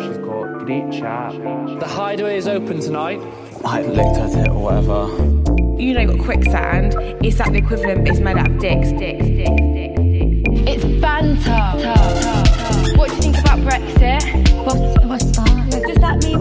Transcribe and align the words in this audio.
She's 0.00 0.18
got 0.18 0.58
great 0.64 0.90
chat. 0.92 1.32
The 1.80 1.86
hideaway 1.86 2.36
is 2.36 2.48
open 2.48 2.80
tonight. 2.80 3.20
I 3.64 3.82
looked 3.82 4.18
at 4.18 4.34
it 4.46 4.48
or 4.48 4.62
whatever. 4.62 5.08
you 5.80 5.92
know, 5.94 6.06
got 6.06 6.24
quicksand. 6.24 6.94
It's 7.24 7.38
like 7.38 7.52
the 7.52 7.58
equivalent. 7.58 8.08
It's 8.08 8.20
made 8.20 8.36
out 8.38 8.50
of 8.50 8.58
dicks, 8.58 8.90
dicks, 8.92 9.24
dicks, 9.26 9.60
dicks, 9.74 10.00
dicks. 10.00 10.60
It's 10.68 10.84
banter. 11.00 12.96
What 12.96 13.10
do 13.10 13.16
you 13.16 13.22
think 13.22 13.38
about 13.38 13.58
Brexit? 13.60 14.22
What's, 14.64 15.04
what's 15.06 15.36
that? 15.36 15.82
Does 15.86 15.98
that 15.98 16.22
mean 16.24 16.35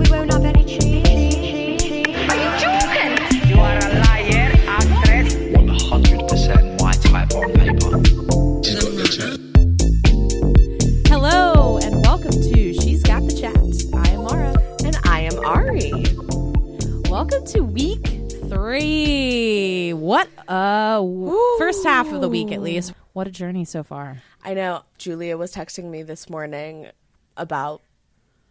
Welcome 17.15 17.45
to 17.45 17.61
week 17.61 18.05
three. 18.49 19.93
What 19.93 20.27
a 20.49 20.97
w- 20.99 21.39
first 21.57 21.85
half 21.85 22.11
of 22.11 22.19
the 22.19 22.27
week, 22.27 22.51
at 22.51 22.61
least. 22.61 22.91
What 23.13 23.25
a 23.25 23.31
journey 23.31 23.63
so 23.63 23.83
far. 23.83 24.21
I 24.43 24.53
know 24.53 24.83
Julia 24.97 25.37
was 25.37 25.55
texting 25.55 25.85
me 25.85 26.03
this 26.03 26.29
morning 26.29 26.89
about 27.37 27.81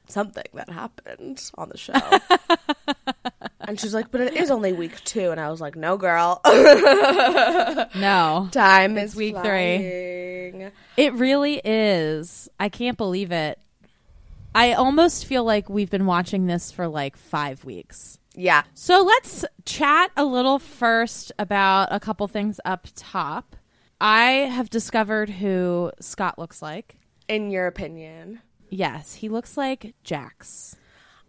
something 0.09 0.47
that 0.55 0.71
happened 0.71 1.43
on 1.57 1.69
the 1.69 1.77
show. 1.77 1.93
and 3.69 3.79
she's 3.79 3.93
like, 3.93 4.11
but 4.11 4.23
it 4.23 4.35
is 4.35 4.51
only 4.51 4.73
week 4.73 5.05
two. 5.05 5.31
And 5.31 5.39
I 5.39 5.51
was 5.51 5.61
like, 5.61 5.77
no, 5.77 5.99
girl. 5.99 6.41
No, 7.95 8.49
Time 8.51 8.97
It's 8.97 9.13
is 9.13 9.17
week 9.17 9.37
three. 9.37 10.71
it 10.97 11.13
really 11.13 11.61
is. 11.63 12.49
I 12.59 12.71
can't 12.71 12.97
believe 12.97 13.31
it. 13.31 13.59
I 14.55 14.73
almost 14.73 15.27
feel 15.27 15.45
like 15.45 15.69
we've 15.69 15.91
been 15.91 16.07
watching 16.07 16.47
this 16.47 16.73
for 16.73 16.89
like 16.89 17.19
five 17.19 17.63
weeks. 17.67 18.19
Yeah. 18.34 18.65
So 18.75 19.03
let's 19.03 19.45
chat 19.65 20.11
a 20.17 20.25
little 20.25 20.59
first 20.59 21.33
about 21.39 21.89
a 21.91 22.00
couple 22.00 22.27
things 22.28 22.61
up 22.65 22.89
top. 22.95 23.56
I 24.00 24.25
have 24.31 24.71
discovered 24.71 25.31
who 25.31 25.93
Scott 26.00 26.39
looks 26.39 26.61
like. 26.61 26.97
In 27.28 27.50
your 27.50 27.67
opinion. 27.67 28.41
Yes, 28.71 29.15
he 29.15 29.28
looks 29.28 29.56
like 29.56 29.94
Jax. 30.03 30.77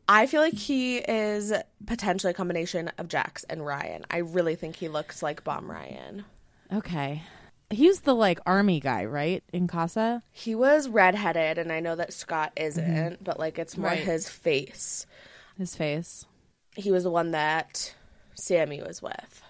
I 0.07 0.27
feel 0.27 0.41
like 0.41 0.53
he 0.53 0.97
is 0.97 1.53
potentially 1.85 2.31
a 2.31 2.33
combination 2.35 2.91
of 2.97 3.07
Jax 3.07 3.44
and 3.45 3.65
Ryan. 3.65 4.05
I 4.11 4.17
really 4.17 4.55
think 4.55 4.75
he 4.75 4.88
looks 4.88 5.23
like 5.23 5.44
Bomb 5.44 5.69
Ryan. 5.69 6.25
Okay. 6.73 7.23
He's 7.71 8.01
the 8.01 8.13
like 8.13 8.39
army 8.45 8.79
guy, 8.79 9.05
right? 9.05 9.44
In 9.51 9.67
Casa? 9.67 10.21
He 10.31 10.53
was 10.53 10.88
redheaded, 10.88 11.57
and 11.57 11.71
I 11.71 11.79
know 11.79 11.95
that 11.95 12.13
Scott 12.13 12.51
isn't, 12.55 12.85
mm-hmm. 12.85 13.23
but 13.23 13.39
like 13.39 13.57
it's 13.57 13.77
more 13.77 13.89
Right. 13.89 13.99
his 13.99 14.29
face. 14.29 15.05
His 15.57 15.75
face. 15.75 16.25
He 16.75 16.91
was 16.91 17.03
the 17.03 17.12
one 17.12 17.31
that 17.31 17.94
Sammy 18.36 18.81
was 18.81 19.02
with 19.02 19.44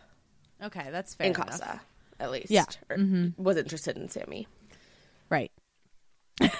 Okay, 0.63 0.87
that's 0.91 1.15
fair. 1.15 1.27
in 1.27 1.33
enough. 1.33 1.49
Casa, 1.49 1.81
at 2.19 2.31
least. 2.31 2.51
Yeah. 2.51 2.65
Or 2.89 2.97
mm-hmm. 2.97 3.41
Was 3.41 3.57
interested 3.57 3.97
in 3.97 4.09
Sammy. 4.09 4.47
Right. 5.29 5.51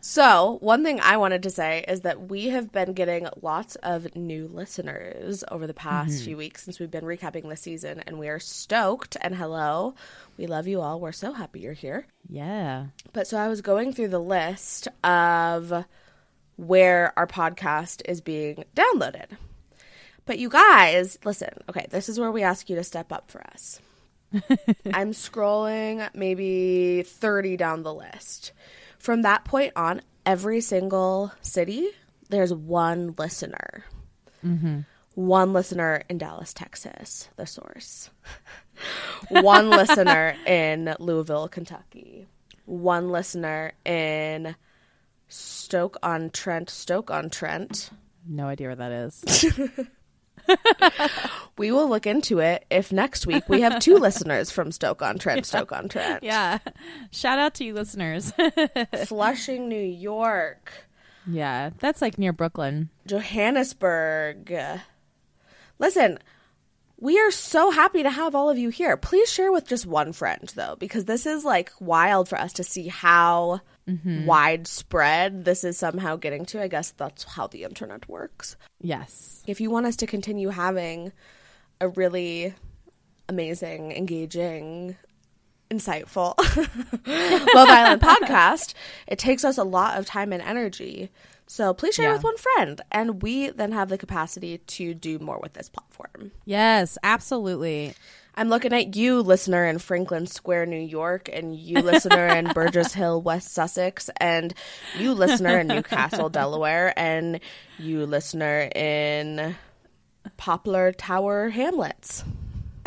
So, 0.00 0.58
one 0.60 0.82
thing 0.82 1.00
I 1.00 1.18
wanted 1.18 1.42
to 1.42 1.50
say 1.50 1.84
is 1.86 2.02
that 2.02 2.28
we 2.28 2.48
have 2.48 2.72
been 2.72 2.94
getting 2.94 3.28
lots 3.42 3.76
of 3.76 4.14
new 4.16 4.48
listeners 4.48 5.44
over 5.50 5.66
the 5.66 5.74
past 5.74 6.12
mm-hmm. 6.12 6.24
few 6.24 6.36
weeks 6.36 6.64
since 6.64 6.80
we've 6.80 6.90
been 6.90 7.04
recapping 7.04 7.48
the 7.48 7.56
season, 7.56 8.02
and 8.06 8.18
we 8.18 8.28
are 8.28 8.38
stoked. 8.38 9.16
And 9.20 9.34
hello, 9.34 9.94
we 10.36 10.46
love 10.46 10.66
you 10.66 10.80
all. 10.80 11.00
We're 11.00 11.12
so 11.12 11.32
happy 11.32 11.60
you're 11.60 11.72
here. 11.74 12.06
Yeah. 12.28 12.86
But 13.12 13.26
so 13.26 13.36
I 13.36 13.48
was 13.48 13.60
going 13.60 13.92
through 13.92 14.08
the 14.08 14.20
list 14.20 14.88
of 15.04 15.84
where 16.60 17.12
our 17.18 17.26
podcast 17.26 18.02
is 18.04 18.20
being 18.20 18.64
downloaded. 18.76 19.26
But 20.26 20.38
you 20.38 20.50
guys, 20.50 21.18
listen, 21.24 21.48
okay, 21.68 21.86
this 21.90 22.08
is 22.08 22.20
where 22.20 22.30
we 22.30 22.42
ask 22.42 22.68
you 22.68 22.76
to 22.76 22.84
step 22.84 23.12
up 23.12 23.30
for 23.30 23.42
us. 23.52 23.80
I'm 24.92 25.12
scrolling 25.12 26.08
maybe 26.14 27.02
30 27.02 27.56
down 27.56 27.82
the 27.82 27.94
list. 27.94 28.52
From 28.98 29.22
that 29.22 29.44
point 29.44 29.72
on, 29.74 30.02
every 30.26 30.60
single 30.60 31.32
city, 31.40 31.88
there's 32.28 32.52
one 32.52 33.14
listener. 33.16 33.84
Mm-hmm. 34.44 34.80
One 35.14 35.52
listener 35.54 36.02
in 36.10 36.18
Dallas, 36.18 36.52
Texas, 36.52 37.30
the 37.36 37.46
source. 37.46 38.10
one 39.30 39.70
listener 39.70 40.36
in 40.46 40.94
Louisville, 41.00 41.48
Kentucky. 41.48 42.26
One 42.66 43.10
listener 43.10 43.72
in 43.84 44.54
Stoke 45.30 45.96
on 46.02 46.30
Trent, 46.30 46.68
Stoke 46.68 47.10
on 47.10 47.30
Trent. 47.30 47.90
No 48.28 48.46
idea 48.46 48.68
where 48.68 48.76
that 48.76 48.92
is. 48.92 49.24
We 51.56 51.72
will 51.72 51.90
look 51.90 52.06
into 52.06 52.38
it 52.38 52.64
if 52.70 52.90
next 52.90 53.26
week 53.26 53.46
we 53.46 53.60
have 53.60 53.80
two 53.80 53.96
listeners 53.96 54.50
from 54.50 54.72
Stoke 54.72 55.02
on 55.02 55.18
Trent, 55.18 55.44
Stoke 55.44 55.72
on 55.72 55.90
Trent. 55.90 56.22
yeah. 56.22 56.56
Shout 57.10 57.38
out 57.38 57.52
to 57.56 57.64
you 57.64 57.74
listeners. 57.74 58.32
Flushing, 59.04 59.68
New 59.68 59.82
York, 59.82 60.72
yeah. 61.26 61.70
That's 61.78 62.00
like 62.00 62.18
near 62.18 62.32
Brooklyn. 62.32 62.88
Johannesburg. 63.06 64.58
Listen, 65.78 66.18
we 67.00 67.18
are 67.18 67.30
so 67.30 67.70
happy 67.70 68.02
to 68.02 68.10
have 68.10 68.34
all 68.34 68.50
of 68.50 68.58
you 68.58 68.68
here. 68.68 68.96
Please 68.96 69.32
share 69.32 69.50
with 69.50 69.66
just 69.66 69.86
one 69.86 70.12
friend, 70.12 70.52
though, 70.54 70.76
because 70.78 71.06
this 71.06 71.24
is 71.24 71.44
like 71.44 71.72
wild 71.80 72.28
for 72.28 72.38
us 72.38 72.52
to 72.54 72.62
see 72.62 72.88
how 72.88 73.62
mm-hmm. 73.88 74.26
widespread 74.26 75.44
this 75.46 75.64
is 75.64 75.78
somehow 75.78 76.16
getting 76.16 76.44
to. 76.46 76.62
I 76.62 76.68
guess 76.68 76.90
that's 76.92 77.24
how 77.24 77.46
the 77.46 77.64
internet 77.64 78.08
works. 78.08 78.56
Yes. 78.82 79.42
If 79.46 79.60
you 79.60 79.70
want 79.70 79.86
us 79.86 79.96
to 79.96 80.06
continue 80.06 80.50
having 80.50 81.12
a 81.80 81.88
really 81.88 82.54
amazing, 83.30 83.92
engaging, 83.92 84.96
insightful 85.70 86.34
Love 87.54 87.68
Island 87.68 88.02
podcast, 88.02 88.74
it 89.06 89.18
takes 89.18 89.44
us 89.44 89.56
a 89.56 89.64
lot 89.64 89.98
of 89.98 90.04
time 90.04 90.32
and 90.34 90.42
energy. 90.42 91.10
So 91.50 91.74
please 91.74 91.96
share 91.96 92.06
Yeah. 92.10 92.12
with 92.12 92.22
one 92.22 92.36
friend, 92.36 92.80
and 92.92 93.20
we 93.22 93.50
then 93.50 93.72
have 93.72 93.88
the 93.88 93.98
capacity 93.98 94.58
to 94.58 94.94
do 94.94 95.18
more 95.18 95.40
with 95.42 95.54
this 95.54 95.68
platform. 95.68 96.30
Yes, 96.44 96.96
absolutely. 97.02 97.94
I'm 98.36 98.48
looking 98.48 98.72
at 98.72 98.94
you, 98.94 99.20
listener 99.20 99.66
in 99.66 99.80
Franklin 99.80 100.28
Square, 100.28 100.66
New 100.66 100.78
York, 100.80 101.28
and 101.32 101.52
you, 101.56 101.80
listener 101.80 102.28
in 102.28 102.52
Burgess 102.54 102.92
Hill, 102.92 103.20
West 103.20 103.52
Sussex, 103.52 104.08
and 104.20 104.54
you, 104.96 105.12
listener 105.12 105.58
in 105.58 105.66
Newcastle, 105.66 106.28
Delaware, 106.40 106.94
and 106.96 107.40
you, 107.80 108.06
listener 108.06 108.70
in 108.72 109.56
Poplar 110.36 110.92
Tower 110.92 111.48
Hamlets. 111.48 112.22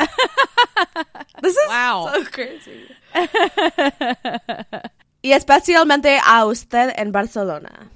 this 1.42 1.54
is 1.54 1.68
Wow. 1.68 2.08
so 2.14 2.24
crazy. 2.24 2.88
y 5.22 5.32
especialmente 5.32 6.18
a 6.24 6.46
usted 6.46 6.94
en 6.96 7.12
Barcelona. 7.12 7.90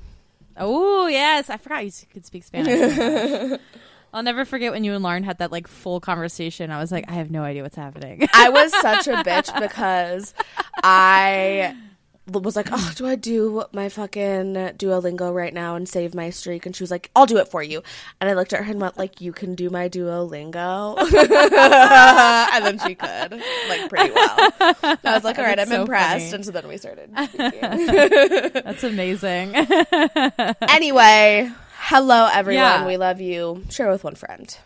Oh 0.58 1.06
yes, 1.06 1.50
I 1.50 1.56
forgot 1.56 1.84
you 1.84 1.92
could 2.12 2.26
speak 2.26 2.44
Spanish. 2.44 3.60
I'll 4.12 4.22
never 4.22 4.44
forget 4.44 4.72
when 4.72 4.84
you 4.84 4.94
and 4.94 5.02
Lauren 5.02 5.22
had 5.22 5.38
that 5.38 5.52
like 5.52 5.68
full 5.68 6.00
conversation. 6.00 6.70
I 6.70 6.80
was 6.80 6.90
like, 6.90 7.04
I 7.08 7.12
have 7.12 7.30
no 7.30 7.42
idea 7.42 7.62
what's 7.62 7.76
happening. 7.76 8.26
I 8.32 8.48
was 8.48 8.72
such 8.80 9.06
a 9.06 9.16
bitch 9.16 9.60
because 9.60 10.34
I 10.82 11.76
was 12.30 12.56
like, 12.56 12.68
oh, 12.70 12.92
do 12.94 13.06
I 13.06 13.14
do 13.16 13.64
my 13.72 13.88
fucking 13.88 14.54
Duolingo 14.76 15.32
right 15.34 15.52
now 15.54 15.74
and 15.76 15.88
save 15.88 16.14
my 16.14 16.30
streak? 16.30 16.66
And 16.66 16.76
she 16.76 16.82
was 16.82 16.90
like, 16.90 17.10
I'll 17.16 17.26
do 17.26 17.38
it 17.38 17.48
for 17.48 17.62
you. 17.62 17.82
And 18.20 18.28
I 18.28 18.34
looked 18.34 18.52
at 18.52 18.62
her 18.64 18.70
and 18.70 18.80
went, 18.80 18.98
like, 18.98 19.20
you 19.20 19.32
can 19.32 19.54
do 19.54 19.70
my 19.70 19.88
Duolingo. 19.88 20.98
and 22.52 22.64
then 22.64 22.78
she 22.80 22.94
could, 22.94 23.40
like, 23.68 23.88
pretty 23.88 24.10
well. 24.12 24.36
I 24.60 24.98
was 25.04 25.24
like, 25.24 25.38
all 25.38 25.44
right, 25.44 25.58
I'm 25.58 25.68
so 25.68 25.80
impressed. 25.82 26.26
funny. 26.26 26.34
And 26.34 26.44
so 26.44 26.50
then 26.52 26.68
we 26.68 26.76
started. 26.76 27.10
That's 28.64 28.84
amazing. 28.84 29.54
anyway, 30.68 31.50
hello, 31.78 32.28
everyone. 32.32 32.62
Yeah. 32.62 32.86
We 32.86 32.96
love 32.96 33.20
you. 33.20 33.64
Share 33.70 33.90
with 33.90 34.04
one 34.04 34.14
friend. 34.14 34.56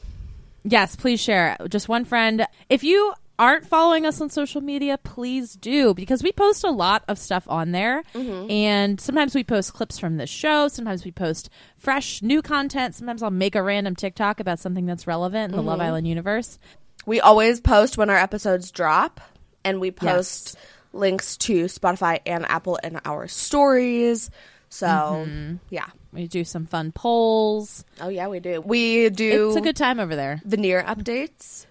yes, 0.64 0.96
please 0.96 1.20
share. 1.20 1.56
Just 1.68 1.88
one 1.88 2.04
friend. 2.04 2.46
If 2.68 2.84
you 2.84 3.14
aren't 3.42 3.66
following 3.66 4.06
us 4.06 4.20
on 4.20 4.30
social 4.30 4.60
media, 4.60 4.96
please 4.98 5.54
do 5.54 5.94
because 5.94 6.22
we 6.22 6.30
post 6.30 6.62
a 6.62 6.70
lot 6.70 7.02
of 7.08 7.18
stuff 7.18 7.44
on 7.48 7.72
there. 7.72 8.04
Mm-hmm. 8.14 8.50
And 8.50 9.00
sometimes 9.00 9.34
we 9.34 9.42
post 9.42 9.74
clips 9.74 9.98
from 9.98 10.16
the 10.16 10.28
show. 10.28 10.68
Sometimes 10.68 11.04
we 11.04 11.10
post 11.10 11.50
fresh 11.76 12.22
new 12.22 12.40
content. 12.40 12.94
Sometimes 12.94 13.20
I'll 13.20 13.30
make 13.30 13.56
a 13.56 13.62
random 13.62 13.96
TikTok 13.96 14.38
about 14.38 14.60
something 14.60 14.86
that's 14.86 15.08
relevant 15.08 15.52
in 15.52 15.56
the 15.56 15.62
Love 15.62 15.80
mm-hmm. 15.80 15.88
Island 15.88 16.06
universe. 16.06 16.60
We 17.04 17.20
always 17.20 17.60
post 17.60 17.98
when 17.98 18.10
our 18.10 18.16
episodes 18.16 18.70
drop, 18.70 19.20
and 19.64 19.80
we 19.80 19.90
post 19.90 20.56
links 20.92 21.36
to 21.38 21.64
Spotify 21.64 22.20
and 22.24 22.46
Apple 22.46 22.76
in 22.76 23.00
our 23.04 23.26
stories. 23.26 24.30
So, 24.68 24.86
mm-hmm. 24.86 25.56
yeah. 25.68 25.86
We 26.12 26.28
do 26.28 26.44
some 26.44 26.66
fun 26.66 26.92
polls. 26.92 27.84
Oh, 28.00 28.08
yeah, 28.08 28.28
we 28.28 28.38
do. 28.38 28.60
We 28.60 29.08
do 29.08 29.48
It's 29.48 29.56
a 29.56 29.62
good 29.62 29.76
time 29.76 29.98
over 29.98 30.14
there. 30.14 30.40
veneer 30.44 30.82
updates, 30.82 31.66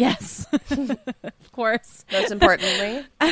Yes. 0.00 0.46
of 0.70 1.52
course. 1.52 2.04
most 2.12 2.30
importantly. 2.32 3.04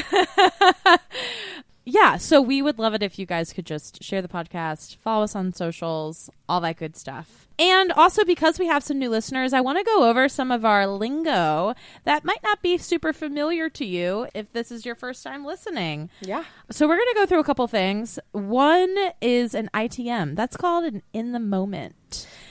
Yeah, 1.90 2.18
so 2.18 2.42
we 2.42 2.60
would 2.60 2.78
love 2.78 2.92
it 2.92 3.02
if 3.02 3.18
you 3.18 3.24
guys 3.24 3.54
could 3.54 3.64
just 3.64 4.02
share 4.04 4.20
the 4.20 4.28
podcast, 4.28 4.96
follow 4.96 5.24
us 5.24 5.34
on 5.34 5.54
socials, 5.54 6.28
all 6.46 6.60
that 6.60 6.76
good 6.76 6.98
stuff. 6.98 7.48
And 7.58 7.92
also, 7.92 8.26
because 8.26 8.58
we 8.58 8.66
have 8.66 8.84
some 8.84 8.98
new 8.98 9.08
listeners, 9.08 9.54
I 9.54 9.62
want 9.62 9.78
to 9.78 9.84
go 9.84 10.06
over 10.06 10.28
some 10.28 10.50
of 10.50 10.66
our 10.66 10.86
lingo 10.86 11.72
that 12.04 12.26
might 12.26 12.42
not 12.42 12.60
be 12.60 12.76
super 12.76 13.14
familiar 13.14 13.70
to 13.70 13.86
you 13.86 14.28
if 14.34 14.52
this 14.52 14.70
is 14.70 14.84
your 14.84 14.96
first 14.96 15.22
time 15.24 15.46
listening. 15.46 16.10
yeah. 16.20 16.44
So, 16.70 16.86
we're 16.86 16.96
going 16.96 17.08
to 17.08 17.20
go 17.20 17.24
through 17.24 17.40
a 17.40 17.44
couple 17.44 17.66
things. 17.68 18.18
One 18.32 18.94
is 19.22 19.54
an 19.54 19.70
ITM, 19.72 20.36
that's 20.36 20.58
called 20.58 20.84
an 20.84 21.02
in 21.14 21.32
the 21.32 21.40
moment. 21.40 21.94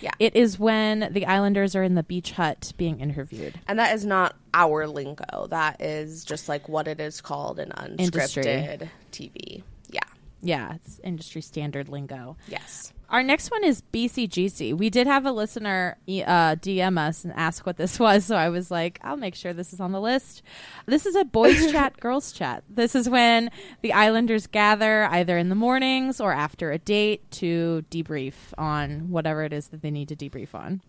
Yeah. 0.01 0.11
It 0.19 0.35
is 0.35 0.59
when 0.59 1.09
the 1.11 1.25
Islanders 1.25 1.75
are 1.75 1.83
in 1.83 1.95
the 1.95 2.03
beach 2.03 2.31
hut 2.31 2.73
being 2.77 2.99
interviewed. 2.99 3.59
And 3.67 3.79
that 3.79 3.95
is 3.95 4.05
not 4.05 4.35
our 4.53 4.87
lingo. 4.87 5.47
That 5.47 5.81
is 5.81 6.23
just 6.23 6.47
like 6.47 6.69
what 6.69 6.87
it 6.87 6.99
is 6.99 7.21
called 7.21 7.59
in 7.59 7.71
Industry. 7.97 8.43
unscripted 8.43 8.89
TV. 9.11 9.63
Yeah. 9.89 9.99
Yeah, 10.41 10.75
it's 10.75 10.99
industry 11.03 11.41
standard 11.41 11.89
lingo. 11.89 12.37
Yes. 12.47 12.93
Our 13.09 13.23
next 13.23 13.51
one 13.51 13.63
is 13.63 13.81
BCGC. 13.93 14.77
We 14.77 14.89
did 14.89 15.07
have 15.07 15.25
a 15.25 15.31
listener 15.31 15.97
uh, 16.07 16.55
DM 16.55 16.97
us 16.97 17.23
and 17.23 17.33
ask 17.35 17.65
what 17.65 17.77
this 17.77 17.99
was, 17.99 18.25
so 18.25 18.35
I 18.35 18.49
was 18.49 18.69
like, 18.69 18.99
I'll 19.03 19.17
make 19.17 19.35
sure 19.35 19.53
this 19.53 19.73
is 19.73 19.79
on 19.79 19.91
the 19.91 20.01
list. 20.01 20.41
This 20.85 21.05
is 21.05 21.15
a 21.15 21.23
boys' 21.23 21.71
chat, 21.71 21.99
girls' 21.99 22.31
chat. 22.31 22.63
This 22.69 22.95
is 22.95 23.09
when 23.09 23.49
the 23.81 23.93
Islanders 23.93 24.47
gather 24.47 25.05
either 25.05 25.37
in 25.37 25.49
the 25.49 25.55
mornings 25.55 26.19
or 26.19 26.33
after 26.33 26.71
a 26.71 26.77
date 26.77 27.29
to 27.31 27.85
debrief 27.89 28.33
on 28.57 29.09
whatever 29.09 29.43
it 29.43 29.53
is 29.53 29.69
that 29.69 29.81
they 29.81 29.91
need 29.91 30.09
to 30.09 30.15
debrief 30.15 30.53
on. 30.53 30.81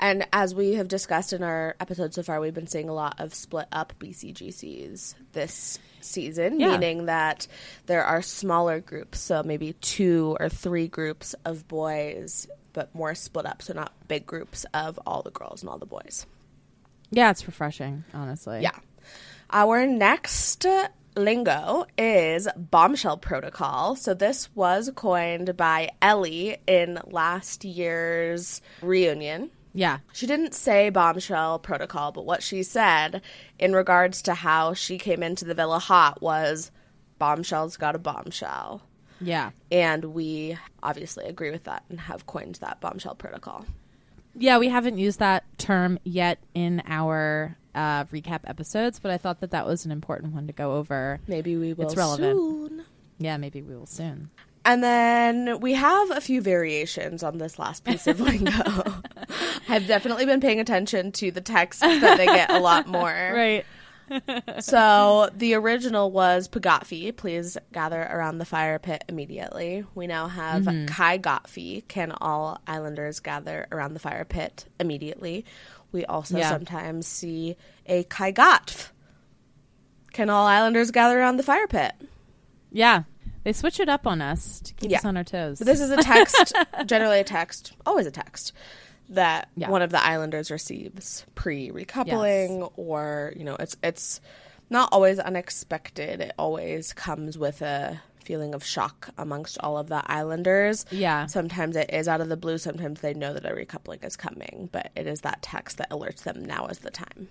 And 0.00 0.26
as 0.32 0.54
we 0.54 0.74
have 0.74 0.86
discussed 0.88 1.32
in 1.32 1.42
our 1.42 1.74
episodes 1.80 2.14
so 2.16 2.22
far, 2.22 2.40
we've 2.40 2.54
been 2.54 2.66
seeing 2.68 2.88
a 2.88 2.94
lot 2.94 3.18
of 3.18 3.34
split 3.34 3.66
up 3.72 3.94
BCGCs 3.98 5.14
this 5.32 5.78
season, 6.00 6.60
Yeah. 6.60 6.72
meaning 6.72 7.06
that 7.06 7.46
there 7.86 8.04
are 8.04 8.22
smaller 8.22 8.80
groups, 8.80 9.20
so 9.20 9.42
maybe 9.42 9.72
two 9.74 10.36
or 10.40 10.48
three 10.48 10.88
groups 10.88 11.34
of 11.44 11.66
boys, 11.68 12.46
but 12.72 12.94
more 12.94 13.14
split 13.14 13.46
up, 13.46 13.62
so 13.62 13.72
not 13.74 13.92
big 14.08 14.26
groups 14.26 14.64
of 14.74 14.98
all 15.06 15.22
the 15.22 15.30
girls 15.30 15.62
and 15.62 15.70
all 15.70 15.78
the 15.78 15.86
boys. 15.86 16.26
Yeah, 17.10 17.30
it's 17.30 17.46
refreshing, 17.46 18.04
honestly. 18.12 18.60
Yeah. 18.62 18.78
Our 19.50 19.86
next 19.86 20.66
lingo 21.16 21.86
is 21.96 22.46
bombshell 22.56 23.16
protocol. 23.16 23.96
So 23.96 24.14
this 24.14 24.54
was 24.54 24.90
coined 24.94 25.56
by 25.56 25.90
Ellie 26.02 26.58
in 26.66 26.98
last 27.06 27.64
year's 27.64 28.60
reunion. 28.82 29.50
Yeah. 29.78 29.98
She 30.12 30.26
didn't 30.26 30.54
say 30.54 30.90
bombshell 30.90 31.60
protocol, 31.60 32.10
but 32.10 32.26
what 32.26 32.42
she 32.42 32.64
said 32.64 33.22
in 33.60 33.74
regards 33.74 34.22
to 34.22 34.34
how 34.34 34.74
she 34.74 34.98
came 34.98 35.22
into 35.22 35.44
the 35.44 35.54
villa 35.54 35.78
hot 35.78 36.20
was 36.20 36.72
bombshell's 37.20 37.76
got 37.76 37.94
a 37.94 37.98
bombshell. 38.00 38.82
Yeah. 39.20 39.50
And 39.70 40.06
we 40.06 40.58
obviously 40.82 41.26
agree 41.26 41.52
with 41.52 41.62
that 41.64 41.84
and 41.88 42.00
have 42.00 42.26
coined 42.26 42.56
that 42.56 42.80
bombshell 42.80 43.14
protocol. 43.14 43.66
Yeah, 44.34 44.58
we 44.58 44.68
haven't 44.68 44.98
used 44.98 45.20
that 45.20 45.44
term 45.58 46.00
yet 46.02 46.40
in 46.54 46.82
our 46.86 47.56
uh, 47.72 48.04
recap 48.06 48.40
episodes, 48.46 48.98
but 48.98 49.12
I 49.12 49.16
thought 49.18 49.38
that 49.42 49.52
that 49.52 49.64
was 49.64 49.84
an 49.84 49.92
important 49.92 50.34
one 50.34 50.48
to 50.48 50.52
go 50.52 50.74
over. 50.74 51.20
Maybe 51.28 51.56
we 51.56 51.72
will 51.72 51.86
It's 51.86 51.94
relevant. 51.96 52.36
soon. 52.36 52.84
Yeah, 53.18 53.36
maybe 53.36 53.62
we 53.62 53.76
will 53.76 53.86
soon. 53.86 54.30
And 54.68 54.84
then 54.84 55.60
we 55.60 55.72
have 55.72 56.10
a 56.10 56.20
few 56.20 56.42
variations 56.42 57.22
on 57.22 57.38
this 57.38 57.58
last 57.58 57.84
piece 57.84 58.06
of 58.06 58.20
lingo. 58.20 58.52
I've 59.68 59.86
definitely 59.86 60.26
been 60.26 60.42
paying 60.42 60.60
attention 60.60 61.10
to 61.12 61.30
the 61.30 61.40
texts 61.40 61.80
that 61.80 62.18
they 62.18 62.26
get 62.26 62.50
a 62.50 62.58
lot 62.58 62.86
more. 62.86 63.08
Right. 63.34 63.64
So 64.60 65.30
the 65.34 65.54
original 65.54 66.10
was 66.10 66.48
Pagatfi, 66.48 67.14
please 67.16 67.56
gather 67.72 68.02
around 68.02 68.38
the 68.38 68.44
fire 68.44 68.78
pit 68.78 69.04
immediately. 69.08 69.84
We 69.94 70.06
now 70.06 70.28
have 70.28 70.64
mm-hmm. 70.64 70.86
Kai 70.86 71.18
Gotfi, 71.18 71.86
can 71.88 72.12
all 72.12 72.60
islanders 72.66 73.20
gather 73.20 73.66
around 73.70 73.94
the 73.94 74.00
fire 74.00 74.24
pit 74.24 74.66
immediately. 74.80 75.44
We 75.92 76.04
also 76.04 76.38
Yeah. 76.38 76.50
sometimes 76.50 77.06
see 77.06 77.56
a 77.86 78.04
Kai 78.04 78.32
Gotf, 78.32 78.90
can 80.12 80.28
all 80.30 80.46
islanders 80.46 80.90
gather 80.90 81.18
around 81.18 81.38
the 81.38 81.42
fire 81.42 81.66
pit. 81.68 81.92
Yeah. 82.70 83.04
They 83.48 83.54
switch 83.54 83.80
it 83.80 83.88
up 83.88 84.06
on 84.06 84.20
us 84.20 84.60
to 84.60 84.74
keep 84.74 84.90
Yeah. 84.90 84.98
us 84.98 85.06
on 85.06 85.16
our 85.16 85.24
toes. 85.24 85.56
But 85.58 85.64
this 85.68 85.80
is 85.80 85.90
a 85.90 85.96
text, 85.96 86.52
generally 86.84 87.18
a 87.18 87.24
text, 87.24 87.72
always 87.86 88.04
a 88.04 88.10
text 88.10 88.52
that 89.08 89.48
Yeah. 89.56 89.70
one 89.70 89.80
of 89.80 89.88
the 89.90 90.04
islanders 90.04 90.50
receives 90.50 91.24
pre 91.34 91.70
recoupling, 91.70 92.70
or 92.76 93.32
you 93.34 93.44
know, 93.44 93.56
it's 93.58 93.74
it's 93.82 94.20
not 94.68 94.90
always 94.92 95.18
unexpected. 95.18 96.20
It 96.20 96.32
always 96.38 96.92
comes 96.92 97.38
with 97.38 97.62
a 97.62 98.02
feeling 98.22 98.52
of 98.52 98.62
shock 98.62 99.08
amongst 99.16 99.56
all 99.60 99.78
of 99.78 99.88
the 99.88 100.02
islanders. 100.04 100.84
Yeah. 100.90 101.24
Sometimes 101.24 101.74
it 101.74 101.88
is 101.90 102.06
out 102.06 102.20
of 102.20 102.28
the 102.28 102.36
blue. 102.36 102.58
Sometimes 102.58 103.00
they 103.00 103.14
know 103.14 103.32
that 103.32 103.46
a 103.46 103.54
recoupling 103.54 104.04
is 104.04 104.14
coming, 104.14 104.68
but 104.72 104.90
it 104.94 105.06
is 105.06 105.22
that 105.22 105.40
text 105.40 105.78
that 105.78 105.88
alerts 105.88 106.24
them 106.24 106.44
now 106.44 106.66
is 106.66 106.80
the 106.80 106.90
time. 106.90 107.28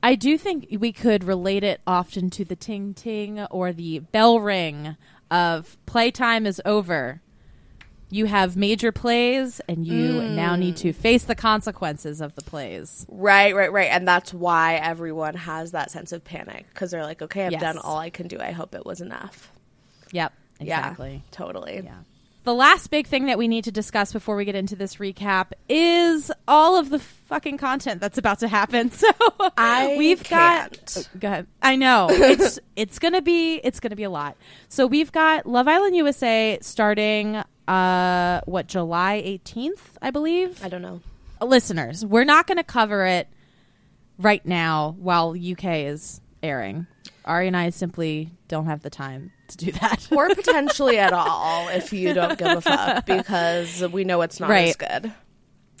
I 0.00 0.14
do 0.14 0.38
think 0.38 0.68
we 0.78 0.92
could 0.92 1.24
relate 1.24 1.64
it 1.64 1.80
often 1.86 2.30
to 2.30 2.44
the 2.44 2.54
ting 2.54 2.94
ting 2.94 3.40
or 3.46 3.72
the 3.72 3.98
bell 3.98 4.38
ring 4.38 4.96
of 5.30 5.76
playtime 5.86 6.46
is 6.46 6.60
over. 6.64 7.20
You 8.10 8.24
have 8.24 8.56
major 8.56 8.90
plays 8.90 9.60
and 9.68 9.86
you 9.86 10.22
now 10.22 10.56
need 10.56 10.76
to 10.78 10.88
mm. 10.92 10.94
face 10.94 11.24
the 11.24 11.34
consequences 11.34 12.22
of 12.22 12.34
the 12.36 12.42
plays. 12.42 13.04
Right, 13.10 13.54
right, 13.54 13.70
right. 13.70 13.90
And 13.90 14.08
that's 14.08 14.32
why 14.32 14.76
everyone 14.76 15.34
has 15.34 15.72
that 15.72 15.90
sense 15.90 16.12
of 16.12 16.24
panic 16.24 16.66
because 16.72 16.90
they're 16.90 17.02
like, 17.02 17.20
okay, 17.20 17.44
I've 17.44 17.52
Yes. 17.52 17.60
done 17.60 17.76
all 17.76 17.98
I 17.98 18.08
can 18.08 18.26
do. 18.26 18.38
I 18.40 18.52
hope 18.52 18.74
it 18.74 18.86
was 18.86 19.02
enough. 19.02 19.52
Yep, 20.12 20.32
Yeah, 20.60 20.78
exactly. 20.78 21.22
totally. 21.30 21.82
Yeah. 21.84 21.98
The 22.48 22.54
last 22.54 22.90
big 22.90 23.06
thing 23.06 23.26
that 23.26 23.36
we 23.36 23.46
need 23.46 23.64
to 23.64 23.70
discuss 23.70 24.10
before 24.10 24.34
we 24.34 24.46
get 24.46 24.54
into 24.54 24.74
this 24.74 24.96
recap 24.96 25.52
is 25.68 26.32
all 26.48 26.78
of 26.78 26.88
the 26.88 26.98
fucking 26.98 27.58
content 27.58 28.00
that's 28.00 28.16
about 28.16 28.38
to 28.38 28.48
happen. 28.48 28.90
So 28.98 29.06
I 29.58 29.96
we've 29.98 30.22
can't. 30.22 30.72
got 30.94 31.08
go 31.20 31.28
ahead. 31.28 31.46
I 31.60 31.76
know. 31.76 32.06
It's 32.10 32.58
it's 32.74 32.98
going 32.98 33.12
to 33.12 33.20
be 33.20 33.56
it's 33.56 33.80
to 33.80 33.94
be 33.94 34.04
a 34.04 34.08
lot. 34.08 34.38
So 34.70 34.86
we've 34.86 35.12
got 35.12 35.44
Love 35.44 35.68
Island 35.68 35.94
USA 35.96 36.56
starting 36.62 37.36
uh 37.68 38.40
what 38.46 38.66
July 38.66 39.22
18th, 39.26 39.82
I 40.00 40.10
believe. 40.10 40.64
I 40.64 40.70
don't 40.70 40.80
know. 40.80 41.02
Listeners, 41.42 42.02
we're 42.02 42.24
not 42.24 42.46
going 42.46 42.56
to 42.56 42.64
cover 42.64 43.04
it 43.04 43.28
right 44.18 44.44
now 44.46 44.96
while 44.98 45.32
UK 45.32 45.64
is 45.84 46.22
airing. 46.42 46.86
Ari 47.26 47.48
and 47.48 47.56
I 47.58 47.68
simply 47.68 48.30
don't 48.48 48.64
have 48.64 48.80
the 48.80 48.88
time 48.88 49.32
to 49.48 49.56
do 49.56 49.72
that. 49.72 50.08
or 50.10 50.28
potentially 50.34 50.98
at 50.98 51.12
all 51.12 51.68
if 51.68 51.92
you 51.92 52.14
don't 52.14 52.38
give 52.38 52.48
a 52.48 52.60
fuck 52.60 53.06
because 53.06 53.82
we 53.88 54.04
know 54.04 54.22
it's 54.22 54.40
not 54.40 54.50
as 54.50 54.76
good. 54.76 55.12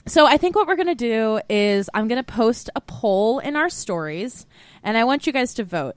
So 0.06 0.26
I 0.26 0.38
think 0.38 0.56
what 0.56 0.66
we're 0.66 0.76
going 0.76 0.88
to 0.88 0.94
do 0.94 1.40
is 1.50 1.90
I'm 1.92 2.08
going 2.08 2.22
to 2.22 2.32
post 2.32 2.70
a 2.74 2.80
poll 2.80 3.40
in 3.40 3.56
our 3.56 3.68
stories 3.68 4.46
and 4.82 4.96
I 4.96 5.04
want 5.04 5.26
you 5.26 5.32
guys 5.32 5.54
to 5.54 5.64
vote. 5.64 5.96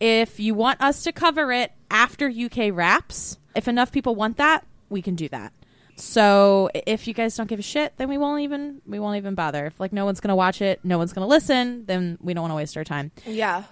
If 0.00 0.40
you 0.40 0.54
want 0.54 0.80
us 0.80 1.04
to 1.04 1.12
cover 1.12 1.52
it 1.52 1.70
after 1.90 2.28
UK 2.28 2.70
wraps, 2.72 3.38
if 3.54 3.68
enough 3.68 3.92
people 3.92 4.14
want 4.14 4.38
that, 4.38 4.66
we 4.88 5.02
can 5.02 5.14
do 5.14 5.28
that. 5.28 5.52
So 5.96 6.70
if 6.74 7.06
you 7.06 7.14
guys 7.14 7.36
don't 7.36 7.46
give 7.46 7.58
a 7.58 7.62
shit, 7.62 7.96
then 7.98 8.08
we 8.08 8.16
won't 8.16 8.40
even 8.40 8.80
we 8.86 8.98
won't 8.98 9.18
even 9.18 9.34
bother. 9.34 9.66
If 9.66 9.78
like 9.78 9.92
no 9.92 10.04
one's 10.04 10.20
going 10.20 10.30
to 10.30 10.36
watch 10.36 10.62
it, 10.62 10.80
no 10.82 10.98
one's 10.98 11.12
going 11.12 11.24
to 11.24 11.28
listen, 11.28 11.84
then 11.86 12.18
we 12.20 12.34
don't 12.34 12.42
want 12.42 12.52
to 12.52 12.56
waste 12.56 12.76
our 12.76 12.84
time. 12.84 13.12
Yeah. 13.26 13.64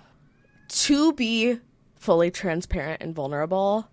To 0.69 1.13
be 1.15 1.59
fully 2.01 2.31
transparent 2.31 3.03
and 3.03 3.15
vulnerable, 3.15 3.87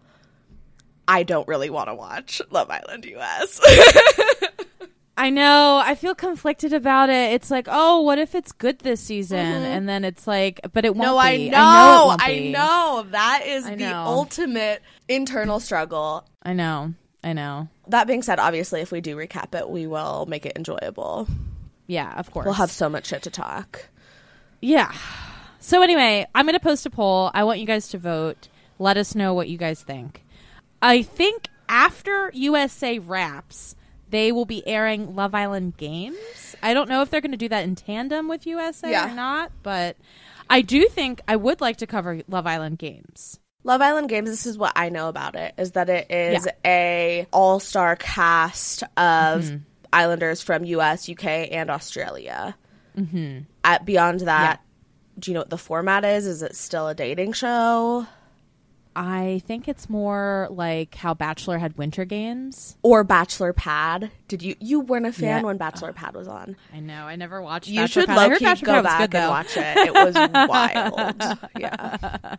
I 1.08 1.24
don't 1.24 1.48
really 1.48 1.70
want 1.70 1.90
to 1.90 1.94
watch 1.94 2.42
Love 2.50 2.72
Island 2.72 3.06
US. 3.06 3.62
I 5.20 5.30
know. 5.30 5.82
I 5.84 5.96
feel 5.96 6.16
conflicted 6.16 6.74
about 6.74 7.10
it. 7.10 7.34
It's 7.34 7.50
like, 7.52 7.68
oh, 7.70 8.02
what 8.02 8.18
if 8.20 8.34
it's 8.36 8.52
good 8.52 8.80
this 8.80 9.02
season? 9.02 9.40
Mm-hmm. 9.40 9.64
And 9.66 9.90
then 9.90 10.06
it's 10.06 10.28
like, 10.28 10.62
but 10.74 10.86
it 10.86 10.96
won't 10.96 11.08
no, 11.08 11.18
I 11.18 11.38
be. 11.38 11.50
know. 11.50 11.58
I 11.58 11.64
know. 11.64 12.04
It 12.04 12.08
won't 12.08 12.22
I 12.24 12.40
know. 12.52 13.06
That 13.12 13.44
is 13.46 13.66
I 13.66 13.76
the 13.76 13.96
ultimate 13.96 14.82
internal 15.08 15.60
struggle. 15.60 16.28
I 16.44 16.54
know. 16.54 16.94
I 17.24 17.34
know. 17.34 17.68
That 17.88 18.08
being 18.08 18.22
said, 18.22 18.40
obviously, 18.40 18.82
if 18.82 18.92
we 18.92 19.02
do 19.02 19.16
recap 19.18 19.56
it, 19.60 19.70
we 19.70 19.88
will 19.88 20.28
make 20.28 20.46
it 20.46 20.54
enjoyable. 20.56 21.28
Yeah, 21.88 22.18
of 22.18 22.32
course. 22.32 22.46
We'll 22.46 22.54
have 22.54 22.72
so 22.72 22.88
much 22.88 23.08
shit 23.08 23.24
to 23.24 23.32
talk. 23.32 23.90
Yeah. 24.62 24.94
So 25.68 25.82
anyway, 25.82 26.26
I'm 26.34 26.46
going 26.46 26.54
to 26.54 26.62
post 26.62 26.86
a 26.86 26.90
poll. 26.90 27.30
I 27.34 27.44
want 27.44 27.60
you 27.60 27.66
guys 27.66 27.90
to 27.90 27.98
vote. 27.98 28.48
Let 28.80 28.96
us 28.96 29.16
know 29.16 29.34
what 29.34 29.50
you 29.50 29.58
guys 29.58 29.84
think. 29.84 30.24
I 30.82 31.02
think 31.02 31.50
after 31.68 32.32
USA 32.34 33.00
wraps, 33.00 33.76
they 34.10 34.32
will 34.32 34.46
be 34.46 34.66
airing 34.66 35.14
Love 35.18 35.36
Island 35.36 35.76
games. 35.76 36.56
I 36.64 36.74
don't 36.74 36.88
know 36.88 37.02
if 37.02 37.10
they're 37.10 37.20
going 37.20 37.32
to 37.34 37.38
do 37.38 37.50
that 37.50 37.66
in 37.66 37.76
tandem 37.76 38.30
with 38.30 38.48
USA 38.48 38.92
Yeah. 38.92 39.12
or 39.12 39.14
not, 39.14 39.52
but 39.62 39.98
I 40.50 40.62
do 40.62 40.88
think 40.88 41.20
I 41.28 41.36
would 41.36 41.60
like 41.60 41.76
to 41.78 41.86
cover 41.86 42.22
Love 42.30 42.48
Island 42.48 42.78
games. 42.78 43.38
Love 43.66 43.82
Island 43.82 44.08
Games, 44.08 44.30
this 44.30 44.46
is 44.46 44.58
what 44.58 44.72
I 44.78 44.88
know 44.88 45.10
about 45.10 45.36
it, 45.36 45.54
is 45.58 45.72
that 45.74 45.90
it 45.90 46.10
is 46.10 46.46
Yeah. 46.46 46.52
a 46.66 47.28
all-star 47.34 47.98
cast 47.98 48.84
of 48.96 49.44
Mm-hmm. 49.44 49.58
Islanders 49.92 50.42
from 50.42 50.64
US, 50.64 51.10
UK, 51.10 51.26
and 51.52 51.70
Australia. 51.70 52.56
Mm-hmm. 52.98 53.40
At 53.66 53.84
beyond 53.86 54.22
that, 54.22 54.62
do 55.20 55.32
you 55.32 55.34
know 55.34 55.42
what 55.42 55.50
the 55.50 55.58
format 55.58 56.06
is? 56.06 56.26
Is 56.28 56.42
it 56.44 56.56
still 56.56 56.88
a 56.88 56.96
dating 56.96 57.34
show? 57.34 58.08
I 59.00 59.44
think 59.46 59.68
it's 59.68 59.92
more 59.92 60.48
like 60.50 60.96
how 60.96 61.14
Bachelor 61.14 61.60
had 61.60 61.78
winter 61.78 62.04
games. 62.04 62.78
Or 62.82 63.04
Bachelor 63.04 63.54
Pad? 63.54 64.10
Did 64.28 64.42
you 64.42 64.56
you 64.60 64.80
weren't 64.80 65.06
a 65.06 65.12
fan 65.12 65.42
Yeah. 65.42 65.42
when 65.44 65.58
Bachelor 65.58 65.94
Pad 65.94 66.16
was 66.16 66.28
on? 66.28 66.56
I 66.74 66.80
know. 66.80 67.06
I 67.06 67.16
never 67.16 67.40
watched. 67.40 67.68
You 67.68 67.82
Bachelor 67.82 68.02
should 68.02 68.10
Pad. 68.10 68.32
Low 68.32 68.38
key 68.56 68.62
go 68.66 68.82
back 68.82 69.12
good, 69.12 69.20
and 69.20 69.30
watch 69.30 69.56
it. 69.56 69.78
It 69.78 69.94
was 69.94 70.16
wild. 70.50 71.38
Yeah. 71.60 72.36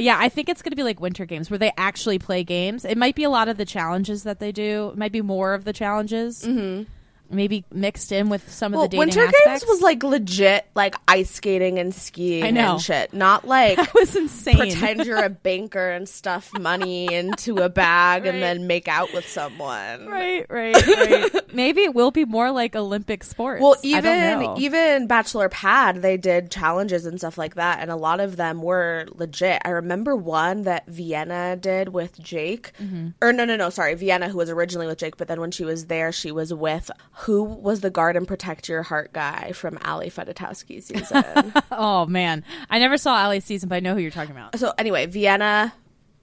Yeah, 0.00 0.16
I 0.18 0.28
think 0.28 0.48
it's 0.48 0.62
going 0.62 0.70
to 0.70 0.76
be 0.76 0.84
like 0.84 1.00
winter 1.00 1.24
games 1.26 1.50
where 1.50 1.58
they 1.58 1.72
actually 1.76 2.18
play 2.20 2.44
games. 2.44 2.84
It 2.84 2.96
might 2.96 3.16
be 3.16 3.24
a 3.24 3.30
lot 3.30 3.48
of 3.48 3.56
the 3.56 3.64
challenges 3.64 4.22
that 4.22 4.38
they 4.38 4.52
do. 4.52 4.90
It 4.92 4.96
might 4.98 5.10
be 5.12 5.22
more 5.22 5.54
of 5.54 5.64
the 5.64 5.72
challenges. 5.72 6.44
Mm-hmm. 6.44 6.88
Maybe 7.30 7.64
mixed 7.72 8.10
in 8.12 8.28
with 8.30 8.50
some 8.50 8.72
Well, 8.72 8.82
of 8.84 8.90
the 8.90 8.96
dating 8.96 8.98
Winter 9.16 9.24
aspects. 9.26 9.46
Games 9.46 9.64
was 9.68 9.80
like 9.82 10.02
legit, 10.02 10.66
like 10.74 10.94
ice 11.06 11.30
skating 11.30 11.78
and 11.78 11.94
skiing 11.94 12.44
I 12.44 12.50
know. 12.50 12.72
and 12.72 12.80
shit. 12.80 13.12
Not 13.12 13.46
like 13.48 13.76
that 13.76 13.92
was 13.94 14.16
insane. 14.16 14.56
pretend 14.56 15.04
you're 15.04 15.22
a 15.22 15.28
banker 15.28 15.90
and 15.90 16.08
stuff 16.08 16.50
money 16.58 17.12
into 17.12 17.56
a 17.58 17.68
bag 17.68 18.24
and 18.26 18.42
then 18.42 18.66
make 18.66 18.88
out 18.88 19.12
with 19.12 19.28
someone. 19.28 20.06
right, 20.06 20.46
right, 20.48 20.74
right. 20.86 21.30
Maybe 21.54 21.82
it 21.82 21.94
will 21.94 22.10
be 22.10 22.24
more 22.24 22.50
like 22.50 22.74
Olympic 22.76 23.24
sports. 23.24 23.60
Well, 23.62 23.76
even 23.82 24.56
even 24.58 25.06
Bachelor 25.06 25.48
Pad, 25.48 26.02
they 26.02 26.16
did 26.16 26.50
challenges 26.50 27.04
and 27.06 27.18
stuff 27.18 27.36
like 27.38 27.54
that, 27.56 27.80
and 27.80 27.90
a 27.90 27.96
lot 27.96 28.20
of 28.20 28.36
them 28.36 28.62
were 28.62 29.06
legit. 29.14 29.60
I 29.64 29.70
remember 29.70 30.16
one 30.16 30.62
that 30.62 30.86
Vienna 30.86 31.56
did 31.56 31.90
with 31.90 32.18
Jake, 32.20 32.72
Mm-hmm. 32.80 33.08
or 33.20 33.32
no, 33.32 33.44
no, 33.44 33.56
no, 33.56 33.70
sorry, 33.70 33.94
Vienna, 33.94 34.28
who 34.28 34.38
was 34.38 34.48
originally 34.50 34.86
with 34.86 34.98
Jake, 34.98 35.16
but 35.16 35.28
then 35.28 35.40
when 35.40 35.50
she 35.50 35.64
was 35.64 35.86
there, 35.86 36.12
she 36.12 36.30
was 36.32 36.52
with 36.54 36.90
who 37.22 37.42
was 37.42 37.80
the 37.80 37.90
guard 37.90 38.16
and 38.16 38.28
protect 38.28 38.68
your 38.68 38.82
heart 38.84 39.12
guy 39.12 39.52
from 39.52 39.78
Ali 39.84 40.08
Fedotowsky 40.10 40.82
season. 40.82 41.52
oh 41.72 42.06
man, 42.06 42.44
I 42.70 42.78
never 42.78 42.96
saw 42.96 43.14
Ali's 43.24 43.44
season, 43.44 43.68
but 43.68 43.76
I 43.76 43.80
know 43.80 43.94
who 43.94 44.00
you're 44.00 44.10
talking 44.10 44.30
about. 44.32 44.58
so 44.58 44.72
anyway, 44.78 45.06
Vienna, 45.06 45.72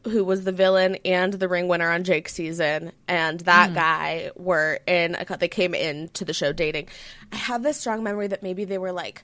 who 0.06 0.24
was 0.24 0.44
the 0.46 0.52
villain 0.52 0.96
and 1.04 1.34
the 1.34 1.48
ring 1.50 1.68
winner 1.68 1.90
on 1.92 2.04
Jake's 2.04 2.34
season, 2.34 2.92
and 3.08 3.40
that 3.42 3.74
guy 3.74 4.32
were 4.36 4.80
in. 4.88 5.16
A, 5.16 5.38
they 5.38 5.48
came 5.48 5.74
into 5.74 6.24
the 6.24 6.34
show 6.34 6.54
dating. 6.54 6.88
I 7.32 7.36
have 7.38 7.62
this 7.64 7.78
strong 7.80 8.04
memory 8.04 8.28
that 8.28 8.42
maybe 8.44 8.64
they 8.66 8.78
were 8.78 8.92
like 8.94 9.24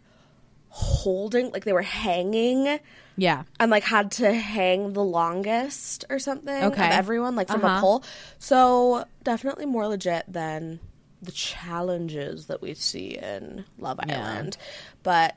holding, 0.69 1.51
like 1.51 1.65
they 1.65 1.73
were 1.73 1.81
hanging, 1.81 2.79
Yeah, 3.17 3.43
and 3.59 3.69
like 3.71 3.83
had 3.83 4.11
to 4.13 4.33
hang 4.33 4.93
the 4.93 5.03
longest 5.03 6.05
or 6.09 6.17
something 6.19 6.63
Okay. 6.63 6.85
of 6.87 6.91
everyone, 6.91 7.35
like 7.35 7.49
from 7.49 7.63
a 7.63 7.67
Uh-huh. 7.67 7.81
pole. 7.81 8.03
So 8.39 9.05
definitely 9.23 9.65
more 9.65 9.87
legit 9.87 10.25
than 10.27 10.79
the 11.21 11.31
challenges 11.31 12.47
that 12.47 12.61
we 12.61 12.73
see 12.73 13.17
in 13.17 13.65
Love 13.77 13.99
Yeah. 14.07 14.19
Island, 14.19 14.57
but 15.03 15.35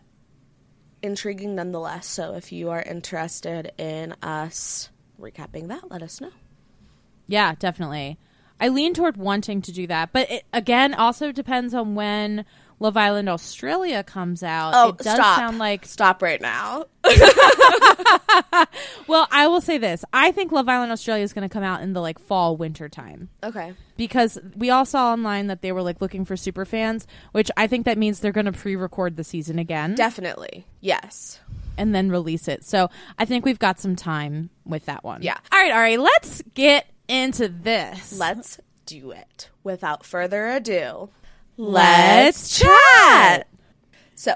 intriguing 1.03 1.55
nonetheless. 1.55 2.07
So 2.07 2.35
if 2.35 2.53
you 2.53 2.71
are 2.71 2.81
interested 2.83 3.73
in 3.79 4.15
us 4.23 4.89
recapping 5.21 5.69
that, 5.69 5.91
let 5.91 6.03
us 6.03 6.21
know. 6.21 6.31
yeah, 7.27 7.55
definitely. 7.59 8.19
I 8.61 8.69
lean 8.69 8.95
toward 8.95 9.17
wanting 9.17 9.61
to 9.63 9.73
do 9.73 9.87
that, 9.89 10.13
but 10.13 10.31
it, 10.31 10.45
again, 10.53 10.95
also 10.95 11.33
depends 11.33 11.75
on 11.75 11.95
when 11.95 12.45
Love 12.85 12.99
Island 12.99 13.31
Australia 13.31 14.05
comes 14.05 14.43
out. 14.43 14.73
Oh, 14.75 14.91
it 14.91 14.99
does 14.99 15.15
stop! 15.15 15.39
sound 15.39 15.57
like 15.59 15.87
stop 15.87 16.21
right 16.21 16.39
now. 16.41 16.85
Well, 19.07 19.29
I 19.31 19.47
will 19.49 19.61
say 19.61 19.77
this. 19.79 20.03
I 20.15 20.33
think 20.33 20.51
Love 20.51 20.69
Island 20.69 20.91
Australia 20.91 21.23
is 21.25 21.33
going 21.35 21.47
to 21.49 21.53
come 21.53 21.63
out 21.63 21.83
in 21.83 21.93
the 21.93 22.01
like 22.01 22.19
fall 22.19 22.57
winter 22.57 22.89
time 22.89 23.29
Okay. 23.43 23.75
because 23.97 24.39
we 24.57 24.71
all 24.71 24.85
saw 24.87 25.13
online 25.13 25.49
that 25.49 25.61
they 25.63 25.73
were 25.73 25.83
like 25.83 26.01
looking 26.01 26.25
for 26.25 26.37
super 26.37 26.65
fans, 26.65 27.07
which 27.33 27.51
I 27.57 27.67
think 27.67 27.85
that 27.85 27.99
means 27.99 28.21
they're 28.21 28.33
going 28.33 28.47
to 28.47 28.53
pre-record 28.53 29.17
the 29.17 29.25
season 29.25 29.59
again 29.59 29.95
Definitely. 29.95 30.67
Yes. 30.81 31.39
and 31.77 31.95
then 31.95 32.11
release 32.11 32.49
it. 32.49 32.65
So, 32.65 32.89
I 33.19 33.25
think 33.27 33.45
we've 33.45 33.59
got 33.59 33.79
some 33.79 33.95
time 33.95 34.49
with 34.65 34.87
that 34.87 35.05
one. 35.05 35.23
Yeah. 35.23 35.37
All 35.53 35.59
right, 35.59 35.73
all 35.73 35.79
right, 35.79 36.01
let's 36.01 36.43
get 36.55 36.87
into 37.09 37.49
this. 37.49 38.19
Let's 38.19 38.59
do 38.87 39.11
it. 39.11 39.51
Without 39.63 40.05
further 40.05 40.49
ado, 40.49 41.11
Let's 41.57 42.59
chat. 42.59 43.47
So, 44.17 44.35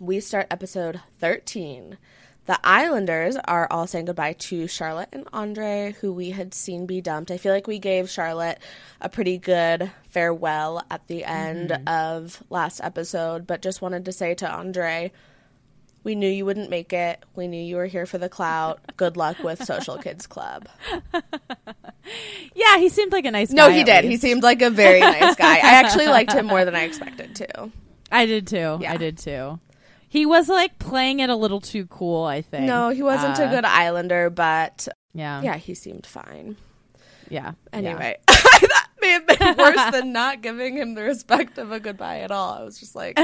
we 0.00 0.20
start 0.20 0.46
episode 0.50 1.02
13. 1.18 1.98
The 2.46 2.58
Islanders 2.64 3.36
are 3.44 3.68
all 3.70 3.86
saying 3.86 4.06
goodbye 4.06 4.32
to 4.32 4.66
Charlotte 4.66 5.10
and 5.12 5.28
Andre, 5.34 5.94
who 6.00 6.14
we 6.14 6.30
had 6.30 6.54
seen 6.54 6.86
be 6.86 7.02
dumped. 7.02 7.30
I 7.30 7.36
feel 7.36 7.52
like 7.52 7.66
we 7.66 7.78
gave 7.78 8.08
Charlotte 8.08 8.58
a 9.02 9.10
pretty 9.10 9.36
good 9.36 9.90
farewell 10.08 10.82
at 10.90 11.06
the 11.08 11.24
end 11.24 11.70
mm-hmm. 11.70 11.88
of 11.88 12.42
last 12.48 12.80
episode, 12.82 13.46
but 13.46 13.60
just 13.60 13.82
wanted 13.82 14.06
to 14.06 14.12
say 14.12 14.34
to 14.34 14.50
Andre, 14.50 15.12
we 16.04 16.14
knew 16.14 16.28
you 16.28 16.44
wouldn't 16.44 16.70
make 16.70 16.92
it. 16.92 17.22
We 17.34 17.48
knew 17.48 17.60
you 17.62 17.76
were 17.76 17.86
here 17.86 18.06
for 18.06 18.18
the 18.18 18.28
clout. 18.28 18.80
Good 18.96 19.16
luck 19.16 19.38
with 19.42 19.64
Social 19.64 19.98
Kids 19.98 20.26
Club. 20.26 20.68
Yeah, 22.54 22.78
he 22.78 22.88
seemed 22.90 23.12
like 23.12 23.24
a 23.24 23.30
nice 23.30 23.50
No, 23.50 23.66
guy. 23.66 23.72
No, 23.72 23.78
he 23.78 23.84
did. 23.84 24.04
He 24.04 24.16
seemed 24.18 24.42
like 24.42 24.60
a 24.62 24.68
very 24.70 25.00
nice 25.00 25.34
guy. 25.36 25.54
I 25.56 25.80
actually 25.80 26.06
liked 26.06 26.32
him 26.32 26.46
more 26.46 26.64
than 26.64 26.76
I 26.76 26.82
expected 26.84 27.34
to. 27.36 27.70
I 28.12 28.26
did 28.26 28.46
too. 28.46 28.78
Yeah. 28.80 28.92
I 28.92 28.96
did 28.98 29.16
too. 29.18 29.58
He 30.08 30.26
was 30.26 30.48
like 30.48 30.78
playing 30.78 31.20
it 31.20 31.30
a 31.30 31.34
little 31.34 31.60
too 31.60 31.86
cool, 31.86 32.24
I 32.24 32.42
think. 32.42 32.64
No, 32.66 32.90
he 32.90 33.02
wasn't 33.02 33.40
Uh, 33.40 33.44
a 33.44 33.48
good 33.48 33.64
Islander, 33.64 34.28
but 34.30 34.86
Yeah. 35.14 35.40
yeah, 35.42 35.56
he 35.56 35.74
seemed 35.74 36.04
fine. 36.06 36.56
Yeah. 37.30 37.52
Anyway, 37.72 38.18
that 38.26 38.86
may 39.04 39.10
have 39.10 39.26
been 39.26 39.56
worse 39.56 39.90
than 39.92 40.12
not 40.12 40.40
giving 40.40 40.76
him 40.76 40.94
the 40.94 41.02
respect 41.02 41.58
of 41.58 41.72
a 41.72 41.80
goodbye 41.80 42.20
at 42.20 42.30
all. 42.30 42.54
I 42.54 42.62
was 42.62 42.78
just 42.78 42.94
like, 42.94 43.18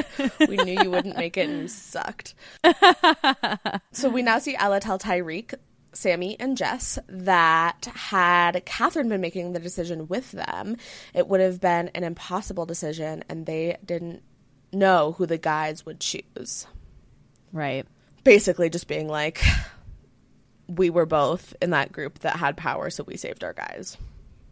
we 0.47 0.57
knew 0.57 0.83
you 0.83 0.91
wouldn't 0.91 1.17
make 1.17 1.37
it 1.37 1.49
and 1.49 1.63
you 1.63 1.69
sucked. 1.69 2.35
so 3.93 4.09
we 4.09 4.23
now 4.23 4.39
see 4.39 4.57
Ella 4.57 4.81
tell 4.81 4.99
Tyrique, 4.99 5.55
Sammy, 5.93 6.39
and 6.39 6.57
Jess 6.57 6.99
that 7.09 7.87
had 7.95 8.65
Catherine 8.65 9.09
been 9.09 9.21
making 9.21 9.53
the 9.53 9.61
decision 9.61 10.09
with 10.09 10.33
them, 10.33 10.77
it 11.15 11.29
would 11.29 11.41
have 11.41 11.61
been 11.61 11.89
an 11.89 12.05
impossible 12.05 12.67
decision 12.67 13.25
and 13.29 13.47
they 13.47 13.77
didn't 13.85 14.23
know 14.73 15.13
who 15.13 15.27
the 15.27 15.39
guys 15.39 15.85
would 15.87 16.01
choose. 16.01 16.67
Right. 17.53 17.87
Basically, 18.23 18.69
just 18.71 18.87
being 18.87 19.09
like, 19.09 19.43
we 20.69 20.91
were 20.91 21.07
both 21.07 21.55
in 21.61 21.71
that 21.71 21.91
group 21.91 22.21
that 22.21 22.37
had 22.37 22.57
power, 22.57 22.91
so 22.91 23.03
we 23.03 23.17
saved 23.17 23.43
our 23.43 23.55
guys. 23.55 23.97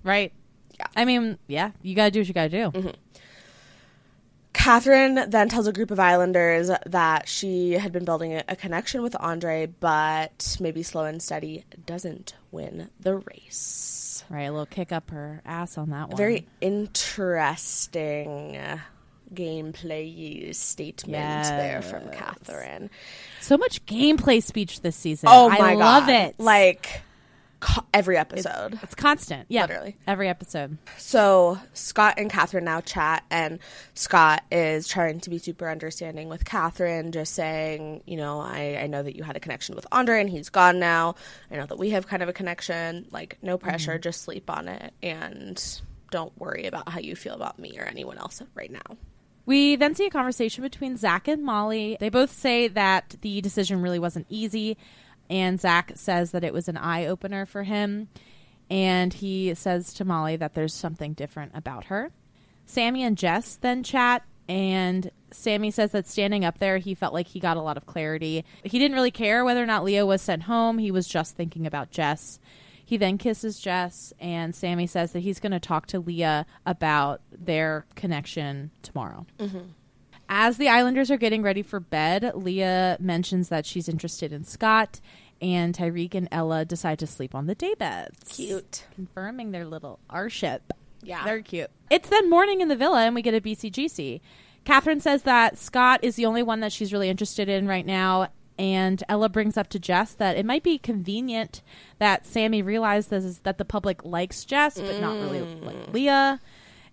Right. 0.03 0.33
Yeah. 0.79 0.87
I 0.97 1.05
mean, 1.05 1.39
yeah, 1.47 1.73
you 1.83 1.95
got 1.95 2.07
to 2.07 2.11
do 2.11 2.21
what 2.21 2.29
you 2.29 2.35
got 2.35 2.51
to 2.51 2.71
do. 2.71 2.71
Mm-hmm. 2.79 2.91
Catherine 4.53 5.25
then 5.29 5.49
tells 5.49 5.67
a 5.67 5.73
group 5.73 5.91
of 5.91 6.01
Islanders 6.01 6.71
that 6.87 7.29
she 7.29 7.73
had 7.73 7.93
been 7.93 8.05
building 8.05 8.43
a, 8.49 8.57
connection 8.57 9.03
with 9.03 9.15
Andre, 9.21 9.67
but 9.67 10.57
maybe 10.61 10.83
slow 10.83 11.05
and 11.05 11.23
steady 11.23 11.65
doesn't 11.87 12.35
win 12.51 12.91
the 12.99 13.17
race. 13.17 14.25
Right, 14.29 14.43
a 14.43 14.51
little 14.51 14.67
kick 14.67 14.91
up 14.91 15.11
her 15.11 15.43
ass 15.45 15.79
on 15.79 15.91
that 15.91 16.09
one. 16.09 16.17
Very 16.17 16.47
interesting 16.61 18.59
gameplay 19.33 20.55
statement 20.55 21.45
there 21.45 21.81
from 21.83 22.11
Catherine. 22.11 22.91
so 23.41 23.57
much 23.57 23.85
gameplay 23.87 24.43
speech 24.43 24.81
this 24.81 24.97
season. 24.97 25.29
Oh 25.31 25.51
I 25.51 25.59
my 25.59 25.75
love 25.75 26.07
God. 26.07 26.13
it. 26.15 26.35
Like 26.39 27.03
co- 27.61 27.85
every 27.93 28.17
episode. 28.17 28.79
it's 28.83 28.95
constant. 28.95 29.47
Yeah, 29.49 29.63
Literally. 29.63 29.97
every 30.07 30.29
episode. 30.29 30.79
So 30.97 31.59
Scott 31.73 32.15
and 32.19 32.31
Catherine 32.31 32.65
now 32.65 32.81
chat, 32.81 33.25
and 33.31 33.59
Scott 33.95 34.45
is 34.51 34.89
trying 34.89 35.21
to 35.21 35.31
be 35.31 35.39
super 35.39 35.69
understanding 35.69 36.29
with 36.29 36.45
Catherine, 36.45 37.13
just 37.13 37.35
saying, 37.35 38.03
you 38.07 38.17
know, 38.17 38.41
I, 38.41 38.79
I 38.83 38.87
know 38.87 39.03
that 39.03 39.17
you 39.17 39.23
had 39.23 39.37
a 39.37 39.41
connection 39.41 39.75
with 39.75 39.87
Andre 39.93 40.21
and 40.21 40.31
he's 40.31 40.49
gone 40.49 40.79
now. 40.79 41.15
I 41.51 41.57
know 41.57 41.67
that 41.67 41.79
we 41.79 41.91
have 41.91 42.07
kind 42.07 42.23
of 42.23 42.29
a 42.29 42.33
connection. 42.33 43.07
Like, 43.11 43.39
no 43.43 43.57
mm-hmm. 43.57 43.69
pressure, 43.69 43.99
just 43.99 44.23
sleep 44.23 44.51
on 44.51 44.69
it, 44.69 44.93
and 45.03 45.81
don't 46.11 46.37
worry 46.39 46.67
about 46.67 46.89
how 46.89 47.01
you 47.01 47.15
feel 47.15 47.35
about 47.35 47.59
me 47.59 47.79
or 47.79 47.85
anyone 47.85 48.19
else 48.19 48.43
right 48.55 48.71
now. 48.71 48.97
We 49.49 49.77
then 49.77 49.95
see 49.95 50.05
a 50.05 50.11
conversation 50.11 50.63
between 50.63 50.99
Zach 50.99 51.27
and 51.27 51.43
Molly. 51.43 51.97
They 52.01 52.11
both 52.11 52.33
say 52.33 52.69
that 52.69 53.17
the 53.23 53.41
decision 53.41 53.81
really 53.81 53.99
wasn't 53.99 54.27
easy, 54.29 54.77
and 55.31 55.61
Zach 55.61 55.93
says 55.95 56.31
that 56.33 56.45
it 56.45 56.53
was 56.53 56.69
an 56.69 56.77
eye 56.77 57.07
opener 57.07 57.47
for 57.47 57.63
him. 57.63 58.09
And 58.71 59.15
he 59.15 59.55
says 59.55 59.95
to 59.95 60.05
Molly 60.05 60.37
that 60.37 60.55
there's 60.55 60.75
something 60.75 61.15
different 61.15 61.53
about 61.55 61.87
her. 61.87 62.11
Sammy 62.67 63.03
and 63.03 63.17
Jess 63.17 63.57
then 63.57 63.83
chat, 63.83 64.25
and 64.47 65.11
Sammy 65.31 65.71
says 65.71 65.93
that 65.93 66.07
standing 66.07 66.45
up 66.45 66.59
there, 66.59 66.79
he 66.79 66.95
felt 66.95 67.15
like 67.15 67.27
he 67.27 67.41
got 67.41 67.57
a 67.57 67.63
lot 67.63 67.77
of 67.79 67.87
clarity. 67.87 68.45
He 68.63 68.79
didn't 68.79 68.95
really 68.95 69.11
care 69.11 69.45
whether 69.45 69.63
or 69.63 69.67
not 69.67 69.85
Leah 69.85 70.05
was 70.05 70.21
sent 70.21 70.43
home, 70.43 70.79
he 70.79 70.91
was 70.91 71.07
just 71.07 71.35
thinking 71.35 71.67
about 71.67 71.91
Jess. 71.91 72.39
He 72.85 72.97
then 72.97 73.19
kisses 73.19 73.61
Jess, 73.61 74.15
and 74.19 74.55
Sammy 74.55 74.87
says 74.87 75.13
that 75.13 75.21
he's 75.21 75.41
going 75.41 75.53
to 75.53 75.61
talk 75.61 75.87
to 75.89 76.01
Leah 76.01 76.47
about 76.65 77.21
their 77.31 77.85
connection 77.95 78.71
tomorrow. 78.83 79.27
Mm-hmm. 79.39 79.59
As 80.29 80.59
the 80.59 80.69
Islanders 80.69 81.11
are 81.11 81.17
getting 81.17 81.43
ready 81.43 81.63
for 81.63 81.81
bed, 81.81 82.33
Leah 82.35 82.99
mentions 83.01 83.49
that 83.49 83.65
she's 83.65 83.89
interested 83.89 84.33
in 84.33 84.45
Scott, 84.45 85.01
and 85.41 85.75
Tyrique 85.75 86.15
and 86.15 86.29
Ella 86.31 86.65
decide 86.65 86.99
to 86.99 87.07
sleep 87.07 87.35
on 87.35 87.47
the 87.47 87.55
day 87.55 87.75
beds. 87.75 88.25
Cute. 88.29 88.85
Confirming 88.95 89.53
their 89.53 89.65
little 89.65 90.01
R 90.11 90.29
ship. 90.29 90.73
Yeah. 91.03 91.25
They're 91.25 91.43
cute. 91.43 91.71
It's 91.91 92.09
then 92.09 92.29
morning 92.29 92.61
in 92.61 92.69
the 92.69 92.77
villa, 92.77 93.07
and 93.07 93.15
we 93.15 93.23
get 93.23 93.35
a 93.35 93.41
BCGC. 93.41 94.21
Catherine 94.65 95.01
says 95.01 95.23
that 95.23 95.57
Scott 95.57 96.01
is 96.03 96.17
the 96.17 96.27
only 96.27 96.43
one 96.43 96.61
that 96.61 96.73
she's 96.73 96.93
really 96.93 97.09
interested 97.09 97.49
in 97.49 97.67
right 97.67 97.87
now. 97.87 98.29
And 98.59 99.03
Ella 99.09 99.29
brings 99.29 99.57
up 99.57 99.69
to 99.69 99.79
Jess 99.79 100.13
that 100.15 100.37
it 100.37 100.45
might 100.45 100.65
be 100.65 100.79
convenient 100.79 101.63
that 102.01 102.27
Sammy 102.27 102.61
realizes 102.61 103.39
that 103.41 103.57
the 103.57 103.65
public 103.65 104.05
likes 104.05 104.45
Jess, 104.45 104.79
but 104.79 105.01
not 105.01 105.15
really 105.15 105.41
like 105.41 105.77
mm. 105.77 105.95
Leah. 105.95 106.41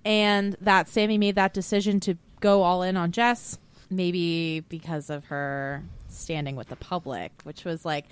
And 0.05 0.55
that 0.61 0.87
Sammy 0.87 1.17
made 1.17 1.33
that 1.35 1.55
decision 1.55 1.99
to 2.01 2.17
go 2.45 2.61
all 2.61 2.83
in 2.83 2.95
on 2.95 3.11
Jess, 3.11 3.57
maybe 3.89 4.59
because 4.69 5.09
of 5.09 5.25
her 5.25 5.83
standing 6.09 6.55
with 6.55 6.67
the 6.69 6.75
public, 6.75 7.31
which 7.43 7.65
was 7.65 7.83
like, 7.83 8.05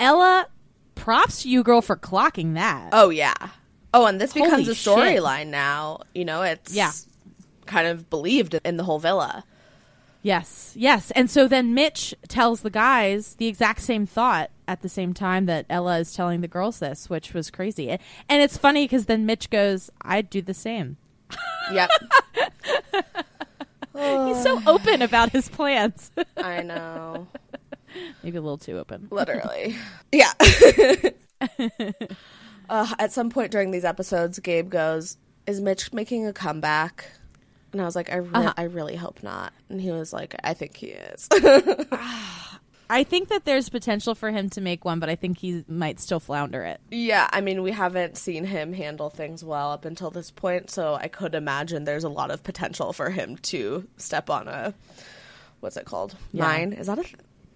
Ella, 0.00 0.48
props 0.96 1.42
to 1.42 1.48
you, 1.48 1.62
girl, 1.62 1.80
for 1.80 1.94
clocking 1.94 2.54
that. 2.54 2.88
Oh, 2.92 3.10
yeah. 3.10 3.34
Oh, 3.94 4.06
and 4.06 4.20
this 4.20 4.32
becomes 4.32 4.66
Holy 4.66 4.72
a 4.72 4.74
storyline 5.20 5.46
now. 5.46 6.00
You 6.12 6.24
know, 6.24 6.42
it's 6.42 6.74
Yeah. 6.74 6.90
kind 7.66 7.86
of 7.86 8.10
believed 8.10 8.54
in 8.64 8.76
the 8.78 8.82
whole 8.84 8.98
villa. 8.98 9.44
Yes, 10.22 10.72
yes. 10.74 11.12
And 11.12 11.30
so 11.30 11.46
then 11.46 11.72
Mitch 11.72 12.12
tells 12.26 12.62
the 12.62 12.70
guys 12.70 13.34
the 13.36 13.46
exact 13.46 13.80
same 13.80 14.04
thought 14.06 14.50
at 14.66 14.82
the 14.82 14.88
same 14.88 15.14
time 15.14 15.46
that 15.46 15.64
Ella 15.70 16.00
is 16.00 16.12
telling 16.12 16.40
the 16.40 16.48
girls 16.48 16.80
this, 16.80 17.08
which 17.08 17.32
was 17.32 17.48
crazy. 17.52 17.88
And 17.90 18.42
it's 18.42 18.58
funny 18.58 18.84
because 18.84 19.06
then 19.06 19.24
Mitch 19.24 19.48
goes, 19.48 19.88
I'd 20.02 20.28
do 20.28 20.42
the 20.42 20.52
same. 20.54 20.96
Yep. 21.72 21.90
He's 23.98 24.42
so 24.42 24.60
open 24.66 25.02
about 25.02 25.30
his 25.30 25.48
plans. 25.48 26.10
I 26.36 26.62
know. 26.62 27.26
Maybe 28.22 28.36
a 28.36 28.40
little 28.40 28.58
too 28.58 28.78
open. 28.78 29.08
Literally. 29.10 29.76
Yeah. 30.12 30.32
uh, 32.68 32.94
at 32.98 33.12
some 33.12 33.30
point 33.30 33.50
during 33.50 33.70
these 33.70 33.84
episodes, 33.84 34.38
Gabe 34.38 34.70
goes, 34.70 35.16
Is 35.46 35.60
Mitch 35.60 35.92
making 35.92 36.26
a 36.26 36.32
comeback? 36.32 37.10
And 37.72 37.80
I 37.80 37.84
was 37.84 37.94
like, 37.96 38.10
I, 38.12 38.16
re- 38.16 38.30
Uh-huh. 38.32 38.54
I 38.56 38.62
really 38.64 38.96
hope 38.96 39.22
not. 39.22 39.52
And 39.68 39.80
he 39.80 39.90
was 39.90 40.12
like, 40.12 40.34
I 40.42 40.54
think 40.54 40.76
he 40.76 40.86
is. 40.88 41.28
I 42.90 43.04
think 43.04 43.28
that 43.28 43.44
there's 43.44 43.68
potential 43.68 44.14
for 44.14 44.30
him 44.30 44.48
to 44.50 44.60
make 44.60 44.84
one, 44.84 44.98
but 44.98 45.08
I 45.08 45.14
think 45.14 45.38
he 45.38 45.64
might 45.68 46.00
still 46.00 46.20
flounder 46.20 46.62
it. 46.64 46.80
yeah, 46.90 47.28
I 47.32 47.40
mean, 47.40 47.62
we 47.62 47.72
haven't 47.72 48.16
seen 48.16 48.44
him 48.44 48.72
handle 48.72 49.10
things 49.10 49.44
well 49.44 49.72
up 49.72 49.84
until 49.84 50.10
this 50.10 50.30
point, 50.30 50.70
so 50.70 50.94
I 50.94 51.08
could 51.08 51.34
imagine 51.34 51.84
there's 51.84 52.04
a 52.04 52.08
lot 52.08 52.30
of 52.30 52.42
potential 52.42 52.92
for 52.92 53.10
him 53.10 53.36
to 53.36 53.86
step 53.98 54.30
on 54.30 54.48
a, 54.48 54.72
what's 55.60 55.76
it 55.76 55.84
called? 55.84 56.16
Yeah. 56.32 56.44
Mine? 56.44 56.72
Is 56.72 56.86
that 56.86 56.98
a. 56.98 57.04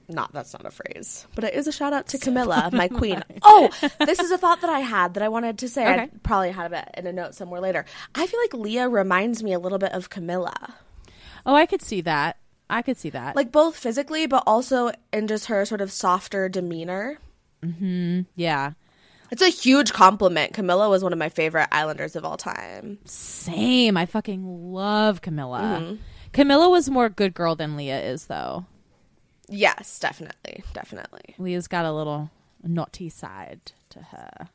Not 0.09 0.33
that's 0.33 0.53
not 0.53 0.67
a 0.67 0.71
phrase, 0.71 1.27
but 1.35 1.45
it 1.45 1.55
is 1.55 1.67
a 1.69 1.73
shout 1.73 1.93
out 1.95 2.09
to 2.09 2.19
Camilla, 2.19 2.69
my 2.73 2.89
queen. 2.89 3.23
Oh, 3.43 3.71
this 4.01 4.19
is 4.19 4.31
a 4.31 4.37
thought 4.37 4.61
that 4.61 4.69
I 4.69 4.81
had 4.81 5.15
that 5.15 5.23
I 5.23 5.29
wanted 5.29 5.59
to 5.61 5.69
say. 5.69 5.85
Okay. 5.91 6.03
I 6.03 6.11
probably 6.23 6.51
have 6.51 6.73
it 6.75 6.89
in 6.99 7.07
a 7.07 7.13
note 7.13 7.35
somewhere 7.35 7.61
later. 7.61 7.87
I 8.15 8.27
feel 8.27 8.41
like 8.41 8.53
Leah 8.53 8.89
reminds 8.89 9.43
me 9.43 9.53
a 9.55 9.59
little 9.59 9.79
bit 9.79 9.93
of 9.93 10.11
Camilla, 10.11 10.75
Oh, 11.47 11.55
I 11.55 11.67
could 11.67 11.83
see 11.83 12.01
that. 12.03 12.37
I 12.73 12.83
could 12.83 12.97
see 12.97 13.11
that. 13.11 13.37
like 13.37 13.53
both 13.53 13.77
physically, 13.77 14.27
but 14.27 14.43
also 14.47 14.91
in 15.13 15.29
just 15.29 15.47
her 15.47 15.65
sort 15.67 15.81
of 15.81 15.93
softer 15.93 16.49
demeanor. 16.49 17.19
yeah. 18.35 18.73
It's 19.31 19.43
a 19.43 19.49
huge 19.49 19.93
compliment. 19.93 20.53
Camilla 20.53 20.91
was 20.91 21.03
one 21.03 21.13
of 21.13 21.19
my 21.19 21.29
favorite 21.29 21.69
Islanders 21.73 22.17
of 22.17 22.25
all 22.25 22.37
time. 22.37 22.99
Same. 23.05 23.97
I 23.97 24.05
fucking 24.07 24.73
love 24.73 25.23
Camilla. 25.23 25.81
Mm-hmm. 25.81 25.95
Camilla 26.33 26.69
was 26.69 26.91
more 26.91 27.09
good 27.09 27.35
girl 27.35 27.55
than 27.55 27.77
Leah 27.77 28.01
is, 28.03 28.27
though. 28.27 28.67
Yes, 29.49 29.99
definitely, 29.99 30.65
definitely. 30.73 31.35
Leah's 31.39 31.69
got 31.69 31.85
a 31.85 31.93
little 31.93 32.31
naughty 32.63 33.09
side 33.09 33.73
to 33.91 34.01
her. 34.01 34.49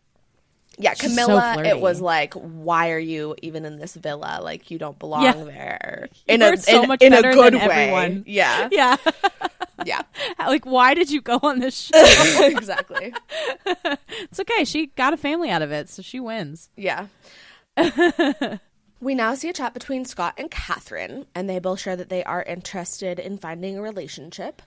Yeah, 0.80 0.94
She's 0.94 1.10
Camilla. 1.10 1.54
flirty. 1.56 1.70
it 1.70 1.80
was 1.80 2.00
like, 2.02 2.34
why 2.36 2.92
are 2.92 3.00
you 3.00 3.36
even 3.42 3.66
in 3.66 3.80
this 3.80 3.96
villa? 3.96 4.40
Like, 4.44 4.70
you 4.70 4.78
don't 4.78 5.00
belong 5.00 5.24
Yeah. 5.24 5.34
there. 5.34 6.10
In 6.28 6.42
a 6.44 6.56
so 6.58 6.84
in, 6.84 6.88
much 6.88 7.02
in 7.02 7.14
a 7.14 7.16
better 7.22 7.34
good 7.34 7.54
than 7.56 7.68
way. 7.68 7.90
everyone. 7.90 8.24
Yeah, 8.28 8.70
Yeah. 8.72 8.98
yeah, 9.86 10.02
like, 10.40 10.66
why 10.66 10.94
did 10.94 11.10
you 11.10 11.20
go 11.22 11.40
on 11.42 11.60
this 11.60 11.76
show? 11.94 12.46
exactly. 12.46 13.12
it's 13.66 14.40
okay. 14.40 14.66
She 14.66 14.88
got 14.88 15.14
a 15.14 15.18
family 15.18 15.50
out 15.50 15.64
of 15.64 15.72
it, 15.72 15.90
so 15.90 16.02
she 16.04 16.20
wins. 16.20 16.70
Yeah. 16.76 17.08
we 19.00 19.14
now 19.16 19.36
see 19.36 19.50
a 19.50 19.54
chat 19.54 19.74
between 19.74 20.06
Scott 20.06 20.34
and 20.38 20.50
Catherine, 20.50 21.26
and 21.36 21.50
they 21.50 21.60
both 21.60 21.80
share 21.80 21.96
that 21.96 22.10
they 22.10 22.24
are 22.24 22.44
interested 22.44 23.20
in 23.20 23.38
finding 23.38 23.78
a 23.78 23.82
relationship. 23.82 24.62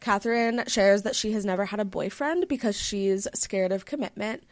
Catherine 0.00 0.62
shares 0.68 1.02
that 1.02 1.16
she 1.16 1.32
has 1.32 1.44
never 1.44 1.64
had 1.66 1.80
a 1.80 1.84
boyfriend 1.84 2.46
because 2.48 2.76
she's 2.80 3.26
scared 3.34 3.72
of 3.72 3.84
commitment. 3.84 4.44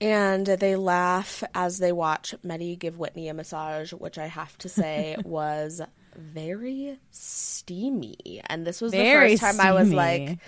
And 0.00 0.46
they 0.46 0.76
laugh 0.76 1.42
as 1.54 1.78
they 1.78 1.92
watch 1.92 2.34
Mehdi 2.44 2.78
give 2.78 2.98
Whitney 2.98 3.28
a 3.28 3.34
massage, 3.34 3.92
which 3.92 4.18
I 4.18 4.26
have 4.26 4.56
to 4.58 4.68
say 4.68 5.16
was 5.24 5.80
very 6.16 6.98
steamy. 7.10 8.40
And 8.46 8.66
this 8.66 8.80
was 8.80 8.92
Very 8.92 9.34
the 9.34 9.38
first 9.38 9.58
time 9.58 9.66
I 9.66 9.72
was 9.72 9.92
like, 9.92 10.38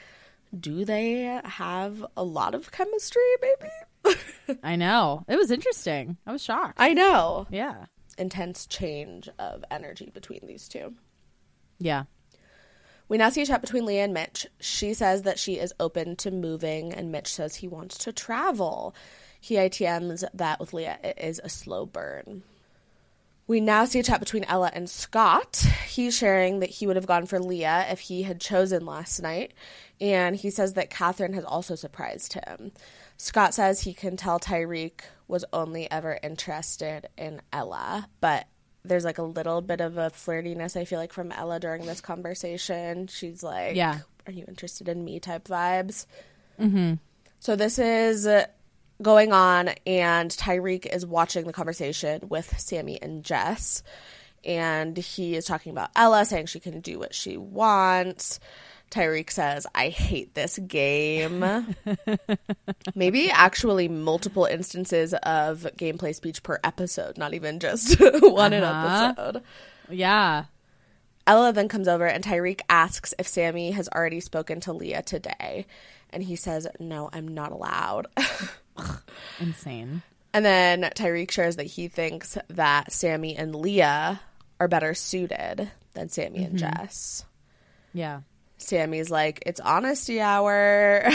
do 0.58 0.84
they 0.84 1.40
have 1.44 2.04
a 2.16 2.24
lot 2.24 2.54
of 2.54 2.70
chemistry, 2.72 3.22
maybe? 3.40 4.58
I 4.62 4.76
know. 4.76 5.24
It 5.28 5.36
was 5.36 5.50
interesting. 5.50 6.16
I 6.26 6.32
was 6.32 6.42
shocked. 6.42 6.76
I 6.78 6.92
know. 6.92 7.46
yeah. 7.50 7.86
Intense 8.18 8.66
change 8.66 9.28
of 9.38 9.64
energy 9.70 10.10
between 10.12 10.40
these 10.46 10.68
two. 10.68 10.94
Yeah. 11.78 12.04
We 13.08 13.18
now 13.18 13.28
see 13.28 13.42
a 13.42 13.46
chat 13.46 13.60
between 13.60 13.84
Leah 13.84 14.04
and 14.04 14.14
Mitch. 14.14 14.46
She 14.58 14.94
says 14.94 15.22
that 15.22 15.38
she 15.38 15.58
is 15.58 15.72
open 15.78 16.16
to 16.16 16.30
moving, 16.30 16.92
and 16.92 17.12
Mitch 17.12 17.32
says 17.32 17.56
he 17.56 17.68
wants 17.68 17.98
to 17.98 18.12
travel. 18.12 18.94
He 19.46 19.54
ITMs 19.54 20.24
that 20.34 20.58
with 20.58 20.74
Leah 20.74 20.98
it 21.04 21.18
is 21.20 21.40
a 21.44 21.48
slow 21.48 21.86
burn. 21.86 22.42
We 23.46 23.60
now 23.60 23.84
see 23.84 24.00
a 24.00 24.02
chat 24.02 24.18
between 24.18 24.42
Ella 24.42 24.72
and 24.74 24.90
Scott. 24.90 25.64
He's 25.86 26.16
sharing 26.16 26.58
that 26.58 26.70
he 26.70 26.88
would 26.88 26.96
have 26.96 27.06
gone 27.06 27.26
for 27.26 27.38
Leah 27.38 27.86
if 27.88 28.00
he 28.00 28.24
had 28.24 28.40
chosen 28.40 28.84
last 28.84 29.22
night, 29.22 29.54
and 30.00 30.34
he 30.34 30.50
says 30.50 30.72
that 30.72 30.90
Catherine 30.90 31.34
has 31.34 31.44
also 31.44 31.76
surprised 31.76 32.32
him. 32.32 32.72
Scott 33.18 33.54
says 33.54 33.82
he 33.82 33.94
can 33.94 34.16
tell 34.16 34.40
Tyrique 34.40 35.02
was 35.28 35.44
only 35.52 35.88
ever 35.92 36.18
interested 36.24 37.06
in 37.16 37.40
Ella, 37.52 38.08
but 38.20 38.48
there's 38.84 39.04
like 39.04 39.18
a 39.18 39.22
little 39.22 39.60
bit 39.60 39.80
of 39.80 39.96
a 39.96 40.10
flirtiness 40.10 40.76
I 40.76 40.86
feel 40.86 40.98
like 40.98 41.12
from 41.12 41.30
Ella 41.30 41.60
during 41.60 41.86
this 41.86 42.00
conversation. 42.00 43.06
She's 43.06 43.44
like, 43.44 43.76
Yeah. 43.76 44.00
"Are 44.26 44.32
you 44.32 44.44
interested 44.48 44.88
in 44.88 45.04
me?" 45.04 45.20
type 45.20 45.46
vibes. 45.46 46.06
Mm-hmm. 46.58 46.94
So 47.38 47.54
this 47.54 47.78
is 47.78 48.26
going 49.02 49.32
on, 49.32 49.68
and 49.86 50.30
Tyrique 50.30 50.86
is 50.86 51.04
watching 51.06 51.44
the 51.46 51.52
conversation 51.52 52.20
with 52.28 52.58
Sammy 52.58 53.00
and 53.00 53.22
Jess. 53.24 53.82
and 54.44 54.96
he 54.96 55.34
is 55.34 55.44
talking 55.44 55.72
about 55.72 55.90
Ella, 55.96 56.24
saying 56.24 56.46
she 56.46 56.60
can 56.60 56.80
do 56.80 56.98
what 56.98 57.14
she 57.14 57.36
wants. 57.36 58.38
Tyrique 58.90 59.30
says, 59.32 59.66
I 59.74 59.88
hate 59.88 60.34
this 60.34 60.58
game. 60.60 61.44
Maybe 62.94 63.30
actually 63.30 63.88
multiple 63.88 64.44
instances 64.44 65.12
of 65.14 65.66
gameplay 65.76 66.14
speech 66.14 66.42
per 66.44 66.60
episode, 66.62 67.18
not 67.18 67.34
even 67.34 67.58
just 67.58 67.98
one 68.20 68.54
Uh-huh. 68.54 69.12
episode. 69.18 69.42
Yeah. 69.90 70.44
Ella 71.26 71.52
then 71.52 71.66
comes 71.68 71.88
over 71.88 72.06
and 72.06 72.22
Tyrique 72.22 72.60
asks 72.68 73.12
if 73.18 73.26
Sammy 73.26 73.72
has 73.72 73.88
already 73.88 74.20
spoken 74.20 74.60
to 74.60 74.72
Leah 74.72 75.02
today. 75.02 75.66
And 76.10 76.22
he 76.22 76.36
says, 76.36 76.68
No, 76.78 77.10
I'm 77.12 77.26
not 77.26 77.50
allowed. 77.50 78.06
Insane. 79.40 80.02
and 80.32 80.44
then 80.44 80.82
Tyrique 80.94 81.30
shares 81.30 81.56
that 81.56 81.66
he 81.66 81.88
thinks 81.88 82.38
that 82.48 82.92
Sammy 82.92 83.36
and 83.36 83.54
Leah 83.54 84.20
are 84.60 84.68
better 84.68 84.94
suited 84.94 85.70
than 85.94 86.08
Sammy 86.08 86.44
and 86.44 86.58
mm-hmm. 86.58 86.80
Jess. 86.82 87.24
Yeah. 87.92 88.20
Sammy's 88.58 89.10
like, 89.10 89.42
It's 89.46 89.60
honesty 89.60 90.20
hour. 90.20 91.08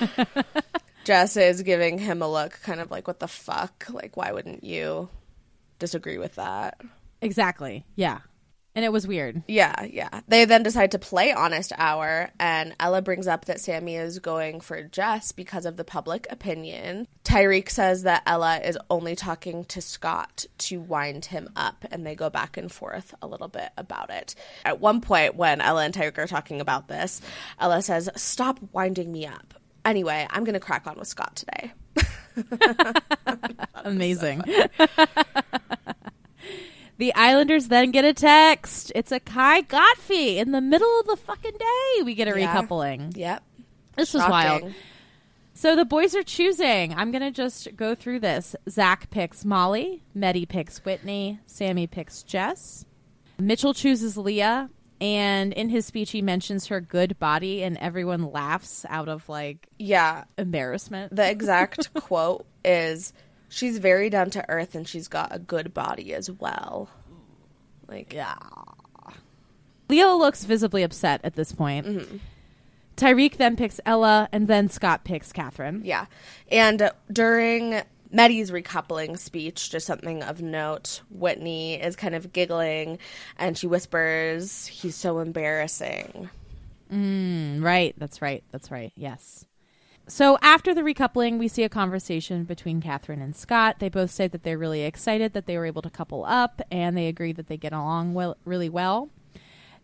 Jess 1.04 1.36
is 1.36 1.62
giving 1.62 1.98
him 1.98 2.22
a 2.22 2.30
look, 2.30 2.60
kind 2.62 2.80
of 2.80 2.90
like, 2.90 3.06
What 3.06 3.20
the 3.20 3.28
fuck? 3.28 3.86
Like, 3.90 4.16
why 4.16 4.32
wouldn't 4.32 4.64
you 4.64 5.08
disagree 5.78 6.18
with 6.18 6.36
that? 6.36 6.80
Exactly. 7.22 7.84
Yeah. 7.96 8.18
And 8.74 8.84
it 8.84 8.92
was 8.92 9.06
weird. 9.06 9.42
Yeah, 9.48 9.84
yeah. 9.84 10.20
They 10.28 10.44
then 10.44 10.62
decide 10.62 10.92
to 10.92 10.98
play 10.98 11.32
Honest 11.32 11.72
Hour, 11.76 12.30
and 12.38 12.74
Ella 12.78 13.02
brings 13.02 13.26
up 13.26 13.46
that 13.46 13.60
Sammy 13.60 13.96
is 13.96 14.20
going 14.20 14.60
for 14.60 14.82
Jess 14.82 15.32
because 15.32 15.66
of 15.66 15.76
the 15.76 15.82
public 15.82 16.28
opinion. 16.30 17.08
Tyrique 17.24 17.68
says 17.70 18.04
that 18.04 18.22
Ella 18.26 18.58
is 18.58 18.78
only 18.88 19.16
talking 19.16 19.64
to 19.66 19.80
Scott 19.80 20.46
to 20.58 20.80
wind 20.80 21.24
him 21.26 21.50
up, 21.56 21.84
and 21.90 22.06
they 22.06 22.14
go 22.14 22.30
back 22.30 22.56
and 22.56 22.70
forth 22.70 23.12
a 23.20 23.26
little 23.26 23.48
bit 23.48 23.70
about 23.76 24.10
it. 24.10 24.36
At 24.64 24.80
one 24.80 25.00
point, 25.00 25.34
when 25.34 25.60
Ella 25.60 25.84
and 25.84 25.92
Tyrique 25.92 26.18
are 26.18 26.28
talking 26.28 26.60
about 26.60 26.86
this, 26.86 27.20
Ella 27.58 27.82
says, 27.82 28.08
Stop 28.14 28.60
winding 28.72 29.10
me 29.10 29.26
up. 29.26 29.54
Anyway, 29.84 30.28
I'm 30.30 30.44
going 30.44 30.54
to 30.54 30.60
crack 30.60 30.86
on 30.86 30.96
with 30.96 31.08
Scott 31.08 31.34
today. 31.34 31.72
Amazing. 33.84 34.44
the 37.00 37.12
Islanders 37.14 37.66
then 37.68 37.90
get 37.90 38.04
a 38.04 38.14
text. 38.14 38.92
It's 38.94 39.10
a 39.10 39.18
Kai 39.18 39.62
Gottfee 39.62 40.36
in 40.36 40.52
the 40.52 40.60
middle 40.60 41.00
of 41.00 41.06
the 41.06 41.16
fucking 41.16 41.56
day. 41.58 42.02
We 42.04 42.14
get 42.14 42.28
a 42.28 42.38
Yeah. 42.38 42.54
recoupling. 42.54 43.16
Yep. 43.16 43.42
This 43.96 44.14
was 44.14 44.22
wild. 44.28 44.72
So 45.54 45.74
the 45.76 45.84
boys 45.84 46.14
are 46.14 46.22
choosing. 46.22 46.94
I'm 46.94 47.10
going 47.10 47.22
to 47.22 47.30
just 47.30 47.74
go 47.76 47.94
through 47.94 48.20
this. 48.20 48.54
Zach 48.68 49.10
picks 49.10 49.44
Molly. 49.44 50.02
Mehdi 50.16 50.48
picks 50.48 50.78
Whitney. 50.84 51.40
Sammy 51.46 51.86
picks 51.86 52.22
Jess. 52.22 52.84
Mitchell 53.38 53.74
chooses 53.74 54.16
Leah. 54.16 54.70
And 55.02 55.54
in 55.54 55.70
his 55.70 55.86
speech, 55.86 56.10
he 56.10 56.20
mentions 56.20 56.66
her 56.66 56.78
good 56.82 57.18
body, 57.18 57.62
and 57.62 57.78
everyone 57.78 58.30
laughs 58.30 58.84
out 58.90 59.08
of 59.08 59.26
like 59.30 59.66
Yeah. 59.78 60.24
embarrassment. 60.36 61.16
The 61.16 61.28
exact 61.30 61.94
quote 61.94 62.44
is 62.64 63.14
she's 63.50 63.76
very 63.76 64.08
down 64.08 64.30
to 64.30 64.48
earth 64.48 64.74
and 64.74 64.88
she's 64.88 65.08
got 65.08 65.34
a 65.34 65.38
good 65.38 65.74
body 65.74 66.14
as 66.14 66.30
well. 66.30 66.88
Like 67.86 68.12
Yeah. 68.14 68.36
Leah 69.90 70.14
looks 70.14 70.44
visibly 70.44 70.82
upset 70.82 71.20
at 71.24 71.34
this 71.34 71.52
point. 71.52 72.20
Tyrique 72.96 73.36
then 73.38 73.56
picks 73.56 73.80
Ella, 73.84 74.28
and 74.30 74.46
then 74.46 74.68
Scott 74.68 75.04
picks 75.04 75.32
Catherine. 75.32 75.82
yeah. 75.84 76.06
And 76.50 76.90
during 77.10 77.82
Mehdi's 78.12 78.50
recoupling 78.52 79.18
speech, 79.18 79.70
just 79.70 79.86
something 79.86 80.22
of 80.22 80.40
note, 80.42 81.00
Whitney 81.10 81.74
is 81.80 81.96
kind 81.96 82.14
of 82.14 82.32
giggling 82.32 82.98
and 83.36 83.56
she 83.58 83.66
whispers, 83.66 84.66
He's 84.66 84.94
so 84.94 85.18
embarrassing. 85.18 86.30
Mm, 86.92 87.62
right, 87.62 87.94
that's 87.98 88.20
right, 88.22 88.44
that's 88.52 88.70
right, 88.70 88.92
yes. 88.96 89.44
So 90.10 90.38
after 90.42 90.74
the 90.74 90.82
recoupling, 90.82 91.38
we 91.38 91.46
see 91.46 91.62
a 91.62 91.68
conversation 91.68 92.42
between 92.42 92.80
Catherine 92.80 93.22
and 93.22 93.34
Scott. 93.34 93.76
They 93.78 93.88
both 93.88 94.10
say 94.10 94.26
that 94.26 94.42
they're 94.42 94.58
really 94.58 94.82
excited 94.82 95.34
that 95.34 95.46
they 95.46 95.56
were 95.56 95.66
able 95.66 95.82
to 95.82 95.90
couple 95.90 96.24
up, 96.24 96.60
and 96.68 96.96
they 96.96 97.06
agree 97.06 97.32
that 97.32 97.46
they 97.46 97.56
get 97.56 97.72
along 97.72 98.14
well, 98.14 98.36
really 98.44 98.68
well. 98.68 99.08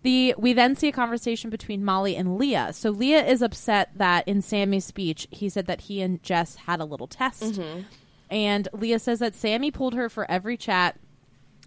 The 0.02 0.34
we 0.36 0.52
then 0.52 0.74
see 0.74 0.88
a 0.88 0.92
conversation 0.92 1.48
between 1.48 1.84
Molly 1.84 2.16
and 2.16 2.36
Leah. 2.38 2.72
So 2.72 2.90
Leah 2.90 3.24
is 3.24 3.40
upset 3.40 3.90
that 3.96 4.26
in 4.26 4.42
Sammy's 4.42 4.84
speech 4.84 5.28
he 5.30 5.48
said 5.48 5.66
that 5.66 5.82
he 5.82 6.02
and 6.02 6.20
Jess 6.24 6.56
had 6.56 6.80
a 6.80 6.84
little 6.84 7.06
test, 7.06 7.42
mm-hmm. 7.42 7.82
and 8.28 8.68
Leah 8.72 8.98
says 8.98 9.20
that 9.20 9.36
Sammy 9.36 9.70
pulled 9.70 9.94
her 9.94 10.08
for 10.08 10.28
every 10.28 10.56
chat, 10.56 10.98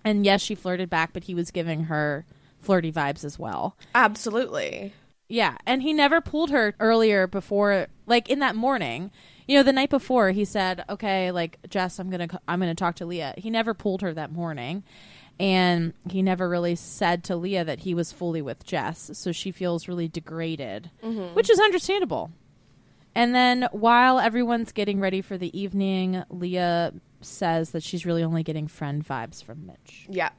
and 0.03 0.25
yes, 0.25 0.41
she 0.41 0.53
flirted 0.53 0.89
back, 0.89 1.13
but 1.13 1.23
he 1.23 1.33
was 1.33 1.49
giving 1.49 1.85
her 1.85 2.25
flirty 2.59 2.91
vibes 2.91 3.23
as 3.23 3.39
well. 3.39 3.77
Absolutely. 3.95 4.93
Yeah, 5.31 5.57
and 5.67 5.83
he 5.83 5.93
never 5.93 6.21
pulled 6.21 6.49
her 6.49 6.73
earlier 6.79 7.27
before, 7.27 7.87
like 8.09 8.29
in 8.29 8.39
that 8.39 8.55
morning. 8.55 9.11
You 9.47 9.55
know, 9.55 9.63
the 9.63 9.73
night 9.73 9.89
before 9.89 10.31
he 10.31 10.45
said, 10.45 10.83
"Okay, 10.89 11.31
like 11.31 11.57
Jess, 11.69 11.99
I'm 11.99 12.09
gonna 12.09 12.27
I'm 12.47 12.59
gonna 12.59 12.75
talk 12.75 12.95
to 12.95 13.05
Leah." 13.05 13.33
He 13.37 13.49
never 13.49 13.73
pulled 13.73 14.01
her 14.01 14.13
that 14.13 14.31
morning, 14.31 14.83
and 15.39 15.93
he 16.09 16.21
never 16.21 16.49
really 16.49 16.75
said 16.75 17.23
to 17.25 17.35
Leah 17.35 17.63
that 17.63 17.79
he 17.79 17.93
was 17.93 18.11
fully 18.11 18.41
with 18.41 18.65
Jess. 18.65 19.11
So 19.13 19.31
she 19.31 19.51
feels 19.51 19.87
really 19.87 20.07
degraded, 20.07 20.91
mm-hmm. 21.03 21.33
which 21.33 21.49
is 21.49 21.59
understandable. 21.59 22.31
And 23.15 23.33
then 23.33 23.67
while 23.71 24.19
everyone's 24.19 24.71
getting 24.71 24.99
ready 24.99 25.21
for 25.21 25.37
the 25.37 25.57
evening, 25.59 26.23
Leah 26.29 26.93
says 27.21 27.71
that 27.71 27.83
she's 27.83 28.05
really 28.05 28.23
only 28.23 28.43
getting 28.43 28.67
friend 28.67 29.05
vibes 29.05 29.43
from 29.43 29.65
Mitch. 29.65 30.05
Yeah. 30.09 30.29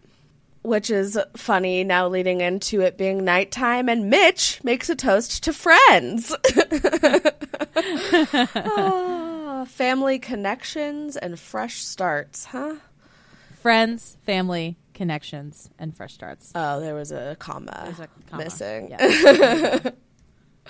Which 0.63 0.91
is 0.91 1.19
funny 1.37 1.85
now 1.85 2.07
leading 2.09 2.43
into 2.43 2.83
it 2.83 2.99
being 2.99 3.25
nighttime 3.25 3.89
and 3.89 4.11
Mitch 4.11 4.63
makes 4.63 4.91
a 4.91 4.95
toast 4.95 5.43
to 5.45 5.53
friends. 5.53 6.35
Ah, 9.63 9.65
family 9.69 10.19
connections 10.19 11.17
and 11.17 11.39
fresh 11.39 11.83
starts, 11.83 12.47
huh? 12.47 12.77
Friends, 13.61 14.17
family, 14.25 14.77
connections, 14.95 15.71
and 15.79 15.95
fresh 15.95 16.15
starts. 16.15 16.51
Oh, 16.55 16.81
there 16.81 16.95
was 16.95 17.13
a 17.13 17.37
comma, 17.39 17.95
a 17.99 18.09
comma. 18.31 18.45
missing. 18.45 18.91
Yeah. 18.91 19.91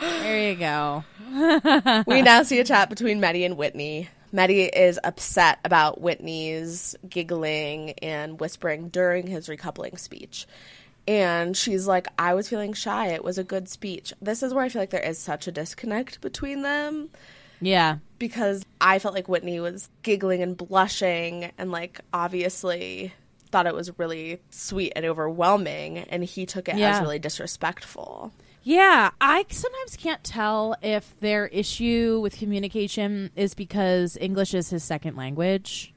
there 0.00 0.50
you 0.50 0.56
go. 0.56 1.04
we 2.06 2.22
now 2.22 2.42
see 2.42 2.58
a 2.58 2.64
chat 2.64 2.90
between 2.90 3.20
Mehdi 3.20 3.44
and 3.44 3.56
Whitney. 3.56 4.08
Mehdi 4.32 4.68
is 4.74 4.98
upset 5.02 5.58
about 5.64 6.00
Whitney's 6.00 6.94
giggling 7.08 7.90
and 8.02 8.38
whispering 8.40 8.88
during 8.88 9.26
his 9.26 9.48
recoupling 9.48 9.98
speech. 9.98 10.46
And 11.08 11.56
she's 11.56 11.86
like, 11.88 12.06
I 12.18 12.34
was 12.34 12.48
feeling 12.48 12.72
shy. 12.72 13.08
It 13.08 13.24
was 13.24 13.38
a 13.38 13.44
good 13.44 13.68
speech. 13.68 14.12
This 14.22 14.42
is 14.42 14.54
where 14.54 14.62
I 14.64 14.68
feel 14.68 14.82
like 14.82 14.90
there 14.90 15.00
is 15.00 15.18
such 15.18 15.48
a 15.48 15.52
disconnect 15.52 16.20
between 16.20 16.62
them 16.62 17.08
Yeah. 17.60 17.96
because 18.18 18.64
I 18.80 18.98
felt 19.00 19.14
like 19.14 19.28
Whitney 19.28 19.58
was 19.58 19.88
giggling 20.02 20.42
and 20.42 20.56
blushing 20.56 21.50
and, 21.58 21.72
like, 21.72 22.00
obviously 22.12 23.12
thought 23.50 23.66
it 23.66 23.74
was 23.74 23.98
really 23.98 24.40
sweet 24.50 24.92
and 24.94 25.04
overwhelming. 25.04 25.98
And 25.98 26.22
he 26.22 26.46
took 26.46 26.68
it 26.68 26.76
Yeah. 26.76 26.94
as 26.96 27.00
really 27.00 27.18
disrespectful. 27.18 28.32
Yeah, 28.62 29.10
I 29.20 29.44
sometimes 29.48 29.96
can't 29.96 30.22
tell 30.22 30.76
if 30.82 31.18
their 31.20 31.46
issue 31.46 32.20
with 32.22 32.36
communication 32.36 33.30
is 33.34 33.54
because 33.54 34.18
English 34.20 34.54
is 34.54 34.70
his 34.70 34.84
second 34.84 35.16
language. 35.16 35.94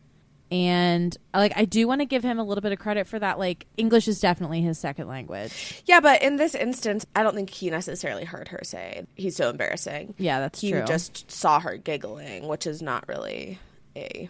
And 0.52 1.18
like 1.34 1.54
I 1.56 1.66
do 1.66 1.88
want 1.88 2.02
to 2.02 2.06
give 2.06 2.24
him 2.24 2.38
a 2.38 2.44
little 2.44 2.62
bit 2.62 2.72
of 2.72 2.78
credit 2.78 3.08
for 3.08 3.18
that. 3.18 3.40
Like 3.40 3.66
English 3.76 4.08
is 4.08 4.20
definitely 4.20 4.62
his 4.62 4.78
second 4.78 5.08
language. 5.08 5.82
Yeah, 5.86 6.00
but 6.00 6.22
in 6.22 6.36
this 6.36 6.54
instance, 6.54 7.08
I 7.16 7.24
don't 7.24 7.34
think 7.34 7.50
he 7.50 7.72
necessarily 7.72 8.24
heard 8.24 8.50
her 8.50 8.60
say 8.64 9.08
he's 9.16 9.36
so 9.36 9.50
embarrassing. 9.50 10.14
Yeah, 10.20 10.40
that's 10.40 10.62
he 10.62 10.72
true. 10.72 10.82
He 10.82 10.86
just 10.86 11.32
saw 11.32 11.60
her 11.60 11.76
giggling, 11.78 12.48
which 12.48 12.68
is 12.68 12.84
not 12.84 13.08
really 13.08 13.58
a 13.96 14.30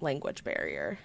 language 0.00 0.44
barrier. 0.44 0.98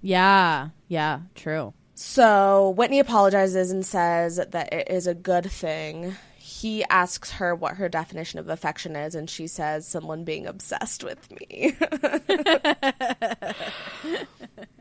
Yeah, 0.00 0.68
yeah, 0.86 1.22
true. 1.34 1.74
So 2.00 2.70
Whitney 2.76 3.00
apologizes 3.00 3.72
and 3.72 3.84
says 3.84 4.36
that 4.36 4.72
it 4.72 4.88
is 4.88 5.08
a 5.08 5.16
good 5.16 5.50
thing. 5.50 6.14
He 6.36 6.84
asks 6.84 7.32
her 7.32 7.56
what 7.56 7.76
her 7.78 7.88
definition 7.88 8.38
of 8.38 8.48
affection 8.48 8.94
is, 8.94 9.16
and 9.16 9.28
she 9.28 9.48
says, 9.48 9.84
someone 9.84 10.22
being 10.22 10.46
obsessed 10.46 11.02
with 11.02 11.28
me. 11.32 11.76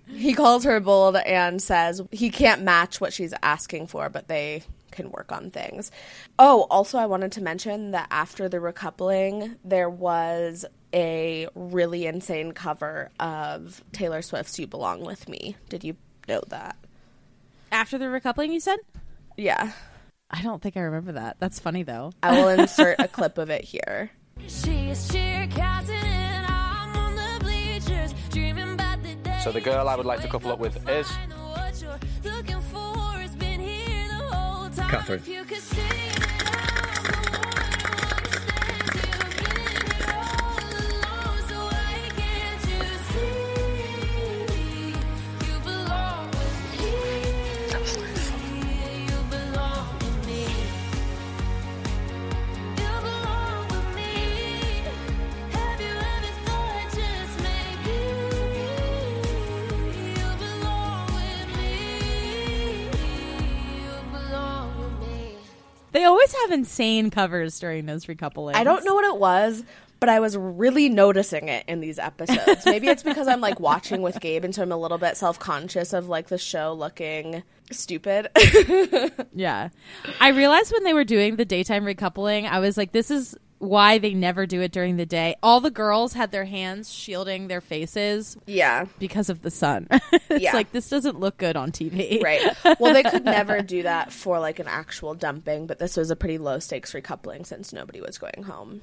he 0.16 0.36
calls 0.36 0.64
her 0.64 0.80
bold 0.80 1.16
and 1.16 1.60
says 1.60 2.04
he 2.12 2.30
can't 2.30 2.62
match 2.62 3.02
what 3.02 3.14
she's 3.14 3.34
asking 3.42 3.88
for, 3.88 4.10
but 4.10 4.28
they 4.28 4.62
can 4.92 5.10
work 5.10 5.32
on 5.32 5.50
things. 5.50 5.90
Oh, 6.38 6.68
also, 6.70 7.00
I 7.00 7.08
wanted 7.08 7.32
to 7.32 7.42
mention 7.42 7.92
that 7.92 8.10
after 8.12 8.48
the 8.48 8.58
recoupling, 8.58 9.56
there 9.66 9.90
was 9.90 10.66
a 10.94 11.48
really 11.56 12.06
insane 12.06 12.52
cover 12.52 13.10
of 13.20 13.84
Taylor 13.92 14.22
Swift's 14.22 14.60
You 14.60 14.68
Belong 14.68 15.04
With 15.04 15.28
Me. 15.28 15.56
Did 15.70 15.84
you 15.84 15.96
know 16.28 16.44
that? 16.50 16.78
After 17.72 17.98
the 17.98 18.06
recoupling, 18.06 18.52
you 18.52 18.60
said? 18.60 18.78
Yeah. 19.36 19.72
I 20.30 20.42
don't 20.42 20.62
think 20.62 20.78
I 20.78 20.82
remember 20.82 21.14
that. 21.14 21.38
That's 21.40 21.60
funny 21.60 21.84
though. 21.84 22.12
I 22.22 22.40
will 22.40 22.50
insert 22.50 23.00
a 23.00 23.08
clip 23.08 23.38
of 23.38 23.50
it 23.50 23.64
here. 23.64 24.12
So 24.48 24.72
the 29.52 29.62
girl 29.62 29.88
I 29.88 29.96
would 29.96 30.06
like 30.06 30.22
to 30.22 30.28
couple 30.28 30.52
up 30.52 30.60
with 30.60 30.88
is 30.90 31.10
looking 32.24 32.62
They 65.98 66.04
always 66.04 66.32
have 66.44 66.52
insane 66.52 67.10
covers 67.10 67.60
during 67.60 67.88
those 67.88 68.06
recoupling. 68.06 68.54
I 68.54 68.64
don't 68.64 68.86
know 68.86 68.94
what 68.94 69.06
it 69.06 69.20
was, 69.20 69.64
but 70.00 70.10
I 70.10 70.20
was 70.20 70.38
really 70.38 70.90
noticing 70.90 71.50
it 71.50 71.66
in 71.68 71.80
these 71.80 71.98
episodes. 71.98 72.68
Maybe 72.68 72.88
it's 72.88 73.02
because 73.02 73.28
I'm 73.28 73.42
like 73.42 73.60
watching 73.60 74.04
with 74.04 74.20
Gabe, 74.20 74.46
and 74.46 74.54
so 74.54 74.62
I'm 74.62 74.72
a 74.72 74.78
little 74.78 75.00
bit 75.00 75.18
self 75.18 75.40
conscious 75.40 75.94
of 75.94 76.08
like 76.08 76.28
the 76.28 76.38
show 76.38 76.72
looking 76.74 77.42
stupid. 77.72 78.30
Yeah. 79.34 79.70
I 80.20 80.30
realized 80.30 80.72
when 80.72 80.84
they 80.84 80.94
were 80.94 81.04
doing 81.04 81.36
the 81.36 81.46
daytime 81.46 81.84
recoupling, 81.84 82.48
I 82.48 82.60
was 82.60 82.78
like, 82.78 82.92
this 82.92 83.10
is 83.10 83.36
why 83.60 83.98
they 83.98 84.14
never 84.14 84.46
do 84.46 84.62
it 84.62 84.72
during 84.72 84.98
the 84.98 85.06
day. 85.06 85.36
All 85.42 85.60
the 85.60 85.72
girls 85.72 86.14
had 86.14 86.32
their 86.32 86.46
hands 86.46 86.92
shielding 86.94 87.48
their 87.48 87.62
faces 87.62 88.38
yeah. 88.46 88.86
because 89.00 89.30
of 89.30 89.42
the 89.42 89.50
sun. 89.50 89.88
it's 90.30 90.44
Yeah. 90.44 90.54
like, 90.54 90.72
this 90.72 90.90
doesn't 90.90 91.20
look 91.20 91.38
good 91.38 91.56
on 91.56 91.72
TV. 91.72 92.22
Right. 92.22 92.56
Well, 92.80 92.94
they 92.94 93.04
could 93.04 93.26
never 93.26 93.62
do 93.64 93.84
that 93.84 94.12
for 94.14 94.40
like 94.40 94.60
an 94.60 94.68
actual 94.68 95.16
dumping, 95.16 95.66
but 95.66 95.80
this 95.80 95.98
was 95.98 96.12
a 96.12 96.16
pretty 96.16 96.38
low 96.38 96.60
stakes 96.60 96.94
recoupling 96.94 97.46
since 97.46 97.74
nobody 97.74 98.00
was 98.00 98.18
going 98.18 98.44
home. 98.44 98.82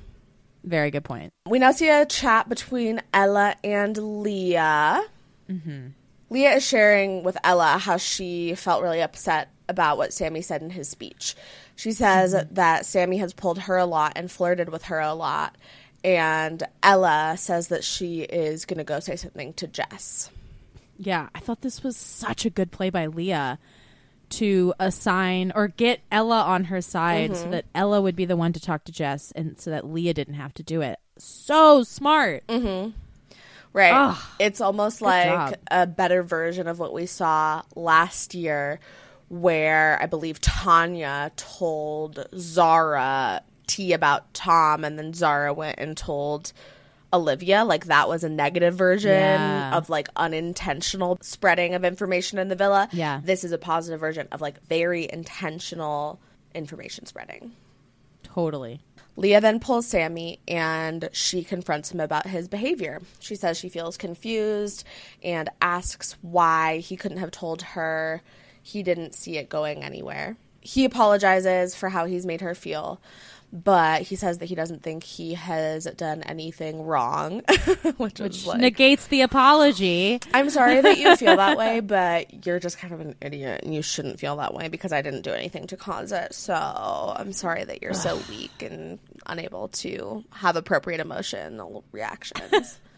Very 0.64 0.90
good 0.90 1.04
point. 1.04 1.32
We 1.46 1.58
now 1.58 1.72
see 1.72 1.88
a 1.90 2.06
chat 2.06 2.48
between 2.48 3.00
Ella 3.12 3.54
and 3.62 3.96
Leah. 4.22 5.04
Mm-hmm. 5.48 5.88
Leah 6.30 6.52
is 6.54 6.66
sharing 6.66 7.22
with 7.22 7.36
Ella 7.44 7.78
how 7.78 7.96
she 7.98 8.54
felt 8.54 8.82
really 8.82 9.02
upset 9.02 9.50
about 9.68 9.98
what 9.98 10.12
Sammy 10.12 10.40
said 10.42 10.62
in 10.62 10.70
his 10.70 10.88
speech. 10.88 11.36
She 11.76 11.92
says 11.92 12.36
that 12.52 12.86
Sammy 12.86 13.18
has 13.18 13.32
pulled 13.32 13.58
her 13.60 13.76
a 13.76 13.86
lot 13.86 14.12
and 14.16 14.30
flirted 14.30 14.68
with 14.68 14.84
her 14.84 15.00
a 15.00 15.14
lot. 15.14 15.56
And 16.04 16.62
Ella 16.82 17.34
says 17.38 17.68
that 17.68 17.82
she 17.82 18.22
is 18.22 18.64
going 18.64 18.78
to 18.78 18.84
go 18.84 19.00
say 19.00 19.16
something 19.16 19.54
to 19.54 19.66
Jess. 19.66 20.30
Yeah, 20.98 21.28
I 21.34 21.40
thought 21.40 21.62
this 21.62 21.82
was 21.82 21.96
such 21.96 22.44
a 22.44 22.50
good 22.50 22.70
play 22.70 22.90
by 22.90 23.06
Leah 23.06 23.58
to 24.30 24.74
assign 24.78 25.52
or 25.54 25.68
get 25.68 26.00
Ella 26.12 26.42
on 26.42 26.64
her 26.64 26.80
side 26.80 27.30
Mm-hmm. 27.32 27.42
so 27.42 27.50
that 27.50 27.64
Ella 27.74 28.00
would 28.00 28.16
be 28.16 28.24
the 28.24 28.36
one 28.36 28.52
to 28.52 28.60
talk 28.60 28.84
to 28.84 28.92
Jess 28.92 29.32
and 29.34 29.58
so 29.58 29.70
that 29.70 29.86
Leah 29.86 30.14
didn't 30.14 30.34
have 30.34 30.54
to 30.54 30.62
do 30.62 30.80
it. 30.82 30.98
So 31.18 31.82
smart. 31.82 32.44
Right. 33.72 33.92
Ugh. 33.92 34.16
it's 34.38 34.60
almost 34.60 35.02
like 35.02 35.24
job. 35.26 35.56
a 35.70 35.86
better 35.86 36.22
version 36.22 36.68
of 36.68 36.78
what 36.78 36.92
we 36.92 37.06
saw 37.06 37.62
last 37.74 38.34
year, 38.34 38.78
where 39.40 39.98
I 40.00 40.06
believe 40.06 40.40
Tanya 40.40 41.32
told 41.36 42.26
Zara 42.36 43.42
tea 43.66 43.92
about 43.92 44.32
Tom, 44.34 44.84
and 44.84 44.98
then 44.98 45.12
Zara 45.14 45.52
went 45.52 45.78
and 45.78 45.96
told 45.96 46.52
Olivia. 47.12 47.64
Like 47.64 47.86
that 47.86 48.08
was 48.08 48.24
a 48.24 48.28
negative 48.28 48.74
version 48.74 49.10
Yeah. 49.10 49.76
of 49.76 49.88
like 49.88 50.08
unintentional 50.16 51.18
spreading 51.22 51.74
of 51.74 51.84
information 51.84 52.38
in 52.38 52.48
the 52.48 52.56
villa. 52.56 52.88
Yeah. 52.92 53.20
This 53.24 53.44
is 53.44 53.52
a 53.52 53.58
positive 53.58 54.00
version 54.00 54.28
of 54.32 54.40
like 54.40 54.62
very 54.66 55.08
intentional 55.10 56.20
information 56.54 57.06
spreading. 57.06 57.52
Totally. 58.22 58.80
Leah 59.16 59.40
then 59.40 59.60
pulls 59.60 59.86
Sammy 59.86 60.40
and 60.48 61.08
she 61.12 61.44
confronts 61.44 61.92
him 61.92 62.00
about 62.00 62.26
his 62.26 62.48
behavior. 62.48 63.00
She 63.20 63.36
says 63.36 63.56
she 63.58 63.68
feels 63.68 63.96
confused 63.96 64.84
and 65.22 65.48
asks 65.62 66.16
why 66.20 66.78
he 66.78 66.96
couldn't 66.96 67.18
have 67.18 67.30
told 67.30 67.62
her 67.62 68.22
he 68.64 68.82
didn't 68.82 69.14
see 69.14 69.36
it 69.36 69.50
going 69.50 69.84
anywhere. 69.84 70.38
He 70.62 70.86
apologizes 70.86 71.74
for 71.74 71.90
how 71.90 72.06
he's 72.06 72.24
made 72.24 72.40
her 72.40 72.54
feel, 72.54 72.98
but 73.52 74.00
he 74.00 74.16
says 74.16 74.38
that 74.38 74.46
he 74.46 74.54
doesn't 74.54 74.82
think 74.82 75.04
he 75.04 75.34
has 75.34 75.84
done 75.84 76.22
anything 76.22 76.82
wrong, 76.86 77.40
which, 77.98 78.20
is 78.20 78.46
like, 78.46 78.60
Negates 78.60 79.06
the 79.08 79.20
apology. 79.20 80.18
I'm 80.32 80.48
sorry 80.48 80.80
that 80.80 80.96
you 80.96 81.14
feel 81.16 81.36
that 81.36 81.58
way, 81.58 81.80
but 81.84 82.46
you're 82.46 82.58
just 82.58 82.78
kind 82.78 82.94
of 82.94 83.00
an 83.00 83.14
idiot 83.20 83.60
and 83.62 83.74
you 83.74 83.82
shouldn't 83.82 84.18
feel 84.18 84.36
that 84.36 84.54
way 84.54 84.68
because 84.68 84.94
I 84.94 85.02
didn't 85.02 85.22
do 85.22 85.32
anything 85.32 85.66
to 85.66 85.76
cause 85.76 86.10
it. 86.10 86.32
So 86.32 86.54
I'm 86.54 87.34
sorry 87.34 87.64
that 87.64 87.82
you're 87.82 87.92
so 87.92 88.18
weak 88.30 88.62
and 88.62 88.98
unable 89.26 89.68
to 89.68 90.24
have 90.30 90.56
appropriate 90.56 91.00
emotional 91.00 91.84
reactions. 91.92 92.80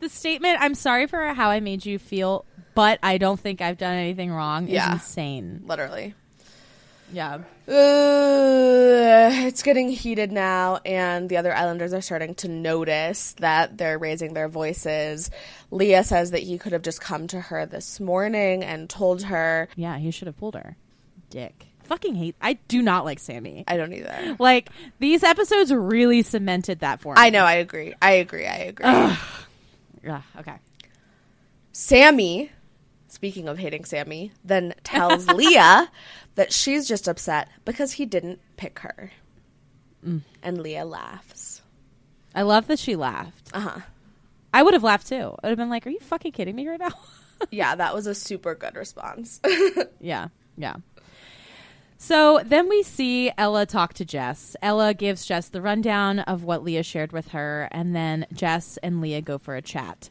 The 0.00 0.08
statement, 0.08 0.58
I'm 0.60 0.76
sorry 0.76 1.08
for 1.08 1.34
how 1.34 1.50
I 1.50 1.58
made 1.58 1.84
you 1.84 1.98
feel, 1.98 2.44
but 2.78 3.00
I 3.02 3.18
don't 3.18 3.40
think 3.40 3.60
I've 3.60 3.76
done 3.76 3.96
anything 3.96 4.30
wrong, 4.30 4.68
Yeah. 4.68 4.86
is 4.90 4.92
insane. 5.02 5.64
Literally. 5.66 6.14
Yeah. 7.12 7.38
Uh, 7.66 9.30
it's 9.48 9.64
getting 9.64 9.88
heated 9.88 10.30
now, 10.30 10.78
and 10.86 11.28
the 11.28 11.38
other 11.38 11.52
islanders 11.52 11.92
are 11.92 12.00
starting 12.00 12.36
to 12.36 12.46
notice 12.46 13.32
that 13.40 13.78
they're 13.78 13.98
raising 13.98 14.32
their 14.34 14.46
voices. 14.48 15.28
Leah 15.72 16.04
says 16.04 16.30
that 16.30 16.44
he 16.44 16.56
could 16.56 16.70
have 16.70 16.82
just 16.82 17.00
come 17.00 17.26
to 17.26 17.40
her 17.40 17.66
this 17.66 17.98
morning 17.98 18.62
and 18.62 18.88
told 18.88 19.24
her. 19.24 19.68
Yeah, 19.74 19.98
he 19.98 20.12
should 20.12 20.28
have 20.28 20.36
pulled 20.38 20.54
her. 20.54 20.76
Dick. 21.30 21.66
Fucking 21.82 22.14
hate. 22.14 22.36
I 22.40 22.52
do 22.68 22.80
not 22.80 23.04
like 23.04 23.18
Sammy. 23.18 23.64
I 23.66 23.76
don't 23.76 23.92
either. 23.92 24.36
Like, 24.38 24.68
these 25.00 25.24
episodes 25.24 25.72
really 25.72 26.22
cemented 26.22 26.78
that 26.78 27.00
for 27.00 27.14
me. 27.14 27.20
I 27.20 27.30
know, 27.30 27.42
I 27.44 27.54
agree. 27.54 27.94
I 28.00 28.12
agree, 28.12 28.46
I 28.46 28.56
agree. 28.58 28.86
Yeah, 30.04 30.22
okay. 30.38 30.54
Sammy, 31.72 32.52
speaking 33.18 33.48
of 33.48 33.58
hating 33.58 33.84
Sammy, 33.84 34.30
then 34.44 34.74
tells 34.84 35.26
Leah 35.26 35.90
that 36.36 36.52
she's 36.52 36.86
just 36.86 37.08
upset 37.08 37.48
because 37.64 37.90
he 37.90 38.06
didn't 38.06 38.38
pick 38.56 38.78
her. 38.78 39.10
And 40.40 40.62
Leah 40.62 40.84
laughs. 40.84 41.60
I 42.32 42.42
love 42.42 42.68
that 42.68 42.78
she 42.78 42.94
laughed. 42.94 43.50
Uh 43.52 43.60
huh. 43.60 43.80
I 44.54 44.62
would 44.62 44.74
have 44.74 44.84
laughed 44.84 45.08
too. 45.08 45.34
I 45.42 45.48
would 45.48 45.50
have 45.50 45.58
been 45.58 45.68
like, 45.68 45.84
"Are 45.84 45.90
you 45.90 45.98
fucking 45.98 46.30
kidding 46.30 46.54
me 46.54 46.68
right 46.68 46.78
now?" 46.78 46.92
Yeah, 47.52 47.76
that 47.76 47.94
was 47.94 48.08
a 48.08 48.16
super 48.16 48.56
good 48.56 48.74
response. 48.74 49.40
yeah, 50.00 50.28
yeah. 50.56 50.74
So 51.96 52.40
then 52.44 52.68
we 52.68 52.82
see 52.82 53.30
Ella 53.38 53.64
talk 53.64 53.94
to 53.94 54.04
Jess. 54.04 54.56
Ella 54.60 54.92
gives 54.92 55.24
Jess 55.24 55.48
the 55.48 55.62
rundown 55.62 56.18
of 56.18 56.42
what 56.42 56.64
Leah 56.64 56.82
shared 56.82 57.12
with 57.12 57.28
her, 57.28 57.68
and 57.70 57.94
then 57.94 58.26
Jess 58.32 58.76
and 58.82 59.00
Leah 59.00 59.22
go 59.22 59.38
for 59.38 59.54
a 59.54 59.62
chat. 59.62 60.10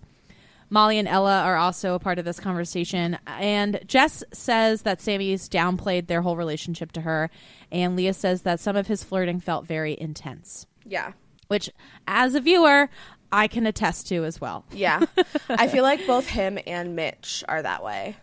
Molly 0.69 0.97
and 0.97 1.07
Ella 1.07 1.41
are 1.41 1.55
also 1.55 1.93
a 1.93 1.99
part 1.99 2.19
of 2.19 2.25
this 2.25 2.39
conversation, 2.39 3.17
and 3.25 3.79
Jess 3.87 4.23
says 4.33 4.81
that 4.81 5.01
Sammy's 5.01 5.47
downplayed 5.47 6.07
their 6.07 6.21
whole 6.21 6.35
relationship 6.35 6.91
to 6.93 7.01
her, 7.01 7.29
and 7.71 7.95
Leah 7.95 8.13
says 8.13 8.41
that 8.41 8.59
some 8.59 8.75
of 8.75 8.87
his 8.87 9.03
flirting 9.03 9.39
felt 9.39 9.65
very 9.65 9.97
intense, 9.99 10.65
yeah. 10.85 11.13
which, 11.47 11.69
as 12.07 12.35
a 12.35 12.41
viewer, 12.41 12.89
I 13.31 13.47
can 13.47 13.65
attest 13.65 14.07
to 14.09 14.25
as 14.25 14.41
well. 14.41 14.65
Yeah. 14.71 15.05
I 15.49 15.67
feel 15.67 15.83
like 15.83 16.05
both 16.07 16.27
him 16.27 16.59
and 16.67 16.95
Mitch 16.95 17.43
are 17.47 17.61
that 17.61 17.83
way. 17.83 18.17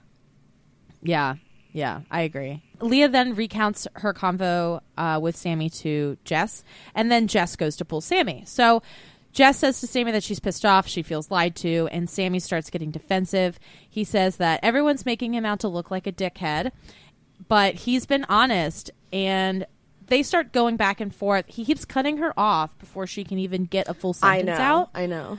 Yeah, 1.03 1.37
yeah, 1.73 2.03
I 2.11 2.23
agree. 2.23 2.63
Leah 2.81 3.09
then 3.09 3.35
recounts 3.35 3.89
her 3.95 4.15
convo 4.15 4.81
uh, 4.97 5.19
with 5.21 5.37
Sammy 5.37 5.69
to 5.71 6.17
Jess, 6.25 6.63
and 6.95 7.11
then 7.11 7.27
Jess 7.27 7.57
goes 7.57 7.77
to 7.77 7.85
pull 7.85 8.01
Sammy. 8.01 8.45
So 8.47 8.83
Jess 9.35 9.59
says 9.59 9.81
to 9.81 9.87
Sammy 9.89 10.13
that 10.13 10.23
she's 10.23 10.39
pissed 10.39 10.65
off, 10.65 10.87
she 10.87 11.03
feels 11.03 11.31
lied 11.31 11.57
to, 11.57 11.89
and 11.91 12.09
Sammy 12.09 12.39
starts 12.39 12.71
getting 12.71 12.93
defensive. 12.93 13.59
He 13.91 14.05
says 14.05 14.37
that 14.37 14.61
everyone's 14.63 15.05
making 15.05 15.35
him 15.35 15.45
out 15.45 15.59
to 15.61 15.69
look 15.69 15.91
like 15.91 16.07
a 16.07 16.13
dickhead, 16.13 16.71
but 17.49 17.75
he's 17.75 18.07
been 18.07 18.25
honest, 18.29 18.93
and 19.13 19.67
they 20.07 20.23
start 20.23 20.53
going 20.53 20.77
back 20.77 21.01
and 21.01 21.13
forth. 21.13 21.47
He 21.49 21.65
keeps 21.65 21.85
cutting 21.85 22.19
her 22.19 22.33
off 22.39 22.79
before 22.79 23.09
she 23.09 23.25
can 23.25 23.39
even 23.39 23.65
get 23.65 23.89
a 23.89 23.95
full 23.95 24.17
I 24.23 24.39
sentence 24.39 24.59
know. 24.59 24.65
out. 24.65 24.91
I 24.95 25.07
know. 25.07 25.39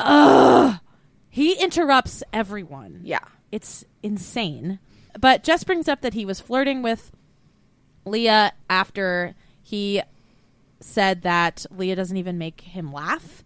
Ugh. 0.00 0.80
He 1.28 1.52
interrupts 1.62 2.22
everyone. 2.32 3.00
Yeah. 3.04 3.20
It's 3.52 3.84
insane. 4.02 4.78
But 5.20 5.44
Jess 5.44 5.64
brings 5.64 5.86
up 5.86 6.00
that 6.00 6.14
he 6.14 6.24
was 6.24 6.40
flirting 6.40 6.80
with 6.80 7.12
Leah 8.06 8.52
after 8.70 9.34
he 9.62 10.02
said 10.80 11.22
that 11.22 11.66
Leah 11.70 11.96
doesn't 11.96 12.16
even 12.16 12.38
make 12.38 12.60
him 12.62 12.92
laugh. 12.92 13.44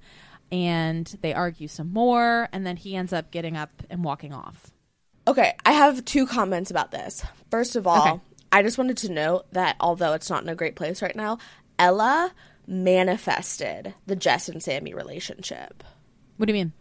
And 0.52 1.06
they 1.20 1.34
argue 1.34 1.66
some 1.68 1.92
more. 1.92 2.48
And 2.52 2.66
then 2.66 2.76
he 2.76 2.94
ends 2.94 3.12
up 3.12 3.30
getting 3.30 3.56
up 3.56 3.82
and 3.90 4.04
walking 4.04 4.32
off. 4.32 4.70
Okay, 5.26 5.54
I 5.64 5.72
have 5.72 6.04
two 6.04 6.26
comments 6.26 6.70
about 6.70 6.90
this. 6.90 7.24
First 7.50 7.76
of 7.76 7.86
all, 7.86 8.08
Okay. 8.08 8.20
I 8.52 8.62
just 8.62 8.78
wanted 8.78 8.98
to 8.98 9.10
note 9.12 9.46
that 9.52 9.76
although 9.80 10.12
it's 10.12 10.30
not 10.30 10.42
in 10.42 10.48
a 10.48 10.54
great 10.54 10.76
place 10.76 11.02
right 11.02 11.16
now, 11.16 11.38
Ella 11.78 12.32
manifested 12.68 13.94
the 14.06 14.14
Jess 14.16 14.48
and 14.48 14.62
Sammy 14.62 14.94
relationship. 14.94 15.82
What 16.36 16.46
do 16.46 16.52
you 16.52 16.58
mean? 16.64 16.72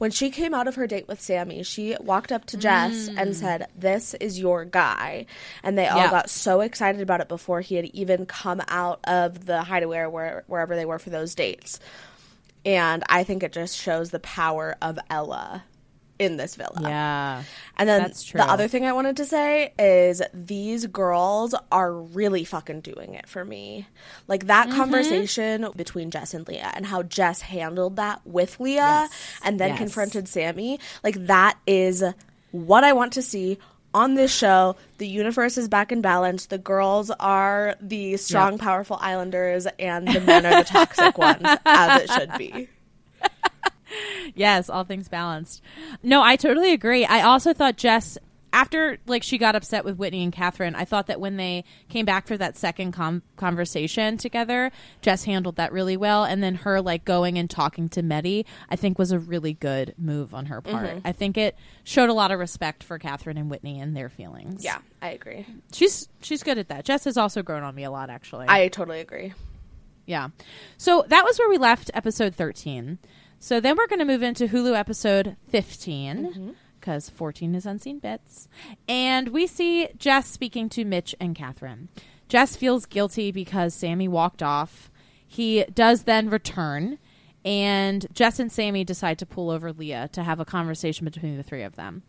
When 0.00 0.10
she 0.10 0.30
came 0.30 0.54
out 0.54 0.66
of 0.66 0.76
her 0.76 0.86
date 0.86 1.08
with 1.08 1.20
Sammy, 1.20 1.62
she 1.62 1.94
walked 2.00 2.32
up 2.32 2.46
to 2.46 2.56
Jess 2.56 3.08
and 3.18 3.36
said, 3.36 3.68
This 3.76 4.14
is 4.14 4.38
your 4.40 4.64
guy. 4.64 5.26
And 5.62 5.76
they 5.76 5.86
all 5.88 5.98
Mm. 6.00 6.04
Yeah. 6.04 6.10
got 6.10 6.30
so 6.30 6.62
excited 6.62 7.02
about 7.02 7.20
it 7.20 7.28
before 7.28 7.60
he 7.60 7.74
had 7.74 7.84
even 7.92 8.24
come 8.24 8.62
out 8.68 9.00
of 9.04 9.44
the 9.44 9.60
hideaway 9.62 9.98
or 9.98 10.08
where, 10.08 10.44
wherever 10.46 10.74
they 10.74 10.86
were 10.86 10.98
for 10.98 11.10
those 11.10 11.34
dates. 11.34 11.80
And 12.64 13.04
I 13.10 13.24
think 13.24 13.42
it 13.42 13.52
just 13.52 13.76
shows 13.76 14.10
the 14.10 14.20
power 14.20 14.74
of 14.80 14.98
Ella 15.10 15.64
in 16.20 16.36
this 16.36 16.54
villa. 16.54 16.78
Yeah. 16.82 17.42
And 17.78 17.88
then 17.88 18.02
That's 18.02 18.22
true. 18.22 18.38
the 18.38 18.44
other 18.48 18.68
thing 18.68 18.84
I 18.84 18.92
wanted 18.92 19.16
to 19.16 19.24
say 19.24 19.72
is 19.78 20.20
these 20.34 20.86
girls 20.86 21.54
are 21.72 21.92
really 21.92 22.44
fucking 22.44 22.82
doing 22.82 23.14
it 23.14 23.26
for 23.28 23.44
me. 23.44 23.86
Like 24.28 24.46
that 24.46 24.68
Mm-hmm. 24.68 24.76
conversation 24.76 25.66
between 25.74 26.10
Jess 26.10 26.34
and 26.34 26.46
Leah 26.46 26.70
and 26.74 26.84
how 26.86 27.02
Jess 27.02 27.40
handled 27.40 27.96
that 27.96 28.20
with 28.26 28.60
Leah 28.60 29.08
and 29.42 29.58
then 29.58 29.70
Yes. 29.70 29.78
confronted 29.78 30.28
Sammy. 30.28 30.78
Like 31.02 31.26
that 31.26 31.56
is 31.66 32.04
what 32.52 32.84
I 32.84 32.92
want 32.92 33.14
to 33.14 33.22
see 33.22 33.58
on 33.94 34.14
this 34.14 34.32
show. 34.32 34.76
The 34.98 35.08
universe 35.08 35.56
is 35.56 35.66
back 35.68 35.90
in 35.90 36.02
balance. 36.02 36.46
The 36.46 36.58
girls 36.58 37.10
are 37.18 37.76
the 37.80 38.18
strong, 38.18 38.58
powerful 38.58 38.98
islanders 39.00 39.66
and 39.78 40.06
the 40.06 40.20
men 40.20 40.44
are 40.46 40.62
the 40.62 40.68
toxic 40.68 41.16
ones, 41.18 41.42
as 41.64 42.02
it 42.02 42.10
should 42.10 42.32
be. 42.36 42.68
Yes, 44.34 44.70
all 44.70 44.84
things 44.84 45.08
balanced. 45.08 45.62
No, 46.02 46.22
I 46.22 46.36
totally 46.36 46.72
agree. 46.72 47.04
I 47.04 47.22
also 47.22 47.52
thought 47.52 47.76
Jess 47.76 48.16
after 48.52 48.98
like 49.06 49.22
she 49.22 49.38
got 49.38 49.54
upset 49.54 49.84
with 49.84 49.96
Whitney 49.96 50.22
and 50.22 50.32
Catherine, 50.32 50.74
I 50.74 50.84
thought 50.84 51.06
that 51.06 51.20
when 51.20 51.36
they 51.36 51.64
came 51.88 52.04
back 52.04 52.26
for 52.26 52.36
that 52.36 52.56
second 52.56 52.92
com- 52.92 53.22
conversation 53.36 54.16
together, 54.16 54.70
Jess 55.02 55.24
handled 55.24 55.56
that 55.56 55.72
really 55.72 55.96
well, 55.96 56.24
and 56.24 56.42
then 56.42 56.56
her 56.56 56.80
like 56.80 57.04
going 57.04 57.38
and 57.38 57.48
talking 57.48 57.88
to 57.90 58.02
Mehdi, 58.02 58.44
I 58.68 58.76
think 58.76 58.98
was 58.98 59.12
a 59.12 59.18
really 59.18 59.52
good 59.52 59.94
move 59.98 60.34
on 60.34 60.46
her 60.46 60.60
part. 60.60 60.88
Mm-hmm. 60.88 61.06
I 61.06 61.12
think 61.12 61.36
it 61.36 61.56
showed 61.84 62.10
a 62.10 62.14
lot 62.14 62.30
of 62.30 62.38
respect 62.38 62.82
for 62.82 62.98
Catherine 62.98 63.36
and 63.36 63.50
Whitney 63.50 63.80
and 63.80 63.96
their 63.96 64.08
feelings. 64.08 64.64
Yeah, 64.64 64.78
I 65.00 65.10
agree. 65.10 65.46
she's 65.72 66.08
she's 66.20 66.42
good 66.42 66.58
at 66.58 66.68
that. 66.68 66.84
Jess 66.84 67.04
has 67.04 67.16
also 67.16 67.42
grown 67.42 67.62
on 67.62 67.74
me 67.74 67.84
a 67.84 67.90
lot, 67.90 68.10
actually. 68.10 68.46
I 68.48 68.68
totally 68.68 69.00
agree. 69.00 69.32
Yeah. 70.06 70.28
So 70.76 71.04
that 71.08 71.24
was 71.24 71.38
where 71.38 71.48
we 71.48 71.58
left 71.58 71.90
episode 71.94 72.34
13. 72.34 72.98
So 73.42 73.58
then 73.58 73.78
we're 73.78 73.86
going 73.86 74.00
to 74.00 74.04
move 74.04 74.22
into 74.22 74.48
Hulu 74.48 74.78
episode 74.78 75.36
15 75.48 76.16
mm-hmm. 76.16 76.50
because 76.78 77.08
14 77.08 77.54
is 77.54 77.64
Unseen 77.64 77.98
Bits. 77.98 78.48
And 78.86 79.28
we 79.28 79.46
see 79.46 79.88
Jess 79.96 80.28
speaking 80.28 80.68
to 80.68 80.84
Mitch 80.84 81.14
and 81.18 81.34
Catherine. 81.34 81.88
Jess 82.28 82.54
feels 82.54 82.84
guilty 82.84 83.32
because 83.32 83.72
Sammy 83.72 84.08
walked 84.08 84.42
off. 84.42 84.90
He 85.26 85.64
does 85.72 86.02
then 86.02 86.28
return, 86.28 86.98
and 87.42 88.06
Jess 88.12 88.38
and 88.38 88.52
Sammy 88.52 88.84
decide 88.84 89.18
to 89.20 89.26
pull 89.26 89.48
over 89.48 89.72
Leah 89.72 90.10
to 90.12 90.22
have 90.22 90.38
a 90.38 90.44
conversation 90.44 91.06
between 91.06 91.38
the 91.38 91.42
three 91.42 91.62
of 91.62 91.76
them. 91.76 92.02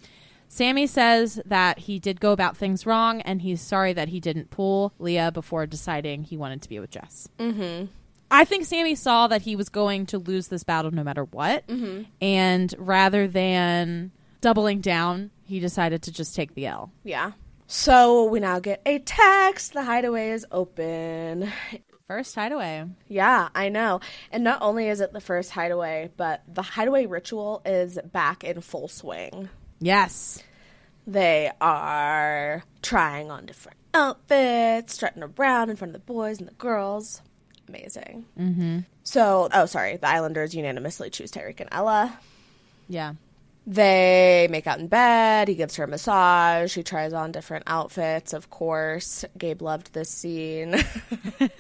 Sammy 0.50 0.86
says 0.86 1.40
that 1.46 1.80
he 1.80 1.98
did 1.98 2.20
go 2.20 2.34
about 2.34 2.58
things 2.58 2.86
wrong 2.86 3.22
and 3.22 3.42
he's 3.42 3.62
sorry 3.62 3.94
that 3.94 4.10
he 4.10 4.20
didn't 4.20 4.50
pull 4.50 4.92
Leah 5.00 5.32
before 5.32 5.66
deciding 5.66 6.26
he 6.26 6.36
wanted 6.36 6.62
to 6.64 6.68
be 6.68 6.78
with 6.78 6.92
Jess. 6.92 7.30
Mm-hmm. 7.40 7.86
I 8.32 8.46
think 8.46 8.66
Sammy 8.66 8.96
saw 8.96 9.28
that 9.28 9.42
he 9.42 9.56
was 9.56 9.70
going 9.70 10.08
to 10.08 10.18
lose 10.18 10.48
this 10.48 10.64
battle 10.64 10.90
no 10.92 11.04
matter 11.04 11.26
what. 11.26 11.68
Mm-hmm. 11.68 12.04
And 12.22 12.74
rather 12.78 13.28
than 13.28 14.12
doubling 14.40 14.80
down, 14.80 15.32
he 15.44 15.60
decided 15.60 16.02
to 16.04 16.12
just 16.12 16.36
take 16.36 16.56
the 16.56 16.66
L. 16.66 16.92
Yeah. 17.04 17.34
So 17.68 18.26
we 18.26 18.40
now 18.40 18.60
get 18.60 18.82
a 18.86 19.00
text. 19.00 19.74
The 19.74 19.84
hideaway 19.84 20.32
is 20.32 20.46
open. 20.52 21.52
First 22.08 22.36
hideaway. 22.36 22.86
Yeah, 23.08 23.50
I 23.56 23.70
know. 23.70 24.02
And 24.32 24.44
not 24.44 24.62
only 24.62 24.88
is 24.88 25.00
it 25.00 25.14
the 25.14 25.22
first 25.22 25.52
hideaway, 25.52 26.10
but 26.18 26.42
the 26.48 26.62
hideaway 26.62 27.06
ritual 27.06 27.62
is 27.66 28.00
back 28.12 28.44
in 28.44 28.60
full 28.62 28.88
swing. 28.88 29.50
Yes. 29.80 30.44
They 31.08 31.52
are 31.62 32.64
trying 32.82 33.32
on 33.32 33.46
different 33.46 33.78
outfits, 33.94 34.94
strutting 34.94 35.24
around 35.24 35.70
in 35.70 35.76
front 35.76 35.96
of 35.96 36.02
the 36.02 36.14
boys 36.14 36.40
and 36.40 36.48
the 36.50 36.54
girls. 36.54 37.22
Amazing. 37.72 38.26
Mm-hmm. 38.38 38.80
So, 39.04 39.48
oh, 39.54 39.66
sorry. 39.66 39.96
The 39.96 40.08
Islanders 40.08 40.54
unanimously 40.54 41.10
choose 41.10 41.32
Tyrique 41.32 41.62
and 41.62 41.70
Ella. 41.72 42.20
Yeah. 42.90 43.14
They 43.66 44.50
make 44.52 44.68
out 44.68 44.80
in 44.80 44.88
bed. 44.88 45.48
He 45.48 45.56
gives 45.56 45.78
her 45.78 45.86
a 45.86 45.88
massage. 45.88 46.72
She 46.72 46.84
tries 46.84 47.14
on 47.14 47.32
different 47.32 47.64
outfits, 47.68 48.34
of 48.34 48.50
course. 48.50 49.24
Gabe 49.38 49.62
loved 49.62 49.94
this 49.94 50.10
scene. 50.10 50.84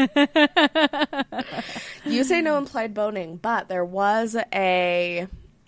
you 2.05 2.25
say 2.25 2.41
no 2.41 2.57
implied 2.57 2.93
boning, 2.93 3.37
but 3.37 3.69
there 3.69 3.85
was 3.85 4.35
a 4.53 5.27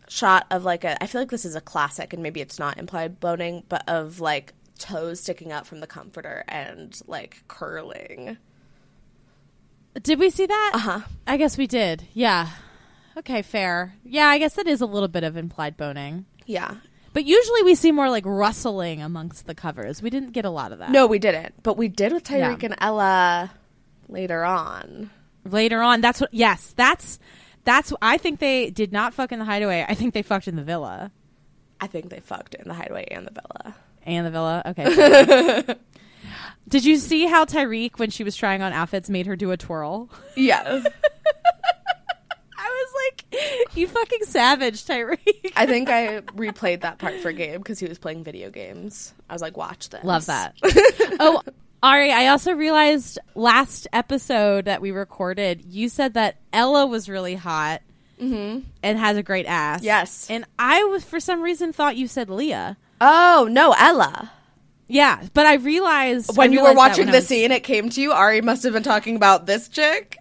shot 0.09 0.45
of 0.51 0.65
like 0.65 0.83
a. 0.83 1.01
I 1.01 1.07
feel 1.07 1.21
like 1.21 1.31
this 1.31 1.45
is 1.45 1.55
a 1.55 1.61
classic, 1.61 2.11
and 2.11 2.21
maybe 2.21 2.41
it's 2.41 2.59
not 2.59 2.79
implied 2.79 3.21
boning, 3.21 3.63
but 3.69 3.87
of 3.87 4.19
like 4.19 4.53
toes 4.79 5.21
sticking 5.21 5.53
out 5.53 5.67
from 5.67 5.79
the 5.79 5.87
comforter 5.87 6.43
and 6.49 6.99
like 7.07 7.43
curling. 7.47 8.37
Did 10.01 10.19
we 10.19 10.29
see 10.29 10.45
that? 10.45 10.71
Uh 10.73 10.79
huh. 10.79 10.99
I 11.27 11.37
guess 11.37 11.57
we 11.57 11.67
did. 11.67 12.03
Yeah. 12.13 12.49
Okay, 13.17 13.41
fair. 13.43 13.93
Yeah, 14.03 14.27
I 14.27 14.39
guess 14.39 14.55
that 14.55 14.67
is 14.67 14.81
a 14.81 14.85
little 14.87 15.07
bit 15.07 15.23
of 15.23 15.37
implied 15.37 15.77
boning. 15.77 16.25
Yeah. 16.45 16.75
But 17.13 17.25
usually 17.25 17.61
we 17.61 17.75
see 17.75 17.91
more 17.91 18.09
like 18.09 18.23
rustling 18.25 19.01
amongst 19.03 19.45
the 19.45 19.53
covers. 19.53 20.01
We 20.01 20.09
didn't 20.09 20.31
get 20.31 20.45
a 20.45 20.49
lot 20.49 20.71
of 20.71 20.79
that. 20.79 20.89
No, 20.89 21.05
we 21.05 21.19
didn't, 21.19 21.61
but 21.61 21.77
we 21.77 21.87
did 21.87 22.11
with 22.11 22.23
Tyrique 22.23 22.63
Yeah. 22.63 22.69
and 22.69 22.75
Ella 22.81 23.51
later 24.09 24.43
on. 24.43 25.11
Later 25.45 25.81
on, 25.83 26.01
that's 26.01 26.19
what. 26.21 26.33
Yes, 26.33 26.73
that's 26.75 27.19
that's. 27.65 27.93
I 28.01 28.17
think 28.17 28.39
they 28.39 28.71
did 28.71 28.91
not 28.91 29.13
fuck 29.13 29.31
in 29.31 29.37
the 29.39 29.45
hideaway. 29.45 29.85
I 29.87 29.93
think 29.93 30.13
they 30.15 30.23
fucked 30.23 30.47
in 30.47 30.55
the 30.55 30.63
villa 30.63 31.11
I 31.79 31.87
think 31.87 32.09
they 32.09 32.21
fucked 32.21 32.55
in 32.55 32.65
the 32.67 32.73
hideaway 32.73 33.05
and 33.11 33.27
the 33.27 33.31
villa. 33.31 33.75
and 34.05 34.25
the 34.25 34.31
villa. 34.31 34.61
Okay. 34.65 35.75
did 36.67 36.85
you 36.85 36.97
see 36.97 37.25
how 37.25 37.45
Tyrique, 37.45 37.99
when 37.99 38.09
she 38.09 38.23
was 38.23 38.35
trying 38.35 38.61
on 38.61 38.73
outfits, 38.73 39.09
made 39.09 39.27
her 39.27 39.35
do 39.35 39.51
a 39.51 39.57
twirl? 39.57 40.09
Yeah. 40.35 40.61
I 42.57 42.69
was 42.69 42.93
like, 43.05 43.75
"You 43.75 43.87
fucking 43.87 44.23
savage, 44.23 44.85
Tyrique." 44.85 45.51
I 45.55 45.65
think 45.65 45.89
I 45.89 46.21
replayed 46.21 46.81
that 46.81 46.97
part 46.97 47.15
for 47.15 47.31
Gabe 47.31 47.59
because 47.59 47.79
he 47.79 47.87
was 47.87 47.99
playing 47.99 48.23
video 48.23 48.49
games. 48.49 49.13
I 49.29 49.33
was 49.33 49.41
like, 49.41 49.57
watch 49.57 49.89
this. 49.89 50.03
Love 50.03 50.25
that. 50.27 50.55
oh, 51.19 51.41
Ari, 51.83 52.11
I 52.13 52.27
also 52.27 52.53
realized 52.53 53.19
last 53.35 53.87
episode 53.91 54.65
that 54.65 54.81
we 54.81 54.91
recorded, 54.91 55.65
you 55.65 55.89
said 55.89 56.13
that 56.13 56.37
Ella 56.53 56.87
was 56.87 57.09
really 57.09 57.35
hot 57.35 57.81
mm-hmm. 58.21 58.59
and 58.81 58.97
has 58.97 59.17
a 59.17 59.23
great 59.23 59.45
ass. 59.45 59.83
Yes. 59.83 60.27
And 60.29 60.45
I 60.57 60.83
was, 60.85 61.03
for 61.03 61.19
some 61.19 61.41
reason, 61.41 61.73
thought 61.73 61.97
you 61.97 62.07
said 62.07 62.29
Leah. 62.29 62.77
Oh, 63.01 63.49
no, 63.51 63.75
Ella. 63.77 64.31
Yeah, 64.87 65.21
but 65.33 65.45
I 65.45 65.55
realized 65.55 66.35
When 66.37 66.49
I 66.49 66.53
you 66.53 66.59
were 66.59 66.69
realized 66.69 66.77
watching 66.77 67.05
the 67.07 67.13
was- 67.19 67.27
scene, 67.27 67.51
it 67.51 67.63
came 67.63 67.89
to 67.89 68.01
you. 68.01 68.11
Ari 68.11 68.41
must 68.41 68.63
have 68.63 68.73
been 68.73 68.83
talking 68.83 69.15
about 69.15 69.45
this 69.45 69.69
chick. 69.69 70.17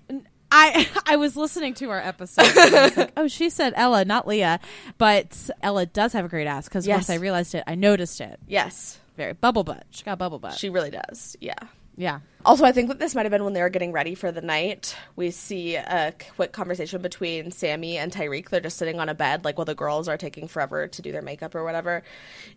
I 0.50 0.88
I 1.06 1.16
was 1.16 1.36
listening 1.36 1.74
to 1.74 1.90
our 1.90 1.98
episode. 2.00 2.44
and 2.46 2.74
I 2.76 2.82
was 2.84 2.96
like, 2.96 3.12
oh, 3.16 3.26
she 3.28 3.50
said 3.50 3.72
Ella, 3.76 4.04
not 4.04 4.28
Leah, 4.28 4.60
but 4.98 5.50
Ella 5.62 5.86
does 5.86 6.12
have 6.12 6.24
a 6.24 6.28
great 6.28 6.46
ass 6.46 6.66
because 6.68 6.86
once 6.86 7.08
I 7.10 7.14
realized 7.14 7.54
it, 7.54 7.64
I 7.66 7.74
noticed 7.74 8.20
it. 8.20 8.38
Yes, 8.46 8.98
Very 9.16 9.32
bubble 9.32 9.64
butt. 9.64 9.84
She 9.90 10.04
got 10.04 10.18
bubble 10.18 10.38
butt. 10.38 10.54
she 10.58 10.68
really 10.68 10.90
does. 10.90 11.36
Yeah. 11.40 11.54
Yeah. 11.96 12.20
Also, 12.44 12.64
I 12.64 12.72
think 12.72 12.88
that 12.88 12.98
this 12.98 13.14
might 13.14 13.24
have 13.24 13.30
been 13.30 13.44
when 13.44 13.52
they 13.52 13.60
were 13.62 13.68
getting 13.68 13.92
ready 13.92 14.14
for 14.14 14.32
the 14.32 14.40
night. 14.40 14.96
We 15.14 15.30
see 15.30 15.76
a 15.76 16.14
quick 16.34 16.52
conversation 16.52 17.02
between 17.02 17.50
Sammy 17.50 17.98
and 17.98 18.10
Tyrique. 18.12 18.48
They're 18.48 18.60
just 18.60 18.78
sitting 18.78 18.98
on 18.98 19.08
a 19.08 19.14
bed, 19.14 19.44
like 19.44 19.58
while 19.58 19.64
the 19.64 19.74
girls 19.74 20.08
are 20.08 20.16
taking 20.16 20.48
forever 20.48 20.88
to 20.88 21.02
do 21.02 21.12
their 21.12 21.22
makeup 21.22 21.54
or 21.54 21.62
whatever. 21.64 22.02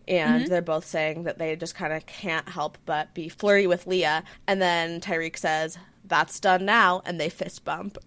And 0.08 0.42
mm-hmm. 0.42 0.50
they're 0.50 0.62
both 0.62 0.86
saying 0.86 1.24
that 1.24 1.38
they 1.38 1.54
just 1.54 1.74
kind 1.74 1.92
of 1.92 2.06
can't 2.06 2.48
help 2.48 2.78
but 2.86 3.14
be 3.14 3.28
flirty 3.28 3.66
with 3.66 3.86
Leah. 3.86 4.24
And 4.46 4.60
then 4.60 5.00
Tyrique 5.00 5.36
says, 5.36 5.78
That's 6.04 6.40
done 6.40 6.64
now. 6.64 7.02
And 7.04 7.20
they 7.20 7.28
fist 7.28 7.64
bump. 7.64 7.98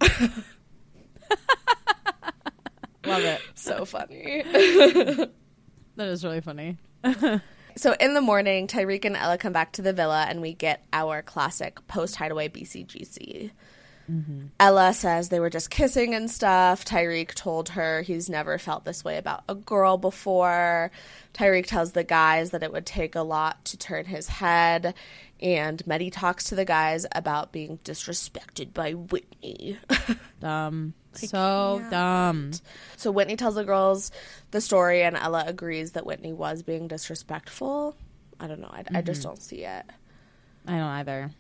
Love 3.05 3.23
it. 3.23 3.41
so 3.55 3.85
funny. 3.85 4.43
That 5.99 6.07
is 6.07 6.23
really 6.23 6.39
funny. 6.39 6.77
So 7.75 7.95
in 7.99 8.13
the 8.13 8.21
morning, 8.21 8.67
Tyrique 8.67 9.05
and 9.05 9.15
Ella 9.15 9.37
come 9.37 9.53
back 9.53 9.73
to 9.73 9.81
the 9.81 9.93
villa, 9.93 10.25
and 10.27 10.41
we 10.41 10.53
get 10.53 10.83
our 10.91 11.21
classic 11.21 11.85
post 11.87 12.15
hideaway 12.15 12.49
BCGC. 12.49 13.51
Mm-hmm. 14.09 14.47
Ella 14.59 14.93
says 14.93 15.29
they 15.29 15.39
were 15.39 15.49
just 15.49 15.69
kissing 15.69 16.15
and 16.15 16.29
stuff. 16.31 16.83
Tyrique 16.83 17.35
told 17.35 17.69
her 17.69 18.01
he's 18.01 18.29
never 18.29 18.57
felt 18.57 18.83
this 18.83 19.03
way 19.03 19.17
about 19.17 19.43
a 19.47 19.55
girl 19.55 19.97
before. 19.97 20.91
Tyrique 21.33 21.67
tells 21.67 21.91
the 21.91 22.03
guys 22.03 22.49
that 22.51 22.63
it 22.63 22.71
would 22.73 22.85
take 22.85 23.15
a 23.15 23.21
lot 23.21 23.63
to 23.65 23.77
turn 23.77 24.05
his 24.05 24.27
head. 24.27 24.95
And 25.41 25.83
Mehdi 25.85 26.11
talks 26.11 26.45
to 26.45 26.55
the 26.55 26.65
guys 26.65 27.05
about 27.13 27.51
being 27.51 27.77
disrespected 27.83 28.73
by 28.73 28.93
Whitney. 28.93 29.77
Um, 30.41 30.93
Dumb. 31.13 31.27
So 31.27 31.81
dumb. 31.89 32.51
so 32.97 33.11
Whitney 33.11 33.35
tells 33.35 33.55
the 33.55 33.63
girls 33.63 34.11
the 34.51 34.61
story, 34.61 35.01
and 35.01 35.17
Ella 35.17 35.43
agrees 35.47 35.91
that 35.93 36.05
Whitney 36.05 36.33
was 36.33 36.61
being 36.61 36.87
disrespectful. 36.87 37.95
I 38.39 38.47
don't 38.47 38.59
know. 38.59 38.69
I, 38.71 38.83
I 38.93 39.01
just 39.01 39.21
mm-hmm. 39.21 39.29
don't 39.29 39.41
see 39.41 39.63
it. 39.63 39.85
I 40.67 40.71
don't 40.71 40.81
either. 40.81 41.31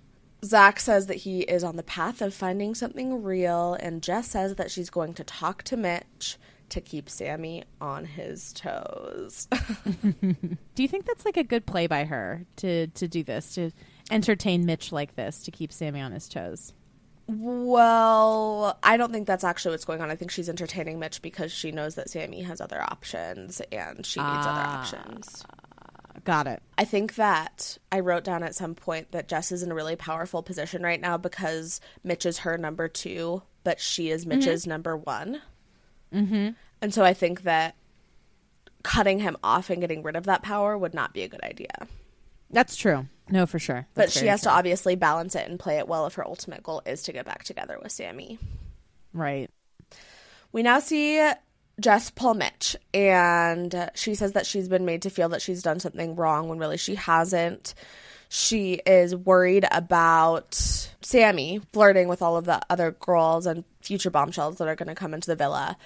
Zach 0.43 0.79
says 0.79 1.07
that 1.07 1.17
he 1.17 1.41
is 1.41 1.63
on 1.63 1.75
the 1.75 1.83
path 1.83 2.21
of 2.21 2.33
finding 2.33 2.73
something 2.73 3.23
real, 3.23 3.75
and 3.75 4.01
Jess 4.01 4.29
says 4.29 4.55
that 4.55 4.71
she's 4.71 4.89
going 4.89 5.13
to 5.15 5.23
talk 5.23 5.63
to 5.63 5.77
Mitch, 5.77 6.37
to 6.69 6.81
keep 6.81 7.09
Sammy 7.09 7.63
on 7.81 8.05
his 8.05 8.53
toes. 8.53 9.47
Do 10.21 10.83
you 10.83 10.87
think 10.87 11.05
that's 11.05 11.25
like 11.25 11.37
a 11.37 11.43
good 11.43 11.65
play 11.65 11.87
by 11.87 12.05
her 12.05 12.45
to 12.57 12.87
to 12.87 13.07
do 13.07 13.23
this 13.23 13.55
to 13.55 13.71
entertain 14.11 14.65
Mitch 14.65 14.91
like 14.91 15.15
this 15.15 15.43
to 15.43 15.51
keep 15.51 15.73
Sammy 15.73 15.99
on 15.99 16.11
his 16.11 16.29
toes? 16.29 16.73
Well, 17.29 18.79
I 18.81 18.97
don't 18.97 19.11
think 19.11 19.27
that's 19.27 19.43
actually 19.43 19.71
what's 19.71 19.85
going 19.85 20.01
on. 20.01 20.09
I 20.09 20.15
think 20.15 20.31
she's 20.31 20.49
entertaining 20.49 20.97
Mitch 20.97 21.21
because 21.21 21.51
she 21.51 21.71
knows 21.71 21.93
that 21.93 22.09
Sammy 22.09 22.41
has 22.41 22.59
other 22.59 22.81
options 22.81 23.61
and 23.71 24.03
she 24.03 24.19
needs 24.19 24.47
other 24.47 24.61
options. 24.61 25.45
Got 26.23 26.47
it. 26.47 26.63
I 26.75 26.85
think 26.85 27.15
that 27.15 27.77
I 27.91 27.99
wrote 27.99 28.23
down 28.23 28.41
at 28.41 28.55
some 28.55 28.73
point 28.73 29.11
that 29.11 29.27
Jess 29.27 29.51
is 29.51 29.61
in 29.61 29.71
a 29.71 29.75
really 29.75 29.95
powerful 29.95 30.41
position 30.41 30.81
right 30.81 30.99
now 30.99 31.17
because 31.17 31.79
Mitch 32.03 32.25
is 32.25 32.39
her 32.39 32.57
number 32.57 32.87
two, 32.87 33.43
but 33.63 33.79
she 33.79 34.09
is 34.09 34.25
Mitch's 34.25 34.65
number 34.65 34.97
one. 34.97 35.39
Mm-hmm. 36.11 36.49
And 36.81 36.93
so 36.93 37.03
I 37.03 37.13
think 37.13 37.43
that 37.43 37.75
cutting 38.81 39.19
him 39.19 39.37
off 39.43 39.69
and 39.69 39.81
getting 39.81 40.01
rid 40.01 40.15
of 40.15 40.23
that 40.23 40.41
power 40.41 40.75
would 40.75 40.95
not 40.95 41.13
be 41.13 41.21
a 41.21 41.27
good 41.27 41.43
idea. 41.43 41.87
That's 42.49 42.75
true. 42.75 43.05
No, 43.31 43.45
for 43.45 43.59
sure. 43.59 43.87
But 43.93 44.11
she 44.11 44.27
has 44.27 44.41
to 44.41 44.49
obviously 44.51 44.95
balance 44.95 45.35
it 45.35 45.47
and 45.47 45.59
play 45.59 45.77
it 45.77 45.87
well 45.87 46.05
if 46.05 46.15
her 46.15 46.25
ultimate 46.25 46.63
goal 46.63 46.81
is 46.85 47.03
to 47.03 47.13
get 47.13 47.25
back 47.25 47.43
together 47.43 47.77
with 47.81 47.91
Sammy. 47.91 48.39
right. 49.13 49.49
We 50.51 50.63
now 50.63 50.79
see 50.79 51.31
Jess 51.79 52.09
pull 52.09 52.33
Mitch, 52.33 52.75
and 52.93 53.91
she 53.93 54.15
says 54.15 54.33
that 54.33 54.47
she's 54.47 54.67
been 54.67 54.85
made 54.85 55.03
to 55.03 55.11
feel 55.11 55.29
that 55.29 55.43
she's 55.43 55.61
done 55.61 55.79
something 55.79 56.15
wrong 56.15 56.49
when 56.49 56.57
really 56.57 56.77
she 56.77 56.95
hasn't. 56.95 57.75
She 58.29 58.73
is 58.85 59.15
worried 59.15 59.65
about 59.71 60.55
Sammy 61.01 61.61
flirting 61.71 62.07
with 62.07 62.21
all 62.21 62.35
of 62.35 62.45
the 62.45 62.61
other 62.69 62.91
girls 62.91 63.45
and 63.45 63.63
future 63.81 64.09
bombshells 64.09 64.57
that 64.57 64.67
are 64.67 64.75
going 64.75 64.89
to 64.89 64.95
come 64.95 65.13
into 65.13 65.27
the 65.27 65.35
villa. 65.35 65.77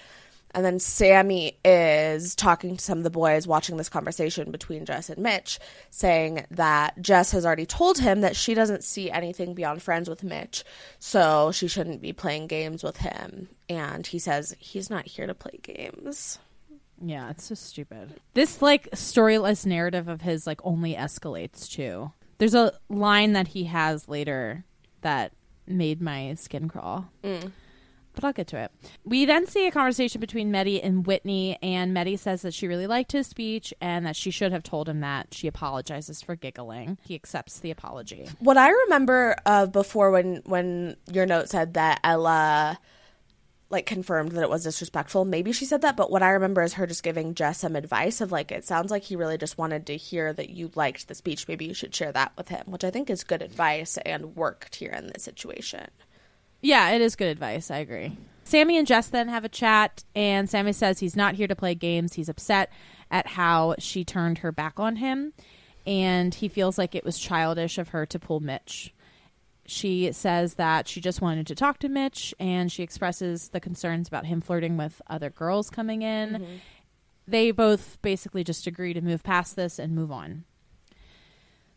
And 0.54 0.64
then 0.64 0.80
Sammy 0.80 1.58
is 1.66 2.36
talking 2.36 2.78
to 2.78 2.84
some 2.84 3.00
of 3.00 3.04
the 3.04 3.10
boys 3.10 3.48
watching 3.48 3.78
this 3.78 3.90
conversation 3.90 4.52
between 4.52 4.86
Jess 4.86 5.10
and 5.10 5.22
Mitch, 5.22 5.60
saying 5.90 6.46
that 6.52 7.02
Jess 7.02 7.32
has 7.32 7.46
already 7.46 7.66
told 7.66 7.98
him 7.98 8.22
that 8.22 8.36
she 8.36 8.54
doesn't 8.54 8.84
see 8.84 9.10
anything 9.10 9.56
beyond 9.56 9.82
friends 9.82 10.08
with 10.08 10.24
Mitch, 10.24 10.64
so 11.00 11.52
she 11.52 11.68
shouldn't 11.68 12.02
be 12.02 12.14
playing 12.14 12.48
games 12.48 12.84
with 12.84 12.98
him. 12.98 13.50
And 13.68 14.06
he 14.06 14.20
says 14.20 14.56
he's 14.60 14.90
not 14.90 15.08
here 15.08 15.26
to 15.26 15.34
play 15.34 15.60
games. 15.64 16.38
Yeah, 17.02 17.32
it's 17.32 17.46
so 17.46 17.56
stupid. 17.56 18.14
This 18.34 18.62
like 18.62 18.92
storyless 18.92 19.66
narrative 19.66 20.08
of 20.08 20.22
his 20.22 20.46
like 20.46 20.62
only 20.64 20.94
escalates 20.94 21.70
too. 21.70 22.12
There's 22.38 22.56
a 22.56 22.74
line 22.90 23.34
that 23.34 23.50
he 23.50 23.66
has 23.66 24.08
later 24.08 24.66
that 25.02 25.34
made 25.68 26.02
my 26.02 26.34
skin 26.36 26.68
crawl. 26.68 27.10
Mm. 27.24 27.52
But 28.14 28.24
I'll 28.24 28.34
get 28.34 28.48
to 28.48 28.58
it. 28.58 28.72
We 29.04 29.26
then 29.26 29.48
see 29.48 29.68
a 29.68 29.72
conversation 29.72 30.22
between 30.22 30.52
Mehdi 30.52 30.80
and 30.84 31.06
Whitney, 31.06 31.58
and 31.64 31.96
Mehdi 31.96 32.18
says 32.18 32.44
that 32.44 32.54
she 32.54 32.68
really 32.68 32.88
liked 32.88 33.12
his 33.12 33.28
speech 33.28 33.74
and 33.82 34.06
that 34.06 34.16
she 34.16 34.30
should 34.32 34.52
have 34.52 34.64
told 34.64 34.88
him 34.88 35.00
that. 35.00 35.34
She 35.34 35.48
apologizes 35.48 36.22
for 36.22 36.36
giggling. 36.36 36.98
He 37.04 37.16
accepts 37.16 37.60
the 37.60 37.72
apology. 37.72 38.30
What 38.40 38.58
I 38.58 38.70
remember 38.70 39.36
of 39.46 39.72
before 39.72 40.12
when 40.12 40.42
when 40.46 40.96
your 41.12 41.26
note 41.26 41.50
said 41.50 41.74
that 41.74 42.00
Ella 42.04 42.80
like 43.74 43.86
confirmed 43.88 44.34
that 44.34 44.44
it 44.44 44.50
was 44.50 44.64
disrespectful, 44.64 45.26
maybe 45.26 45.52
she 45.52 45.66
said 45.66 45.82
that, 45.82 45.98
but 45.98 46.12
what 46.12 46.22
I 46.22 46.30
remember 46.30 46.62
is 46.62 46.74
her 46.74 46.86
just 46.86 47.02
giving 47.02 47.34
Jess 47.34 47.60
some 47.60 47.76
advice 47.76 48.22
of 48.22 48.32
like 48.32 48.52
it 48.52 48.64
sounds 48.64 48.92
like 48.92 49.04
he 49.04 49.16
really 49.16 49.38
just 49.38 49.58
wanted 49.58 49.88
to 49.88 49.98
hear 49.98 50.32
that 50.32 50.52
you 50.52 50.70
liked 50.76 51.08
the 51.08 51.16
speech. 51.16 51.48
Maybe 51.48 51.66
you 51.66 51.74
should 51.74 51.96
share 51.96 52.12
that 52.12 52.34
with 52.38 52.50
him, 52.50 52.66
which 52.68 52.84
I 52.84 52.92
think 52.92 53.10
is 53.10 53.24
good 53.24 53.42
advice 53.42 53.98
and 54.06 54.36
worked 54.36 54.76
here 54.76 54.92
in 54.92 55.08
this 55.08 55.24
situation. 55.24 55.88
Yeah, 56.64 56.92
it 56.92 57.02
is 57.02 57.16
good 57.16 57.28
advice. 57.28 57.70
I 57.70 57.78
agree. 57.78 58.18
Sammy 58.46 58.78
and 58.78 58.88
Jess 58.88 59.08
then 59.08 59.28
have 59.28 59.44
a 59.44 59.50
chat, 59.50 60.04
and 60.16 60.50
Sammy 60.50 60.74
says 60.74 61.00
he's 61.00 61.16
not 61.16 61.36
here 61.36 61.48
to 61.48 61.56
play 61.56 61.76
games. 61.76 62.14
He's 62.14 62.30
upset 62.30 62.72
at 63.12 63.28
how 63.28 63.76
she 63.80 64.04
turned 64.04 64.40
her 64.40 64.52
back 64.52 64.80
on 64.80 64.96
him, 64.96 65.34
and 65.86 66.34
he 66.34 66.48
feels 66.48 66.78
like 66.78 66.96
it 66.96 67.06
was 67.06 67.20
childish 67.20 67.78
of 67.78 67.90
her 67.90 68.06
to 68.06 68.18
pull 68.18 68.40
Mitch. 68.40 68.94
She 69.66 70.12
says 70.12 70.56
that 70.56 70.88
she 70.88 71.00
just 71.02 71.22
wanted 71.22 71.48
to 71.48 71.56
talk 71.56 71.80
to 71.80 71.90
Mitch, 71.90 72.34
and 72.40 72.72
she 72.72 72.84
expresses 72.84 73.50
the 73.50 73.60
concerns 73.60 74.08
about 74.08 74.26
him 74.26 74.40
flirting 74.42 74.78
with 74.78 75.02
other 75.08 75.30
girls 75.30 75.70
coming 75.70 76.02
in. 76.02 76.30
Mm-hmm. 76.30 76.56
They 77.28 77.52
both 77.52 77.98
basically 78.02 78.44
just 78.44 78.68
agree 78.68 78.94
to 78.94 79.02
move 79.02 79.24
past 79.24 79.56
this 79.56 79.80
and 79.80 79.96
move 79.96 80.12
on. 80.12 80.44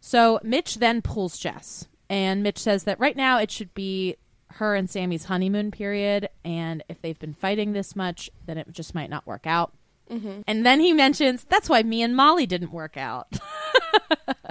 So 0.01 0.41
Mitch 0.43 0.76
then 0.76 1.03
pulls 1.03 1.39
Jess, 1.39 1.87
and 2.09 2.43
Mitch 2.43 2.59
says 2.59 2.84
that 2.84 3.01
right 3.01 3.16
now 3.16 3.39
it 3.39 3.51
should 3.51 3.72
be 3.74 4.16
her 4.53 4.74
and 4.74 4.88
Sammy's 4.88 5.24
honeymoon 5.24 5.70
period, 5.70 6.28
and 6.44 6.82
if 6.88 7.01
they've 7.03 7.18
been 7.18 7.34
fighting 7.34 7.72
this 7.72 7.94
much, 7.97 8.30
then 8.47 8.59
it 8.59 8.70
just 8.72 8.94
might 8.94 9.11
not 9.11 9.26
work 9.26 9.47
out. 9.47 9.72
And 10.09 10.64
then 10.64 10.78
he 10.78 10.92
mentions 10.92 11.42
that's 11.44 11.68
why 11.68 11.82
me 11.82 12.01
and 12.03 12.14
Molly 12.14 12.47
didn't 12.47 12.72
work 12.72 12.97
out. 12.97 13.26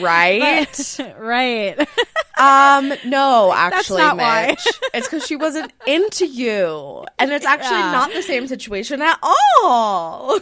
Right? 0.00 1.00
right. 1.18 1.78
um, 2.38 2.92
no, 3.04 3.52
actually, 3.54 4.02
not 4.02 4.16
why. 4.16 4.46
Mitch. 4.48 4.66
it's 4.94 5.06
because 5.06 5.26
she 5.26 5.36
wasn't 5.36 5.72
into 5.86 6.26
you. 6.26 7.04
And 7.18 7.30
it's 7.32 7.44
actually 7.44 7.78
Yeah. 7.80 7.92
not 7.92 8.12
the 8.12 8.22
same 8.22 8.46
situation 8.46 9.02
at 9.02 9.18
all. 9.22 10.38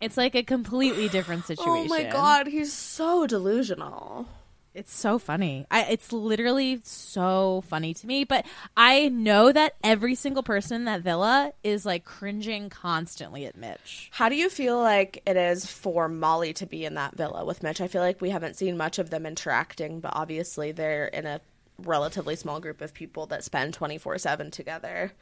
it's 0.00 0.16
like 0.16 0.34
a 0.34 0.42
completely 0.42 1.08
different 1.08 1.44
situation. 1.46 1.68
oh 1.68 1.84
my 1.86 2.04
god, 2.04 2.46
he's 2.46 2.72
so 2.72 3.26
delusional. 3.26 4.28
It's 4.74 4.92
so 4.92 5.20
funny. 5.20 5.66
I, 5.70 5.84
it's 5.84 6.12
literally 6.12 6.80
so 6.82 7.62
funny 7.68 7.94
to 7.94 8.06
me. 8.08 8.24
But 8.24 8.44
I 8.76 9.08
know 9.08 9.52
that 9.52 9.76
every 9.84 10.16
single 10.16 10.42
person 10.42 10.78
in 10.78 10.84
that 10.86 11.00
villa 11.00 11.52
is 11.62 11.86
like 11.86 12.04
cringing 12.04 12.70
constantly 12.70 13.46
at 13.46 13.56
Mitch. 13.56 14.10
How 14.12 14.28
do 14.28 14.34
you 14.34 14.50
feel 14.50 14.78
like 14.80 15.22
it 15.26 15.36
is 15.36 15.64
for 15.64 16.08
Molly 16.08 16.52
to 16.54 16.66
be 16.66 16.84
in 16.84 16.94
that 16.94 17.16
villa 17.16 17.44
with 17.44 17.62
Mitch? 17.62 17.80
I 17.80 17.86
feel 17.86 18.02
like 18.02 18.20
we 18.20 18.30
haven't 18.30 18.56
seen 18.56 18.76
much 18.76 18.98
of 18.98 19.10
them 19.10 19.26
interacting, 19.26 20.00
but 20.00 20.12
obviously 20.16 20.72
they're 20.72 21.06
in 21.06 21.24
a 21.24 21.40
relatively 21.78 22.34
small 22.34 22.58
group 22.58 22.80
of 22.80 22.92
people 22.92 23.26
that 23.26 23.44
spend 23.44 23.74
24 23.74 24.18
7 24.18 24.50
together. 24.50 25.12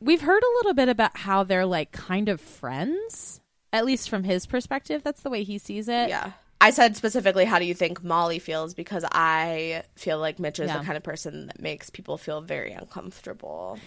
We've 0.00 0.22
heard 0.22 0.42
a 0.42 0.54
little 0.56 0.74
bit 0.74 0.88
about 0.88 1.16
how 1.18 1.44
they're 1.44 1.66
like 1.66 1.92
kind 1.92 2.28
of 2.28 2.40
friends, 2.40 3.40
at 3.72 3.84
least 3.84 4.10
from 4.10 4.24
his 4.24 4.44
perspective. 4.44 5.04
That's 5.04 5.22
the 5.22 5.30
way 5.30 5.44
he 5.44 5.58
sees 5.58 5.88
it. 5.88 6.08
Yeah. 6.08 6.32
I 6.60 6.70
said 6.70 6.96
specifically, 6.96 7.44
how 7.44 7.58
do 7.58 7.64
you 7.64 7.74
think 7.74 8.02
Molly 8.02 8.38
feels? 8.40 8.74
Because 8.74 9.04
I 9.12 9.84
feel 9.94 10.18
like 10.18 10.38
Mitch 10.38 10.58
is 10.58 10.68
Yeah. 10.68 10.78
the 10.78 10.84
kind 10.84 10.96
of 10.96 11.02
person 11.04 11.46
that 11.46 11.60
makes 11.60 11.88
people 11.90 12.18
feel 12.18 12.40
very 12.40 12.72
uncomfortable. 12.72 13.78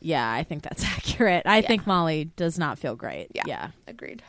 Yeah, 0.00 0.30
I 0.30 0.42
think 0.42 0.62
that's 0.62 0.84
accurate. 0.96 1.42
I 1.46 1.60
think 1.62 1.86
Molly 1.86 2.26
does 2.36 2.58
not 2.58 2.78
feel 2.78 2.96
great. 2.96 3.28
Yeah. 3.34 3.42
Yeah. 3.46 3.70
Agreed. 3.86 4.22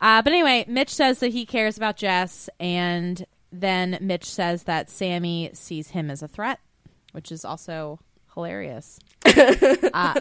Uh, 0.00 0.22
but 0.22 0.32
anyway, 0.32 0.64
Mitch 0.68 0.94
says 0.94 1.18
that 1.20 1.28
he 1.32 1.44
cares 1.44 1.76
about 1.76 1.96
Jess, 1.96 2.48
and 2.60 3.26
then 3.50 3.98
Mitch 4.00 4.26
says 4.26 4.64
that 4.64 4.88
Sammy 4.90 5.50
sees 5.54 5.90
him 5.90 6.10
as 6.10 6.22
a 6.22 6.28
threat, 6.28 6.60
which 7.12 7.32
is 7.32 7.44
also 7.44 7.98
hilarious. 8.34 9.00
Uh, 9.28 10.14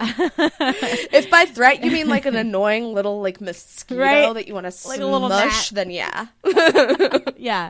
if 1.11 1.29
by 1.29 1.45
threat 1.45 1.83
you 1.83 1.91
mean 1.91 2.07
like 2.09 2.25
an 2.25 2.35
annoying 2.35 2.93
little 2.93 3.21
like 3.21 3.39
mosquito 3.41 4.01
Right. 4.01 4.33
that 4.33 4.47
you 4.47 4.53
want 4.53 4.65
to 4.65 4.67
Like 4.87 4.97
smush, 4.97 4.99
a 4.99 5.05
little 5.05 5.29
gnat. 5.29 5.69
then 5.73 5.89
yeah. 5.89 6.27
yeah. 7.37 7.69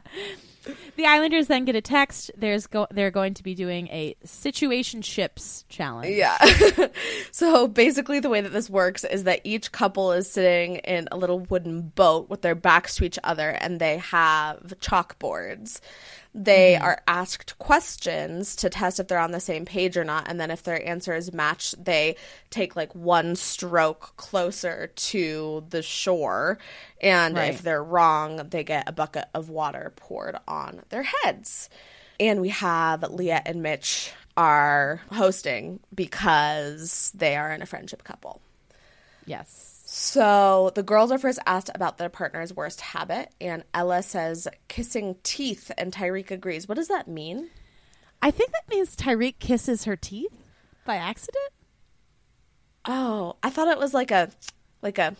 The 0.97 1.05
Islanders 1.05 1.47
then 1.47 1.63
get 1.63 1.77
a 1.77 1.81
text. 1.81 2.29
There's 2.35 2.67
go- 2.67 2.87
they're 2.91 3.11
going 3.11 3.35
to 3.35 3.43
be 3.43 3.55
doing 3.55 3.87
a 3.87 4.15
situation 4.25 5.01
ships 5.01 5.63
challenge. 5.69 6.09
Yeah. 6.17 6.37
so 7.31 7.69
basically, 7.69 8.19
the 8.19 8.27
way 8.27 8.41
that 8.41 8.51
this 8.51 8.69
works 8.69 9.05
is 9.05 9.23
that 9.23 9.39
each 9.45 9.71
couple 9.71 10.11
is 10.11 10.29
sitting 10.29 10.77
in 10.77 11.07
a 11.09 11.15
little 11.17 11.39
wooden 11.39 11.83
boat 11.95 12.29
with 12.29 12.41
their 12.41 12.55
backs 12.55 12.97
to 12.97 13.05
each 13.05 13.17
other, 13.23 13.49
and 13.51 13.79
they 13.79 13.97
have 13.99 14.73
chalkboards. 14.81 15.79
They 16.39 16.73
mm-hmm. 16.73 16.83
are 16.83 17.01
asked 17.07 17.57
questions 17.57 18.55
to 18.57 18.69
test 18.69 18.99
if 18.99 19.07
they're 19.07 19.17
on 19.17 19.31
the 19.31 19.39
same 19.39 19.65
page 19.65 19.97
or 19.97 20.03
not, 20.03 20.27
and 20.27 20.39
then 20.39 20.51
if 20.51 20.61
their 20.61 20.87
answers 20.87 21.33
match, 21.33 21.73
they 21.79 22.15
take 22.51 22.75
like 22.75 22.93
one 22.93 23.35
stroke 23.35 24.15
closer 24.17 24.91
to 24.95 25.65
the 25.71 25.81
shore. 25.81 26.59
And 27.01 27.35
Right. 27.35 27.55
if 27.55 27.63
they're 27.63 27.83
wrong, 27.83 28.49
they 28.49 28.63
get 28.63 28.87
a 28.87 28.91
bucket 28.91 29.25
of 29.33 29.49
water 29.49 29.93
poured 29.95 30.37
on 30.47 30.83
their 30.89 31.03
heads. 31.03 31.71
And 32.19 32.39
we 32.39 32.49
have 32.49 33.01
Leah 33.01 33.41
and 33.43 33.63
Mitch 33.63 34.11
are 34.35 35.01
hosting 35.11 35.79
because 35.93 37.11
they 37.15 37.35
are 37.35 37.51
in 37.51 37.63
a 37.63 37.65
friendship 37.65 38.03
couple. 38.03 38.41
Yes. 39.25 39.66
So 39.99 40.71
the 40.75 40.83
girls 40.83 41.11
are 41.11 41.17
first 41.17 41.39
asked 41.47 41.71
about 41.73 41.97
their 41.97 42.07
partner's 42.07 42.53
worst 42.55 42.81
habit, 42.81 43.33
and 43.41 43.63
Ella 43.73 44.03
says 44.03 44.47
kissing 44.67 45.15
teeth, 45.23 45.71
and 45.75 45.91
Tyrique 45.91 46.29
agrees. 46.29 46.67
What 46.67 46.75
does 46.75 46.87
that 46.89 47.07
mean? 47.07 47.49
I 48.21 48.29
think 48.29 48.51
that 48.51 48.69
means 48.69 48.95
Tyrique 48.95 49.39
kisses 49.39 49.85
her 49.85 49.95
teeth 49.95 50.31
by 50.85 50.97
accident. 50.97 51.49
Oh, 52.85 53.37
I 53.41 53.49
thought 53.49 53.69
it 53.69 53.79
was 53.79 53.95
like 53.95 54.11
a, 54.11 54.29
like 54.83 54.99
a. 54.99 55.15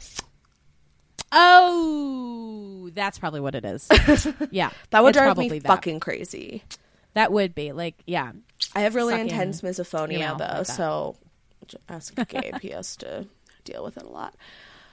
Oh, 1.32 2.92
that's 2.94 3.18
probably 3.18 3.40
what 3.40 3.56
it 3.56 3.66
is. 3.66 3.90
yeah, 4.52 4.70
That 4.92 5.04
would 5.04 5.16
drive 5.16 5.38
me 5.38 5.58
that. 5.58 5.68
fucking 5.68 6.00
crazy. 6.02 6.62
That 7.16 7.32
would 7.32 7.56
be 7.56 7.72
like, 7.72 7.96
yeah, 8.06 8.32
I 8.76 8.82
have 8.82 8.94
really 8.94 9.20
intense 9.20 9.64
misophonia 9.64 10.38
though, 10.38 10.60
like 10.60 10.68
so 10.68 11.16
ask 11.90 12.14
Gabe. 12.28 12.60
he 12.62 12.70
has 12.70 12.96
to 12.98 13.26
deal 13.64 13.84
with 13.84 13.98
it 13.98 14.04
a 14.04 14.10
lot. 14.10 14.36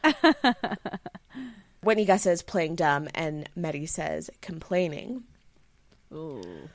Whitney 1.82 2.04
guesses 2.04 2.42
playing 2.42 2.76
dumb, 2.76 3.08
and 3.14 3.48
Mehdi 3.56 3.88
says 3.88 4.30
complaining. 4.40 5.24
Ooh. 6.12 6.68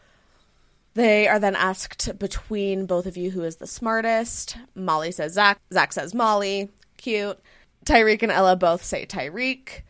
They 0.93 1.27
are 1.27 1.39
then 1.39 1.55
asked 1.55 2.17
between 2.19 2.85
both 2.85 3.05
of 3.05 3.15
you 3.15 3.31
who 3.31 3.43
is 3.43 3.57
the 3.57 3.67
smartest. 3.67 4.57
Molly 4.75 5.11
says 5.11 5.33
Zach. 5.33 5.59
Zach 5.73 5.93
says 5.93 6.13
Molly. 6.13 6.69
Cute. 6.97 7.39
Tyrique 7.85 8.23
and 8.23 8.31
Ella 8.31 8.55
both 8.55 8.83
say 8.83 9.05
Tyrique. 9.05 9.83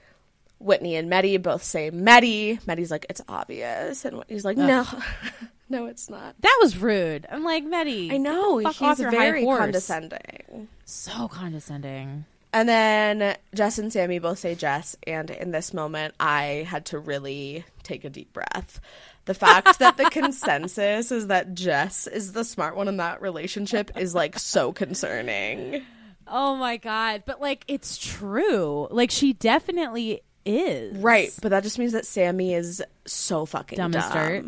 Whitney 0.60 0.96
and 0.96 1.10
Mehdi 1.10 1.42
both 1.42 1.64
say 1.64 1.90
Mehdi. 1.90 2.62
Mehdi's 2.64 2.92
like, 2.92 3.06
it's 3.10 3.22
obvious. 3.28 4.06
And 4.06 4.18
Whitney's 4.18 4.46
like, 4.46 4.58
no. 4.58 4.86
no, 5.70 5.86
it's 5.86 6.10
not. 6.10 6.36
That 6.42 6.60
was 6.62 6.78
rude. 6.78 7.26
I'm 7.32 7.44
like, 7.44 7.66
Mehdi. 7.66 8.12
I 8.12 8.18
know. 8.18 8.62
fuck 8.62 8.74
he's 8.74 8.82
off 8.82 9.00
your 9.00 9.12
very 9.12 9.40
high 9.40 9.46
horse. 9.46 9.60
condescending. 9.60 10.68
So 10.86 11.28
condescending. 11.30 12.26
And 12.52 12.68
then 12.68 13.38
Jess 13.54 13.78
and 13.78 13.93
Sammy 13.93 14.18
both 14.20 14.39
say 14.39 14.56
Jess. 14.56 14.95
And 15.06 15.30
in 15.30 15.52
this 15.52 15.74
moment, 15.74 16.16
I 16.20 16.66
had 16.68 16.86
to 16.88 17.00
really 17.00 17.64
take 17.84 18.04
a 18.06 18.10
deep 18.10 18.34
breath. 18.34 18.82
The 19.26 19.34
fact 19.36 19.78
that 19.80 19.97
the 19.97 20.06
consensus 20.12 21.12
is 21.12 21.28
that 21.28 21.54
Jess 21.54 22.08
is 22.08 22.32
the 22.34 22.43
smart 22.43 22.76
one 22.76 22.88
in 22.88 22.97
that 22.97 23.22
relationship 23.22 23.91
is 23.97 24.16
like 24.16 24.39
so 24.39 24.72
concerning. 24.74 25.84
Oh 26.28 26.56
my 26.56 26.78
god! 26.78 27.24
But 27.26 27.39
like, 27.41 27.66
it's 27.68 27.97
true. 27.97 28.88
Like, 28.91 29.12
she 29.12 29.34
definitely 29.34 30.22
is 30.45 30.97
Right. 30.97 31.32
But 31.41 31.50
that 31.50 31.64
just 31.64 31.78
means 31.78 31.91
that 31.91 32.06
Sammy 32.06 32.54
is 32.54 32.82
so 33.06 33.45
fucking 33.45 33.78
Dumb 33.78 33.91
dumb. 33.91 34.02
as 34.02 34.12
dirt. 34.12 34.45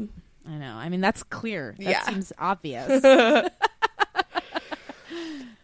I 0.48 0.58
know. 0.58 0.74
I 0.74 0.90
mean, 0.90 1.02
that's 1.02 1.22
clear. 1.24 1.76
That 1.78 1.84
Yeah. 1.86 2.02
seems 2.06 2.34
obvious. 2.40 3.04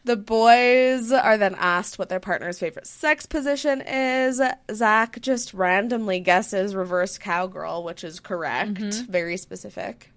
The 0.08 0.16
boys 0.16 1.12
are 1.12 1.38
then 1.38 1.54
asked 1.56 2.00
what 2.00 2.08
their 2.08 2.22
partner's 2.22 2.58
favorite 2.60 2.88
sex 2.88 3.26
position 3.26 3.82
is. 3.82 4.42
Zach 4.74 5.20
just 5.20 5.54
randomly 5.54 6.22
guesses 6.22 6.74
reverse 6.76 7.18
cowgirl, 7.18 7.84
which 7.84 8.06
is 8.06 8.22
correct. 8.22 8.76
Mm-hmm. 8.76 9.12
Very 9.12 9.36
specific. 9.36 10.12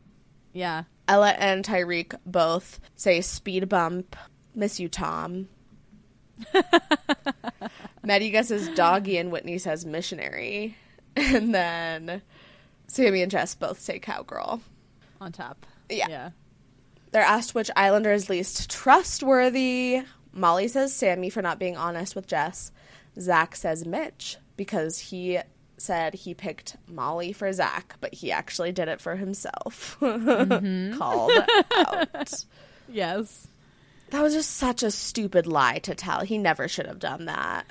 yeah. 0.53 0.85
Ella 1.09 1.31
and 1.31 1.65
Tyrique 1.65 2.15
both 2.25 2.79
say 2.95 3.21
speed 3.21 3.69
bump. 3.69 4.15
Miss 4.55 4.79
you, 4.79 4.89
Tom. 4.89 5.49
Mehdi 8.05 8.31
guesses 8.31 8.69
doggy, 8.77 9.17
and 9.19 9.33
Whitney 9.33 9.59
says 9.59 9.85
missionary. 9.85 10.77
And 11.17 11.53
then 11.53 12.23
Sammy 12.87 13.23
and 13.23 13.31
Jess 13.31 13.57
both 13.57 13.81
say 13.81 13.99
cowgirl. 13.99 14.61
On 15.21 15.33
top. 15.33 15.67
Yeah. 15.89 16.07
Yeah. 16.09 16.31
They're 17.13 17.23
asked 17.23 17.55
which 17.55 17.71
Islander 17.77 18.13
is 18.13 18.29
least 18.29 18.71
trustworthy. 18.71 20.03
Molly 20.33 20.69
says 20.69 20.95
Sammy 20.95 21.31
for 21.31 21.43
not 21.43 21.59
being 21.59 21.77
honest 21.77 22.15
with 22.15 22.27
Jess. 22.27 22.71
Zach 23.19 23.57
says 23.57 23.85
Mitch 23.85 24.37
because 24.57 24.99
he 24.99 25.39
said 25.77 26.15
he 26.15 26.35
picked 26.35 26.77
Molly 26.87 27.33
for 27.33 27.53
Zach, 27.53 27.97
but 28.01 28.15
he 28.15 28.31
actually 28.31 28.71
did 28.71 28.87
it 28.89 29.01
for 29.01 29.17
himself. 29.17 29.97
Called 29.99 31.33
out. 31.77 32.45
Yes. 32.89 33.49
That 34.11 34.23
was 34.23 34.35
just 34.35 34.51
such 34.57 34.83
a 34.83 34.91
stupid 34.91 35.47
lie 35.47 35.79
to 35.81 35.95
tell. 35.95 36.21
He 36.21 36.39
never 36.39 36.69
should 36.69 36.87
have 36.87 36.99
done 36.99 37.27
that. 37.27 37.65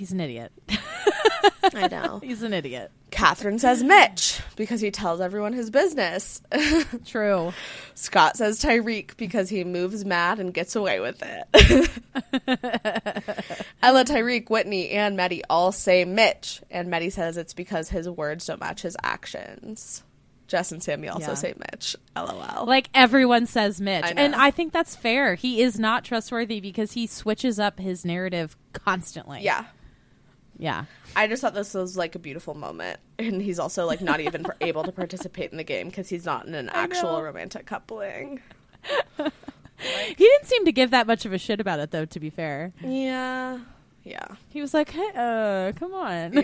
He's 0.00 0.12
an 0.12 0.20
idiot. 0.22 0.50
I 1.74 1.86
know. 1.88 2.20
He's 2.24 2.42
an 2.42 2.54
idiot. 2.54 2.90
Catherine 3.10 3.58
says 3.58 3.82
Mitch 3.82 4.40
because 4.56 4.80
he 4.80 4.90
tells 4.90 5.20
everyone 5.20 5.52
his 5.52 5.68
business. 5.70 6.40
True. 7.04 7.52
Scott 7.94 8.38
says 8.38 8.58
Tyrique 8.62 9.14
because 9.18 9.50
he 9.50 9.62
moves 9.62 10.06
mad 10.06 10.40
and 10.40 10.54
gets 10.54 10.74
away 10.74 11.00
with 11.00 11.22
it. 11.22 11.90
Ella, 13.82 14.06
Tyrique, 14.06 14.48
Whitney, 14.48 14.88
and 14.88 15.18
Mehdi 15.18 15.42
all 15.50 15.70
say 15.70 16.06
Mitch, 16.06 16.62
and 16.70 16.88
Mehdi 16.90 17.12
says 17.12 17.36
it's 17.36 17.52
because 17.52 17.90
his 17.90 18.08
words 18.08 18.46
don't 18.46 18.58
match 18.60 18.80
his 18.80 18.96
actions. 19.02 20.02
Jess 20.46 20.72
and 20.72 20.82
Sammy 20.82 21.08
also 21.08 21.28
Yeah. 21.28 21.34
say 21.34 21.54
Mitch. 21.72 21.94
LOL. 22.16 22.64
Like 22.66 22.88
everyone 22.94 23.44
says 23.44 23.80
Mitch. 23.82 24.04
I. 24.04 24.14
And 24.16 24.34
I 24.34 24.50
think 24.50 24.72
that's 24.72 24.96
fair. 24.96 25.34
He 25.34 25.62
is 25.62 25.78
not 25.78 26.04
trustworthy 26.04 26.58
because 26.60 26.92
he 26.92 27.06
switches 27.06 27.60
up 27.60 27.78
his 27.78 28.04
narrative 28.04 28.56
constantly. 28.72 29.42
yeah. 29.42 29.66
Yeah. 30.60 30.84
I 31.16 31.26
just 31.26 31.42
thought 31.42 31.54
this 31.54 31.74
was 31.74 31.96
like 31.96 32.14
a 32.14 32.18
beautiful 32.18 32.54
moment, 32.54 33.00
and 33.18 33.42
he's 33.42 33.58
also 33.58 33.86
like 33.86 34.00
not 34.00 34.20
even 34.20 34.46
able 34.60 34.84
to 34.84 34.92
participate 34.92 35.50
in 35.50 35.56
the 35.56 35.64
game 35.64 35.88
because 35.88 36.08
he's 36.08 36.24
not 36.24 36.46
in 36.46 36.54
an 36.54 36.68
actual 36.68 37.22
romantic 37.22 37.66
coupling. 37.66 38.40
He 39.80 40.14
didn't 40.14 40.46
seem 40.46 40.64
to 40.66 40.72
give 40.72 40.90
that 40.90 41.06
much 41.06 41.24
of 41.24 41.32
a 41.32 41.38
shit 41.38 41.60
about 41.60 41.80
it 41.80 41.90
though, 41.90 42.04
to 42.04 42.20
be 42.20 42.30
fair. 42.30 42.72
Yeah, 42.82 43.60
yeah. 44.04 44.26
He 44.50 44.60
was 44.60 44.74
like, 44.74 44.90
hey, 44.90 45.10
uh, 45.14 45.72
come 45.72 45.94
on. 45.94 46.32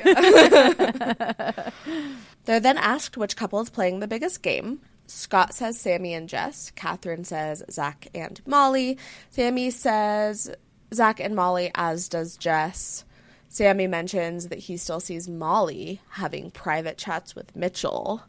They're 2.45 2.61
then 2.61 2.79
asked 2.79 3.17
which 3.17 3.37
couple 3.37 3.61
is 3.61 3.71
playing 3.71 4.01
the 4.01 4.09
biggest 4.09 4.43
game. 4.43 4.81
Scott 5.07 5.55
says 5.55 5.79
Sammy 5.79 6.15
and 6.15 6.29
Jess. 6.29 6.73
Catherine 6.75 7.25
says 7.25 7.63
Zach 7.71 8.09
and 8.15 8.41
Molly. 8.47 8.99
Sammy 9.31 9.71
says 9.71 10.51
Zach 10.93 11.21
and 11.21 11.37
Molly, 11.37 11.71
as 11.75 12.09
does 12.09 12.37
Jess. 12.37 13.05
Sammy 13.49 13.87
mentions 13.87 14.49
that 14.49 14.59
he 14.61 14.77
still 14.77 15.01
sees 15.01 15.29
Molly 15.29 16.01
having 16.11 16.51
private 16.51 16.99
chats 16.99 17.35
with 17.35 17.55
Mitchell. 17.57 18.23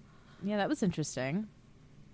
yeah, 0.43 0.57
that 0.57 0.69
was 0.69 0.83
interesting. 0.83 1.47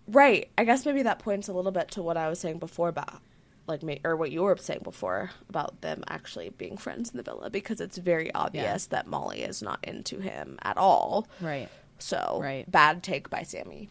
Right. 0.08 0.50
I 0.58 0.64
guess 0.66 0.86
maybe 0.86 1.04
that 1.04 1.20
points 1.20 1.48
a 1.48 1.54
little 1.54 1.72
bit 1.72 1.90
to 1.92 2.02
what 2.02 2.18
I 2.18 2.28
was 2.30 2.40
saying 2.40 2.60
before 2.60 2.90
about, 2.90 3.22
like, 3.68 3.84
me, 3.84 4.00
or 4.04 4.16
what 4.16 4.32
you 4.32 4.42
were 4.44 4.58
saying 4.58 4.82
before 4.84 5.32
about 5.50 5.82
them 5.82 6.04
actually 6.10 6.50
being 6.50 6.76
friends 6.78 7.12
in 7.12 7.18
the 7.18 7.24
villa 7.24 7.50
because 7.50 7.80
it's 7.80 7.98
very 7.98 8.34
obvious 8.34 8.88
that 8.88 9.08
Molly 9.08 9.44
is 9.44 9.62
not 9.62 9.80
into 9.84 10.20
him 10.20 10.58
at 10.64 10.78
all. 10.78 11.28
Right. 11.40 11.70
So, 12.00 12.40
Right. 12.42 12.70
bad 12.70 13.02
take 13.04 13.30
by 13.30 13.44
Sammy. 13.44 13.90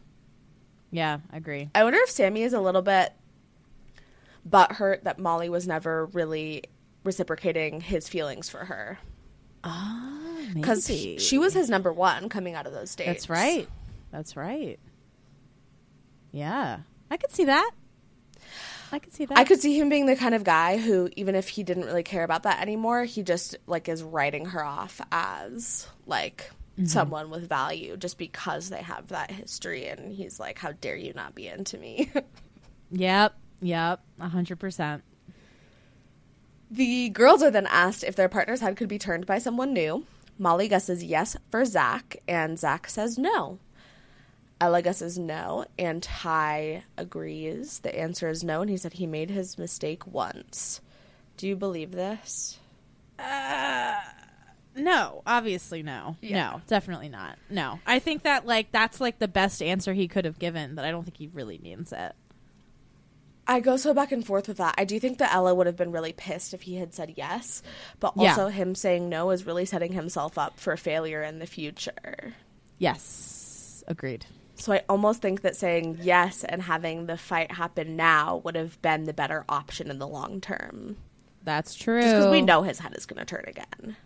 Yeah, 0.91 1.21
I 1.33 1.37
agree. 1.39 1.71
I 1.75 1.85
wonder 1.85 1.99
if 2.03 2.11
Sammy 2.11 2.43
is 2.43 2.53
a 2.53 2.61
little 2.61 2.83
bit 2.83 3.13
butthurt 4.49 5.05
that 5.05 5.19
Molly 5.19 5.49
was 5.49 5.67
never 5.67 6.07
really 6.07 6.65
reciprocating 7.05 7.81
his 7.81 8.09
feelings 8.09 8.49
for 8.49 8.65
her. 8.67 8.99
Because 10.55 10.89
Maybe. 10.89 11.19
she 11.19 11.39
was 11.39 11.55
his 11.55 11.71
number 11.71 11.93
one 11.93 12.29
coming 12.29 12.55
out 12.55 12.67
of 12.67 12.73
those 12.73 12.95
dates. 12.95 13.09
That's 13.27 13.29
right. 13.31 13.69
That's 14.11 14.37
right. 14.37 14.79
Yeah. 16.33 16.79
I 17.11 17.17
could 17.17 17.31
see 17.33 17.45
that. 17.45 17.71
I 18.91 18.99
could 18.99 19.13
see 19.15 19.25
that. 19.25 19.39
I 19.39 19.45
could 19.45 19.61
see 19.61 19.79
him 19.79 19.89
being 19.89 20.07
the 20.07 20.17
kind 20.17 20.35
of 20.35 20.45
guy 20.45 20.77
who, 20.77 21.09
even 21.17 21.35
if 21.35 21.49
he 21.49 21.63
didn't 21.63 21.85
really 21.87 22.03
care 22.03 22.25
about 22.25 22.43
that 22.43 22.61
anymore, 22.61 23.05
he 23.05 23.23
just 23.23 23.57
like 23.67 23.89
is 23.89 24.03
writing 24.03 24.47
her 24.47 24.65
off 24.65 25.01
as 25.11 25.87
like 26.07 26.51
Mm-hmm. 26.73 26.87
someone 26.87 27.29
with 27.29 27.51
value 27.51 27.99
just 27.99 28.17
because 28.17 28.71
they 28.71 28.81
have 28.81 29.09
that 29.09 29.31
history. 29.31 29.89
And 29.89 30.11
he's 30.11 30.41
like, 30.41 30.57
"How 30.59 30.73
dare 30.73 30.97
you 30.97 31.13
not 31.13 31.35
be 31.35 31.47
into 31.47 31.77
me?" 31.77 32.11
Yep. 32.91 33.35
Yep. 33.61 34.01
A 34.21 34.29
hundred 34.29 34.59
percent. 34.59 35.03
The 36.73 37.11
girls 37.11 37.43
are 37.43 37.51
then 37.51 37.67
asked 37.67 38.03
if 38.03 38.17
their 38.17 38.31
partner's 38.31 38.61
head 38.61 38.77
could 38.79 38.89
be 38.89 38.99
turned 38.99 39.27
by 39.27 39.39
someone 39.39 39.75
new. 39.75 40.07
Molly 40.39 40.69
guesses 40.69 41.05
yes 41.05 41.37
for 41.51 41.67
Zach, 41.67 42.17
and 42.27 42.59
Zach 42.59 42.89
says 42.89 43.19
no. 43.19 43.59
Ella 44.59 44.81
guesses 44.81 45.19
no, 45.19 45.67
and 45.79 46.03
Ty 46.03 46.85
agrees. 46.97 47.81
The 47.81 47.95
answer 47.99 48.31
is 48.31 48.43
no, 48.43 48.63
and 48.63 48.71
he 48.71 48.79
said 48.79 48.95
he 48.95 49.07
made 49.07 49.29
his 49.29 49.59
mistake 49.59 50.07
once. 50.07 50.81
Do 51.37 51.47
you 51.47 51.57
believe 51.57 51.93
this? 51.93 52.59
Uh, 53.19 54.01
No, 54.75 55.21
obviously 55.27 55.83
no. 55.83 56.17
No, 56.23 56.63
definitely 56.69 57.11
not. 57.11 57.39
No. 57.51 57.81
I 57.87 57.99
think 57.99 58.23
that 58.23 58.47
like 58.47 58.73
that's 58.73 58.99
like 58.99 59.19
the 59.19 59.29
best 59.29 59.61
answer 59.61 59.93
he 59.93 60.09
could 60.09 60.25
have 60.25 60.39
given, 60.39 60.75
but 60.75 60.87
I 60.87 60.91
don't 60.91 61.05
think 61.05 61.19
he 61.19 61.27
really 61.27 61.59
means 61.59 61.93
it. 61.93 62.15
I 63.47 63.61
go 63.61 63.77
so 63.77 63.93
back 63.93 64.13
and 64.13 64.25
forth 64.25 64.47
with 64.49 64.59
that. 64.59 64.75
I 64.79 64.85
do 64.85 65.01
think 65.01 65.19
that 65.19 65.35
Ella 65.35 65.55
would 65.55 65.67
have 65.67 65.77
been 65.77 65.91
really 65.93 66.13
pissed 66.13 66.55
if 66.55 66.63
he 66.63 66.77
had 66.77 66.95
said 66.95 67.15
yes, 67.17 67.63
but 67.99 68.13
Yeah. 68.17 68.31
also 68.31 68.49
him 68.49 68.75
saying 68.75 69.09
no 69.09 69.31
is 69.31 69.45
really 69.47 69.65
setting 69.65 69.93
himself 69.93 70.39
up 70.39 70.61
for 70.61 70.77
failure 70.77 71.23
in 71.23 71.39
the 71.41 71.47
future. 71.47 72.35
Yes. 72.79 73.83
Agreed. 73.89 74.27
So 74.55 74.73
I 74.73 74.83
almost 74.89 75.21
think 75.23 75.41
that 75.43 75.57
saying 75.57 75.99
yes 76.03 76.45
and 76.45 76.63
having 76.63 77.07
the 77.07 77.17
fight 77.17 77.51
happen 77.53 77.97
now 77.97 78.37
would 78.45 78.55
have 78.55 78.81
been 78.81 79.05
the 79.05 79.13
better 79.13 79.45
option 79.49 79.91
in 79.91 79.99
the 79.99 80.07
long 80.07 80.41
term. 80.41 80.97
That's 81.43 81.75
true. 81.75 82.01
Because 82.01 82.29
we 82.31 82.43
know 82.43 82.63
his 82.63 82.79
head 82.79 82.95
is 82.97 83.07
going 83.07 83.19
to 83.19 83.25
turn 83.25 83.45
again. 83.49 83.97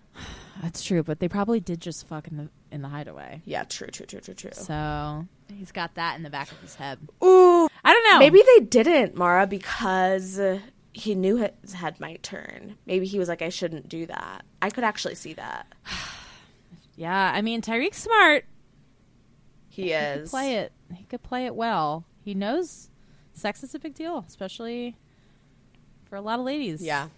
That's 0.63 0.83
true, 0.83 1.03
but 1.03 1.21
they 1.21 1.29
probably 1.29 1.61
did 1.61 1.81
just 1.81 2.07
fuck 2.07 2.29
in 2.29 2.37
the 2.37 2.49
in 2.71 2.83
the 2.83 2.89
hideaway. 2.89 3.43
Yeah, 3.45 3.65
true, 3.65 3.89
true, 3.89 4.07
true, 4.07 4.21
true, 4.21 4.35
true. 4.35 4.51
So 4.53 5.27
he's 5.55 5.73
got 5.73 5.95
that 5.95 6.17
in 6.17 6.23
the 6.23 6.31
back 6.31 6.51
of 6.51 6.59
his 6.61 6.75
head. 6.75 6.99
Ooh, 7.23 7.69
I 7.85 7.93
don't 7.93 8.13
know. 8.13 8.19
maybe 8.19 8.43
they 8.57 8.65
didn't, 8.65 9.17
Maura, 9.17 9.47
because 9.47 10.41
he 10.93 11.15
knew 11.15 11.37
his 11.63 11.75
head 11.75 12.01
might 12.01 12.23
turn. 12.23 12.77
Maybe 12.87 13.07
he 13.07 13.19
was 13.19 13.29
like, 13.29 13.43
I 13.43 13.51
shouldn't 13.51 13.89
do 13.89 14.07
that. 14.07 14.45
I 14.63 14.71
could 14.71 14.85
actually 14.85 15.15
see 15.15 15.35
that. 15.35 15.67
Yeah, 16.99 17.31
I 17.35 17.43
mean 17.43 17.61
Tyrique's 17.61 17.99
smart. 17.99 18.47
He 19.69 19.93
is. 19.93 20.31
Play 20.31 20.55
it. 20.55 20.73
He 20.95 21.05
could 21.05 21.23
play 21.23 21.45
it 21.45 21.55
well. 21.55 22.07
He 22.25 22.33
knows 22.33 22.89
sex 23.35 23.63
is 23.63 23.75
a 23.75 23.79
big 23.79 23.93
deal, 23.95 24.25
especially 24.27 24.97
for 26.07 26.17
a 26.17 26.23
lot 26.23 26.39
of 26.39 26.47
ladies. 26.47 26.81
Yeah. 26.81 27.09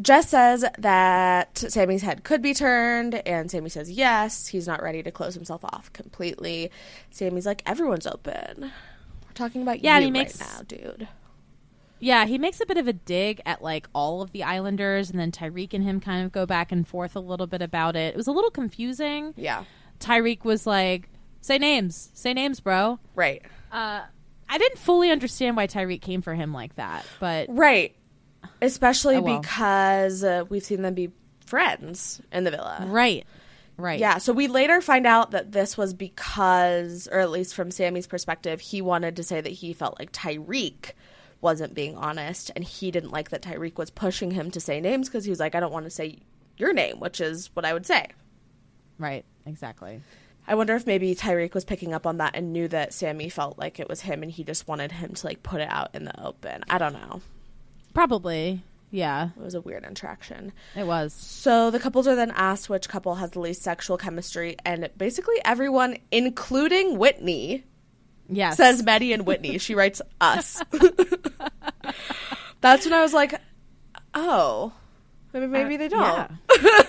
Jess 0.00 0.28
says 0.28 0.64
that 0.78 1.56
Sammy's 1.56 2.02
head 2.02 2.24
could 2.24 2.42
be 2.42 2.52
turned, 2.52 3.14
and 3.26 3.50
Sammy 3.50 3.68
says 3.68 3.90
yes. 3.90 4.48
He's 4.48 4.66
not 4.66 4.82
ready 4.82 5.02
to 5.02 5.10
close 5.12 5.34
himself 5.34 5.64
off 5.64 5.92
completely. 5.92 6.70
Sammy's 7.10 7.46
like, 7.46 7.62
everyone's 7.64 8.06
open. 8.06 8.62
We're 8.62 9.32
talking 9.34 9.62
about 9.62 9.84
Yeah, 9.84 9.98
you 9.98 10.06
he 10.06 10.10
makes- 10.10 10.40
right 10.40 10.50
now, 10.52 10.62
dude. 10.66 11.08
Yeah, 12.00 12.26
he 12.26 12.36
makes 12.38 12.60
a 12.60 12.66
bit 12.66 12.76
of 12.76 12.86
a 12.88 12.92
dig 12.92 13.40
at 13.46 13.62
like 13.62 13.88
all 13.94 14.20
of 14.20 14.32
the 14.32 14.42
Islanders, 14.42 15.10
and 15.10 15.18
then 15.18 15.30
Tyrique 15.32 15.72
and 15.72 15.82
him 15.84 16.00
kind 16.00 16.24
of 16.26 16.32
go 16.32 16.44
back 16.44 16.70
and 16.72 16.86
forth 16.86 17.16
a 17.16 17.20
little 17.20 17.46
bit 17.46 17.62
about 17.62 17.96
it. 17.96 18.14
It 18.14 18.16
was 18.16 18.26
a 18.26 18.32
little 18.32 18.50
confusing. 18.50 19.32
Yeah. 19.36 19.64
Tyrique 20.00 20.44
was 20.44 20.66
like, 20.66 21.08
"Say 21.40 21.56
names, 21.56 22.10
say 22.12 22.34
names, 22.34 22.60
bro." 22.60 22.98
Right. 23.14 23.42
Uh, 23.72 24.02
I 24.48 24.58
didn't 24.58 24.78
fully 24.78 25.10
understand 25.10 25.56
why 25.56 25.66
Tyrique 25.66 26.02
came 26.02 26.20
for 26.20 26.34
him 26.34 26.52
like 26.52 26.74
that, 26.76 27.06
but 27.20 27.46
Right. 27.48 27.94
Especially 28.62 29.16
Oh, 29.16 29.22
well. 29.22 29.40
because 29.40 30.22
uh, 30.24 30.44
we've 30.48 30.64
seen 30.64 30.82
them 30.82 30.94
be 30.94 31.10
friends 31.46 32.20
in 32.32 32.44
the 32.44 32.50
villa. 32.50 32.84
right, 32.88 33.26
right, 33.76 33.98
Yeah, 34.00 34.18
so 34.18 34.32
we 34.32 34.46
later 34.46 34.80
find 34.80 35.06
out 35.06 35.30
that 35.32 35.52
this 35.52 35.76
was 35.76 35.92
because, 35.94 37.08
or 37.12 37.20
at 37.20 37.30
least 37.30 37.54
from 37.54 37.70
Sammy's 37.70 38.06
perspective, 38.06 38.60
he 38.60 38.80
wanted 38.80 39.16
to 39.16 39.22
say 39.22 39.40
that 39.40 39.52
he 39.52 39.72
felt 39.72 39.98
like 39.98 40.12
Tyrique 40.12 40.92
wasn't 41.40 41.74
being 41.74 41.96
honest, 41.96 42.50
and 42.56 42.64
he 42.64 42.90
didn't 42.90 43.10
like 43.10 43.28
that 43.30 43.42
Tyrique 43.42 43.76
was 43.76 43.90
pushing 43.90 44.30
him 44.30 44.50
to 44.50 44.60
say 44.60 44.80
names 44.80 45.08
because 45.08 45.24
he 45.24 45.30
was 45.30 45.40
like, 45.40 45.54
I 45.54 45.60
don't 45.60 45.72
want 45.72 45.84
to 45.84 45.90
say 45.90 46.18
your 46.56 46.72
name, 46.72 47.00
which 47.00 47.20
is 47.20 47.50
what 47.54 47.64
I 47.66 47.72
would 47.74 47.84
say. 47.86 48.06
right, 48.98 49.24
exactly. 49.44 50.00
I 50.46 50.54
wonder 50.56 50.74
if 50.76 50.86
maybe 50.86 51.14
Tyrique 51.14 51.54
was 51.54 51.64
picking 51.64 51.94
up 51.94 52.06
on 52.06 52.18
that 52.18 52.32
and 52.36 52.52
knew 52.52 52.68
that 52.68 52.92
Sammy 52.92 53.30
felt 53.30 53.58
like 53.58 53.80
it 53.80 53.88
was 53.88 54.02
him 54.02 54.22
and 54.22 54.30
he 54.30 54.44
just 54.44 54.68
wanted 54.68 54.92
him 54.92 55.14
to 55.14 55.26
like 55.26 55.42
put 55.42 55.62
it 55.62 55.68
out 55.70 55.94
in 55.94 56.04
the 56.04 56.22
open. 56.22 56.62
I 56.68 56.76
don't 56.76 56.92
know. 56.92 57.22
Probably, 57.94 58.62
yeah, 58.90 59.30
It 59.36 59.42
was 59.42 59.54
a 59.54 59.60
weird 59.60 59.84
interaction. 59.84 60.52
it 60.76 60.86
was. 60.86 61.12
So 61.14 61.70
the 61.70 61.80
couples 61.80 62.06
are 62.06 62.14
then 62.14 62.32
asked 62.34 62.68
which 62.68 62.88
couple 62.88 63.14
has 63.14 63.30
the 63.30 63.40
least 63.40 63.62
sexual 63.62 63.96
chemistry, 63.96 64.56
and 64.64 64.90
basically 64.96 65.36
everyone, 65.44 65.96
including 66.10 66.98
Whitney, 66.98 67.64
Yes, 68.28 68.56
says 68.56 68.82
Mehdi 68.82 69.12
and 69.14 69.26
Whitney. 69.26 69.58
She 69.58 69.74
writes 69.74 70.00
us. 70.20 70.62
That's 72.60 72.84
when 72.86 72.94
I 72.94 73.02
was 73.02 73.12
like, 73.12 73.34
oh, 74.14 74.72
maybe, 75.32 75.46
maybe 75.46 75.76
they 75.76 75.88
don't. 75.88 76.02
Uh, 76.02 76.28
yeah. 76.62 76.82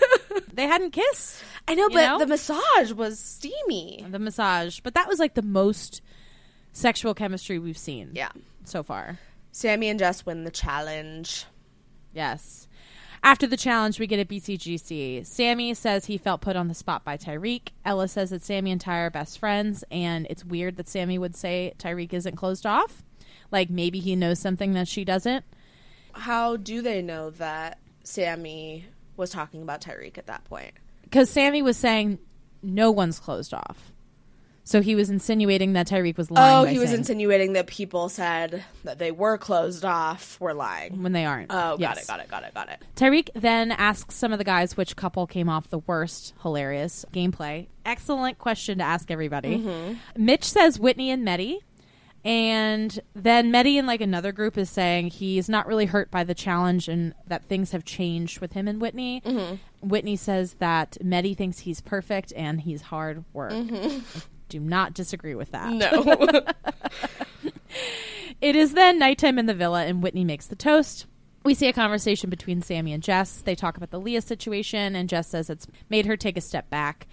they 0.54 0.64
hadn't 0.68 0.92
kissed. 0.92 1.44
I 1.68 1.76
know, 1.76 1.90
but 1.90 2.06
know? 2.06 2.20
the 2.20 2.28
massage 2.28 2.92
was 2.94 3.20
steamy. 3.20 4.06
The 4.10 4.20
massage, 4.20 4.80
but 4.80 4.94
that 4.94 5.08
was 5.08 5.20
like 5.20 5.34
the 5.34 5.42
most 5.42 6.02
sexual 6.72 7.14
chemistry 7.14 7.60
we've 7.60 7.78
seen. 7.78 8.12
Yeah. 8.14 8.30
so 8.64 8.84
far. 8.84 9.20
Sammy 9.56 9.88
and 9.88 9.98
Jess 9.98 10.26
win 10.26 10.44
the 10.44 10.52
challenge. 10.52 11.46
Yes. 12.12 12.68
After 13.24 13.48
the 13.48 13.56
challenge, 13.56 14.02
we 14.02 14.06
get 14.06 14.20
a 14.20 14.26
BCGC. 14.26 15.26
Sammy 15.26 15.74
says 15.74 16.08
he 16.08 16.18
felt 16.18 16.42
put 16.42 16.58
on 16.58 16.68
the 16.68 16.74
spot 16.74 17.06
by 17.06 17.16
Tyrique. 17.16 17.70
Ella 17.86 18.10
says 18.10 18.32
that 18.32 18.44
Sammy 18.44 18.74
and 18.74 18.82
Ty 18.82 18.98
are 18.98 19.10
best 19.10 19.40
friends, 19.40 19.86
and 19.90 20.28
it's 20.30 20.44
weird 20.44 20.76
that 20.76 20.90
Sammy 20.90 21.18
would 21.18 21.38
say 21.38 21.74
Tyrique 21.80 22.12
isn't 22.12 22.36
closed 22.36 22.66
off. 22.66 23.02
Like 23.50 23.70
maybe 23.70 24.02
he 24.02 24.18
knows 24.18 24.40
something 24.40 24.74
that 24.74 24.90
she 24.90 25.06
doesn't. 25.06 25.46
How 26.12 26.58
do 26.58 26.82
they 26.82 27.02
know 27.02 27.30
that 27.30 27.80
Sammy 28.04 28.88
was 29.16 29.30
talking 29.30 29.62
about 29.62 29.80
Tyrique 29.80 30.18
at 30.18 30.28
that 30.28 30.44
point? 30.44 30.74
Because 31.04 31.30
Sammy 31.30 31.62
was 31.62 31.78
saying 31.78 32.20
no 32.62 32.92
one's 32.92 33.20
closed 33.20 33.54
off. 33.54 33.94
So 34.68 34.82
he 34.82 34.96
was 34.96 35.12
insinuating 35.12 35.74
that 35.74 35.88
Tyrique 35.88 36.18
was 36.18 36.32
lying. 36.32 36.68
Oh, 36.68 36.70
he 36.70 36.80
was 36.80 36.90
saying- 36.90 37.02
insinuating 37.02 37.54
that 37.54 37.68
people 37.68 38.10
said 38.10 38.66
that 38.84 38.98
they 38.98 39.12
were 39.12 39.38
closed 39.38 39.86
off 39.86 40.40
were 40.42 40.56
lying. 40.56 41.04
when 41.04 41.12
they 41.12 41.24
aren't. 41.24 41.52
Oh, 41.52 41.78
got 41.78 41.98
it, 41.98 42.08
got 42.08 42.20
it, 42.20 42.28
got 42.28 42.44
it, 42.44 42.54
got 42.56 42.70
it. 42.70 42.82
Tyrique 42.96 43.30
then 43.36 43.72
asks 43.72 44.16
some 44.16 44.34
of 44.34 44.40
the 44.40 44.44
guys 44.44 44.76
which 44.76 44.96
couple 44.96 45.28
came 45.28 45.50
off 45.50 45.70
the 45.70 45.80
worst. 45.80 46.34
Hilarious 46.42 47.06
gameplay. 47.14 47.68
Excellent 47.86 48.40
question 48.40 48.80
to 48.80 48.84
ask 48.84 49.12
everybody. 49.12 49.60
Mm-hmm. 49.60 50.26
Mitch 50.26 50.44
says 50.44 50.80
Whitney 50.80 51.12
and 51.12 51.26
Mehdi. 51.26 51.60
And 52.24 53.00
then 53.14 53.52
Mehdi 53.54 53.76
and 53.78 53.86
like 53.86 54.02
another 54.02 54.32
group 54.32 54.58
is 54.58 54.68
saying 54.68 55.10
he's 55.10 55.48
not 55.48 55.68
really 55.68 55.86
hurt 55.86 56.10
by 56.10 56.24
the 56.24 56.34
challenge 56.34 56.88
and 56.88 57.14
that 57.28 57.44
things 57.44 57.72
have 57.72 57.86
changed 57.86 58.40
with 58.40 58.54
him 58.54 58.68
and 58.68 58.82
Whitney. 58.82 59.22
Mm-hmm. 59.22 59.88
Whitney 59.88 60.16
says 60.16 60.56
that 60.56 60.98
Mehdi 61.04 61.38
thinks 61.38 61.60
he's 61.60 61.82
perfect 61.82 62.34
and 62.36 62.62
he's 62.62 62.82
hard 62.82 63.24
work. 63.32 63.52
I 63.52 63.56
mm-hmm. 63.56 64.20
do 64.50 64.60
not 64.60 64.94
disagree 64.94 65.36
with 65.36 65.52
that. 65.52 65.74
No. 65.74 66.42
It 68.42 68.56
is 68.56 68.74
then 68.74 69.00
nighttime 69.00 69.40
in 69.40 69.46
the 69.46 69.54
villa, 69.54 69.86
and 69.86 70.04
Whitney 70.04 70.24
makes 70.24 70.48
the 70.48 70.56
toast. 70.56 71.06
We 71.44 71.54
see 71.54 71.68
a 71.68 71.74
conversation 71.74 72.30
between 72.30 72.62
Sammy 72.62 72.92
and 72.92 73.02
Jess. 73.02 73.42
They 73.42 73.56
talk 73.56 73.78
about 73.78 73.92
the 73.92 74.00
Leah 74.00 74.22
situation, 74.22 74.96
and 74.96 75.08
Jess 75.08 75.28
says 75.28 75.50
it's 75.50 75.68
made 75.90 76.06
her 76.06 76.18
take 76.18 76.38
a 76.38 76.42
step 76.42 76.70
back. 76.70 77.08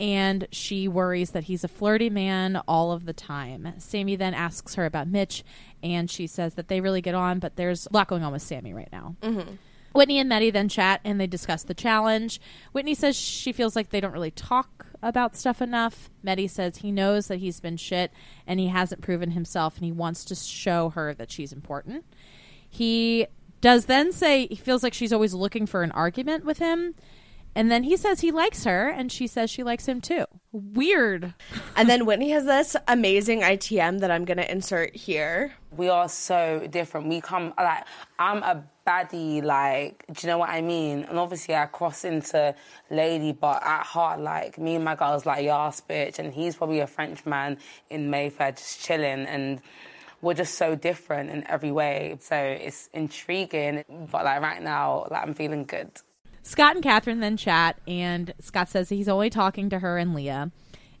And 0.00 0.46
she 0.52 0.86
worries 0.86 1.30
that 1.30 1.44
he's 1.44 1.64
a 1.64 1.68
flirty 1.68 2.10
man 2.10 2.60
all 2.68 2.92
of 2.92 3.04
the 3.04 3.12
time. 3.12 3.74
Sammy 3.78 4.14
then 4.14 4.34
asks 4.34 4.74
her 4.76 4.86
about 4.86 5.08
Mitch, 5.08 5.42
and 5.82 6.08
she 6.08 6.26
says 6.26 6.54
that 6.54 6.68
they 6.68 6.80
really 6.80 7.00
get 7.00 7.16
on, 7.16 7.40
but 7.40 7.56
there's 7.56 7.86
a 7.86 7.92
lot 7.92 8.06
going 8.08 8.22
on 8.22 8.32
with 8.32 8.42
Sammy 8.42 8.72
right 8.72 8.90
now. 8.92 9.16
Mm-hmm. 9.22 9.54
Whitney 9.98 10.20
and 10.20 10.30
Mehdi 10.30 10.52
then 10.52 10.68
chat 10.68 11.00
and 11.02 11.20
they 11.20 11.26
discuss 11.26 11.64
the 11.64 11.74
challenge. 11.74 12.40
Whitney 12.70 12.94
says 12.94 13.16
she 13.16 13.50
feels 13.50 13.74
like 13.74 13.90
they 13.90 14.00
don't 14.00 14.12
really 14.12 14.30
talk 14.30 14.86
about 15.02 15.34
stuff 15.34 15.60
enough. 15.60 16.08
Mehdi 16.24 16.48
says 16.48 16.76
he 16.76 16.92
knows 16.92 17.26
that 17.26 17.40
he's 17.40 17.58
been 17.58 17.76
shit 17.76 18.12
and 18.46 18.60
he 18.60 18.68
hasn't 18.68 19.02
proven 19.02 19.32
himself 19.32 19.74
and 19.74 19.84
he 19.84 19.90
wants 19.90 20.24
to 20.26 20.36
show 20.36 20.90
her 20.90 21.14
that 21.14 21.32
she's 21.32 21.52
important. 21.52 22.04
He 22.68 23.26
does 23.60 23.86
then 23.86 24.12
say 24.12 24.46
he 24.46 24.54
feels 24.54 24.84
like 24.84 24.94
she's 24.94 25.12
always 25.12 25.34
looking 25.34 25.66
for 25.66 25.82
an 25.82 25.90
argument 25.90 26.44
with 26.44 26.58
him. 26.58 26.94
And 27.56 27.68
then 27.68 27.82
he 27.82 27.96
says 27.96 28.20
he 28.20 28.30
likes 28.30 28.62
her 28.62 28.88
and 28.88 29.10
she 29.10 29.26
says 29.26 29.50
she 29.50 29.64
likes 29.64 29.86
him 29.86 30.00
too. 30.00 30.26
Weird. 30.52 31.34
and 31.76 31.88
then 31.88 32.06
Whitney 32.06 32.30
has 32.30 32.44
this 32.44 32.76
amazing 32.86 33.40
ITM 33.40 33.98
that 33.98 34.12
I'm 34.12 34.24
going 34.24 34.36
to 34.36 34.48
insert 34.48 34.94
here. 34.94 35.54
We 35.76 35.88
are 35.88 36.08
so 36.08 36.68
different. 36.70 37.08
We 37.08 37.20
come 37.20 37.52
like 37.58 37.84
I'm 38.20 38.44
a 38.44 38.62
baddie, 38.88 39.42
like 39.42 40.04
do 40.06 40.26
you 40.26 40.32
know 40.32 40.38
what 40.38 40.48
I 40.48 40.62
mean? 40.62 41.04
And 41.04 41.18
obviously 41.18 41.54
I 41.54 41.66
cross 41.66 42.04
into 42.04 42.54
lady, 42.90 43.32
but 43.32 43.62
at 43.62 43.84
heart, 43.84 44.20
like 44.20 44.58
me 44.58 44.76
and 44.76 44.84
my 44.84 44.94
girl's 44.94 45.26
like 45.26 45.44
yas 45.44 45.82
bitch, 45.88 46.18
and 46.18 46.32
he's 46.32 46.56
probably 46.56 46.80
a 46.80 46.86
French 46.86 47.26
man 47.26 47.58
in 47.90 48.10
Mayfair 48.10 48.52
just 48.52 48.80
chilling, 48.80 49.26
and 49.26 49.60
we're 50.22 50.34
just 50.34 50.54
so 50.54 50.74
different 50.74 51.30
in 51.30 51.46
every 51.48 51.70
way. 51.70 52.16
So 52.20 52.36
it's 52.36 52.88
intriguing, 52.92 53.84
but 54.10 54.24
like 54.24 54.40
right 54.40 54.62
now, 54.62 55.06
like 55.10 55.22
I'm 55.22 55.34
feeling 55.34 55.64
good. 55.64 55.90
Scott 56.42 56.76
and 56.76 56.82
Catherine 56.82 57.20
then 57.20 57.36
chat, 57.36 57.78
and 57.86 58.32
Scott 58.40 58.70
says 58.70 58.88
he's 58.88 59.08
only 59.08 59.28
talking 59.28 59.68
to 59.70 59.78
her 59.80 59.98
and 59.98 60.14
Leah, 60.14 60.50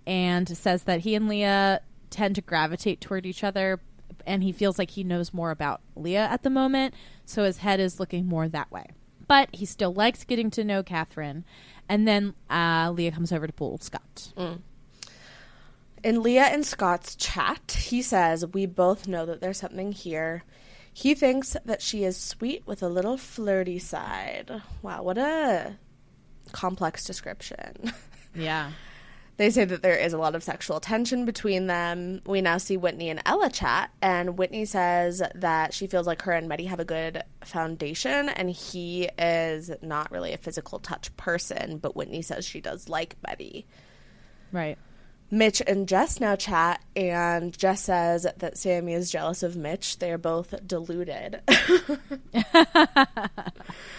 and 0.06 0.46
says 0.46 0.82
that 0.82 1.00
he 1.00 1.14
and 1.14 1.26
Leah 1.26 1.80
tend 2.10 2.34
to 2.34 2.42
gravitate 2.42 3.00
toward 3.00 3.24
each 3.24 3.42
other, 3.42 3.80
and 4.26 4.42
he 4.42 4.52
feels 4.52 4.78
like 4.78 4.90
he 4.90 5.04
knows 5.04 5.32
more 5.34 5.50
about 5.50 5.80
Leah 5.96 6.26
at 6.26 6.42
the 6.42 6.50
moment, 6.50 6.94
so 7.24 7.44
his 7.44 7.58
head 7.58 7.80
is 7.80 8.00
looking 8.00 8.26
more 8.26 8.48
that 8.48 8.70
way. 8.70 8.86
But 9.26 9.48
he 9.52 9.66
still 9.66 9.92
likes 9.92 10.24
getting 10.24 10.50
to 10.52 10.64
know 10.64 10.82
Catherine, 10.82 11.44
and 11.88 12.08
then 12.08 12.34
uh, 12.50 12.90
Leah 12.94 13.12
comes 13.12 13.32
over 13.32 13.46
to 13.46 13.52
pull 13.52 13.78
Scott. 13.78 14.32
In 16.04 16.22
Leah 16.22 16.46
and 16.46 16.64
Scott's 16.64 17.16
chat, 17.16 17.76
he 17.78 18.02
says, 18.02 18.46
We 18.46 18.66
both 18.66 19.08
know 19.08 19.26
that 19.26 19.40
there's 19.40 19.58
something 19.58 19.92
here. 19.92 20.44
He 20.92 21.14
thinks 21.14 21.56
that 21.64 21.82
she 21.82 22.04
is 22.04 22.16
sweet 22.16 22.66
with 22.66 22.82
a 22.82 22.88
little 22.88 23.16
flirty 23.16 23.78
side. 23.78 24.62
Wow, 24.82 25.02
what 25.02 25.18
a 25.18 25.76
complex 26.52 27.04
description. 27.04 27.92
Yeah. 28.34 28.72
They 29.38 29.50
say 29.50 29.64
that 29.64 29.82
there 29.82 29.96
is 29.96 30.12
a 30.12 30.18
lot 30.18 30.34
of 30.34 30.42
sexual 30.42 30.80
tension 30.80 31.24
between 31.24 31.68
them. 31.68 32.20
We 32.26 32.40
now 32.40 32.58
see 32.58 32.76
Whitney 32.76 33.08
and 33.08 33.22
Ella 33.24 33.50
chat, 33.50 33.90
and 34.02 34.36
Whitney 34.36 34.64
says 34.64 35.22
that 35.32 35.72
she 35.72 35.86
feels 35.86 36.08
like 36.08 36.22
her 36.22 36.32
and 36.32 36.50
Mehdi 36.50 36.66
have 36.66 36.80
a 36.80 36.84
good 36.84 37.22
foundation, 37.44 38.28
and 38.30 38.50
he 38.50 39.08
is 39.16 39.70
not 39.80 40.10
really 40.10 40.32
a 40.32 40.38
physical 40.38 40.80
touch 40.80 41.16
person, 41.16 41.78
but 41.78 41.94
Whitney 41.94 42.20
says 42.20 42.44
she 42.44 42.60
does 42.60 42.88
like 42.88 43.14
Mehdi. 43.22 43.64
Right. 44.50 44.76
Mitch 45.30 45.62
and 45.68 45.86
Jess 45.86 46.18
now 46.18 46.34
chat, 46.34 46.82
and 46.96 47.56
Jess 47.56 47.82
says 47.82 48.26
that 48.38 48.58
Sammy 48.58 48.94
is 48.94 49.08
jealous 49.08 49.44
of 49.44 49.56
Mitch. 49.56 50.00
They 50.00 50.10
are 50.10 50.18
both 50.18 50.52
deluded. 50.66 51.42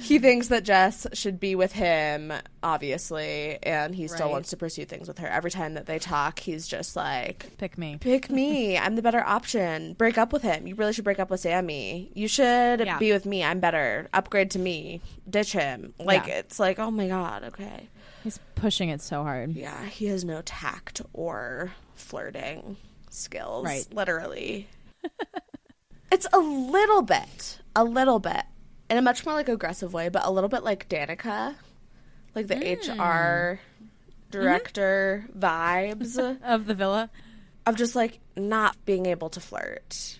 he 0.00 0.18
thinks 0.18 0.48
that 0.48 0.64
Jess 0.64 1.06
should 1.12 1.40
be 1.40 1.54
with 1.54 1.72
him, 1.72 2.32
obviously, 2.62 3.58
and 3.62 3.94
he 3.94 4.06
still 4.08 4.26
Right. 4.26 4.32
wants 4.32 4.50
to 4.50 4.56
pursue 4.56 4.84
things 4.84 5.08
with 5.08 5.18
her. 5.18 5.26
Every 5.28 5.50
time 5.50 5.74
that 5.74 5.86
they 5.86 5.98
talk, 5.98 6.38
he's 6.38 6.68
just 6.68 6.94
like, 6.96 7.56
Pick 7.58 7.76
me. 7.78 7.98
Pick 8.00 8.30
me. 8.30 8.78
I'm 8.78 8.94
the 8.96 9.02
better 9.02 9.22
option. 9.24 9.94
Break 9.94 10.18
up 10.18 10.32
with 10.32 10.42
him. 10.42 10.66
You 10.66 10.74
really 10.74 10.92
should 10.92 11.04
break 11.04 11.18
up 11.18 11.30
with 11.30 11.40
Sammy. 11.40 12.10
You 12.14 12.28
should 12.28 12.80
Yeah. 12.80 12.98
be 12.98 13.12
with 13.12 13.26
me. 13.26 13.42
I'm 13.42 13.60
better. 13.60 14.08
Upgrade 14.12 14.50
to 14.52 14.58
me. 14.58 15.00
Ditch 15.28 15.52
him. 15.52 15.94
Like, 15.98 16.26
Yeah. 16.26 16.34
it's 16.34 16.58
like, 16.60 16.78
oh 16.78 16.90
my 16.90 17.08
God, 17.08 17.44
okay. 17.44 17.88
He's 18.22 18.38
pushing 18.56 18.88
it 18.88 19.00
so 19.00 19.22
hard. 19.22 19.52
Yeah, 19.52 19.84
he 19.86 20.06
has 20.06 20.24
no 20.24 20.42
tact 20.44 21.00
or 21.12 21.72
flirting 21.94 22.76
skills. 23.10 23.64
Right. 23.64 23.86
Literally. 23.92 24.68
it's 26.12 26.26
a 26.32 26.38
little 26.38 27.02
bit, 27.02 27.58
a 27.74 27.84
little 27.84 28.18
bit 28.18 28.42
in 28.88 28.96
a 28.96 29.02
much 29.02 29.24
more 29.24 29.34
like 29.34 29.48
aggressive 29.48 29.92
way, 29.92 30.08
but 30.08 30.24
a 30.24 30.30
little 30.30 30.48
bit 30.48 30.62
like 30.62 30.88
Danica, 30.88 31.56
like 32.34 32.46
the 32.46 32.56
hmm. 32.56 32.62
HR 32.62 33.60
mm-hmm. 33.60 33.86
director 34.30 35.26
vibes 35.36 36.18
of 36.42 36.66
the 36.66 36.74
villa. 36.74 37.10
of 37.66 37.76
just 37.76 37.96
like 37.96 38.20
not 38.36 38.76
being 38.84 39.06
able 39.06 39.28
to 39.30 39.40
flirt. 39.40 40.18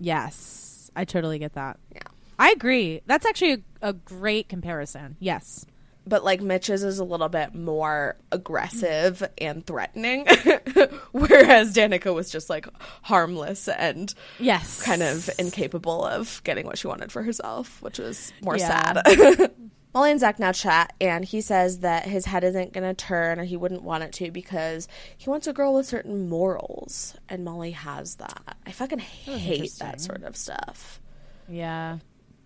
Yes, 0.00 0.90
I 0.96 1.04
totally 1.04 1.38
get 1.38 1.54
that. 1.54 1.78
Yeah. 1.94 2.02
I 2.38 2.50
agree. 2.50 3.02
That's 3.06 3.26
actually 3.26 3.52
a, 3.52 3.88
a 3.88 3.92
great 3.92 4.48
comparison. 4.48 5.16
Yes. 5.18 5.66
But 6.08 6.24
like 6.24 6.40
Mitch's 6.40 6.82
is 6.82 6.98
a 6.98 7.04
little 7.04 7.28
bit 7.28 7.54
more 7.54 8.16
aggressive 8.32 9.22
and 9.36 9.66
threatening, 9.66 10.26
whereas 11.12 11.74
Danica 11.74 12.14
was 12.14 12.30
just 12.30 12.48
like 12.48 12.66
harmless 13.02 13.68
and 13.68 14.14
Yes. 14.38 14.82
kind 14.82 15.02
of 15.02 15.28
incapable 15.38 16.04
of 16.06 16.40
getting 16.44 16.64
what 16.66 16.78
she 16.78 16.86
wanted 16.86 17.12
for 17.12 17.22
herself, 17.22 17.82
which 17.82 17.98
was 17.98 18.32
more 18.42 18.56
Yeah. 18.56 19.02
sad. 19.02 19.50
Molly 19.94 20.10
and 20.12 20.20
Zach 20.20 20.38
now 20.38 20.52
chat, 20.52 20.92
and 21.00 21.24
he 21.24 21.40
says 21.40 21.80
that 21.80 22.04
his 22.06 22.26
head 22.26 22.44
isn't 22.44 22.72
going 22.72 22.84
to 22.86 22.94
turn, 22.94 23.40
or 23.40 23.44
he 23.44 23.56
wouldn't 23.56 23.82
want 23.82 24.04
it 24.04 24.12
to, 24.12 24.30
because 24.30 24.86
he 25.16 25.28
wants 25.30 25.46
a 25.46 25.52
girl 25.52 25.74
with 25.74 25.86
certain 25.86 26.28
morals, 26.28 27.16
and 27.28 27.44
Molly 27.44 27.70
has 27.72 28.16
that. 28.16 28.56
I 28.66 28.70
fucking 28.72 29.02
oh, 29.28 29.36
hate 29.36 29.72
that 29.80 30.00
sort 30.00 30.22
of 30.22 30.36
stuff. 30.36 31.00
Yeah. 31.48 31.98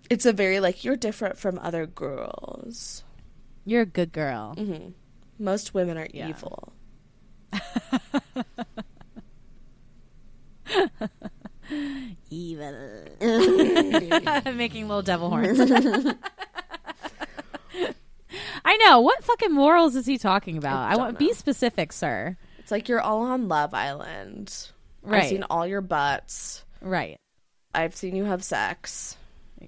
It's 0.09 0.25
a 0.25 0.33
very 0.33 0.61
like 0.61 0.85
you're 0.85 0.97
different 0.97 1.37
from 1.37 1.59
other 1.59 1.85
girls. 1.87 3.03
You're 3.65 3.83
a 3.83 3.87
good 3.87 4.13
girl. 4.13 4.55
Mm-hmm. 4.57 4.91
Most 5.39 5.75
women 5.75 5.97
are 5.99 6.09
Yeah. 6.13 6.29
evil. 6.29 6.73
Evil. 12.31 13.05
Making 14.55 14.89
little 14.89 15.03
devil 15.03 15.29
horns. 15.31 15.61
I 18.65 18.77
know. 18.79 19.01
What 19.01 19.23
fucking 19.25 19.53
morals 19.53 19.97
is 19.97 20.07
he 20.07 20.19
talking 20.19 20.57
about? 20.57 20.89
I, 20.89 20.93
don't 20.93 21.01
want 21.01 21.19
be 21.19 21.33
specific, 21.35 21.93
sir. 21.93 22.37
It's 22.59 22.71
like 22.71 22.89
you're 22.89 23.01
all 23.01 23.23
on 23.23 23.49
Love 23.49 23.75
Island. 23.75 24.71
Right. 25.03 25.23
I've 25.25 25.29
seen 25.29 25.45
all 25.51 25.67
your 25.67 25.81
butts. 25.81 26.65
Right. 26.81 27.19
I've 27.75 27.97
seen 27.97 28.15
you 28.17 28.25
have 28.25 28.45
sex. 28.45 29.17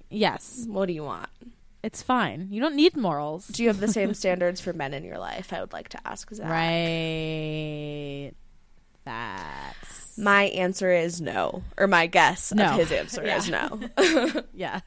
Yes. 0.09 0.65
What 0.67 0.87
do 0.87 0.93
you 0.93 1.03
want? 1.03 1.29
It's 1.85 2.01
fine. 2.01 2.47
You 2.49 2.59
don't 2.61 2.75
need 2.75 2.97
morals. 2.97 3.47
Do 3.47 3.61
you 3.61 3.69
have 3.69 3.79
the 3.79 3.87
same 3.87 4.13
standards 4.21 4.59
for 4.59 4.73
men 4.73 4.91
in 4.95 5.03
your 5.03 5.19
life? 5.19 5.53
I 5.53 5.61
would 5.61 5.71
like 5.71 5.89
to 5.89 5.99
ask 6.03 6.33
Zach. 6.33 6.49
Right. 6.49 8.31
That's 9.03 10.17
My 10.17 10.45
answer 10.45 10.91
is 10.91 11.21
no, 11.21 11.61
or 11.77 11.85
my 11.85 12.07
guess 12.07 12.51
No. 12.51 12.71
of 12.71 12.77
his 12.79 12.91
answer 12.91 13.23
Yeah. 13.25 13.37
is 13.37 13.49
no. 13.49 14.43
yeah. 14.53 14.79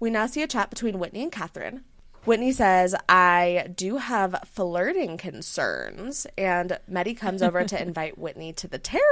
we 0.00 0.10
now 0.10 0.26
see 0.26 0.42
a 0.42 0.48
chat 0.48 0.70
between 0.70 0.98
Whitney 0.98 1.22
and 1.22 1.30
Catherine. 1.30 1.84
Whitney 2.24 2.50
says, 2.50 2.96
I 3.08 3.68
do 3.76 3.98
have 3.98 4.34
flirting 4.44 5.18
concerns. 5.18 6.26
And 6.36 6.78
Mehdi 6.90 7.16
comes 7.16 7.42
over 7.42 7.62
to 7.64 7.80
invite 7.80 8.18
Whitney 8.18 8.52
to 8.54 8.66
the 8.66 8.78
terrace. 8.80 9.04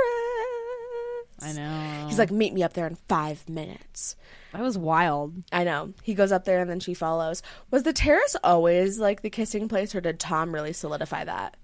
I 1.43 1.53
know. 1.53 2.07
He's 2.09 2.19
like, 2.19 2.31
meet 2.31 2.53
me 2.55 2.63
up 2.63 2.73
there 2.73 2.87
in 2.87 2.97
five 3.09 3.49
minutes. 3.49 4.17
that 4.53 4.63
was 4.63 4.79
wild. 4.79 5.35
I 5.53 5.65
know. 5.65 5.93
He 6.03 6.15
goes 6.15 6.33
up 6.33 6.45
there 6.45 6.61
and 6.61 6.71
then 6.71 6.81
she 6.81 6.95
follows. 6.95 7.43
Was 7.71 7.83
the 7.83 7.93
terrace 7.93 8.37
always 8.43 8.99
like 8.99 9.23
the 9.23 9.31
kissing 9.31 9.69
place, 9.69 9.95
or 9.95 10.01
did 10.01 10.19
Tom 10.19 10.53
really 10.53 10.73
solidify 10.73 11.25
that? 11.25 11.57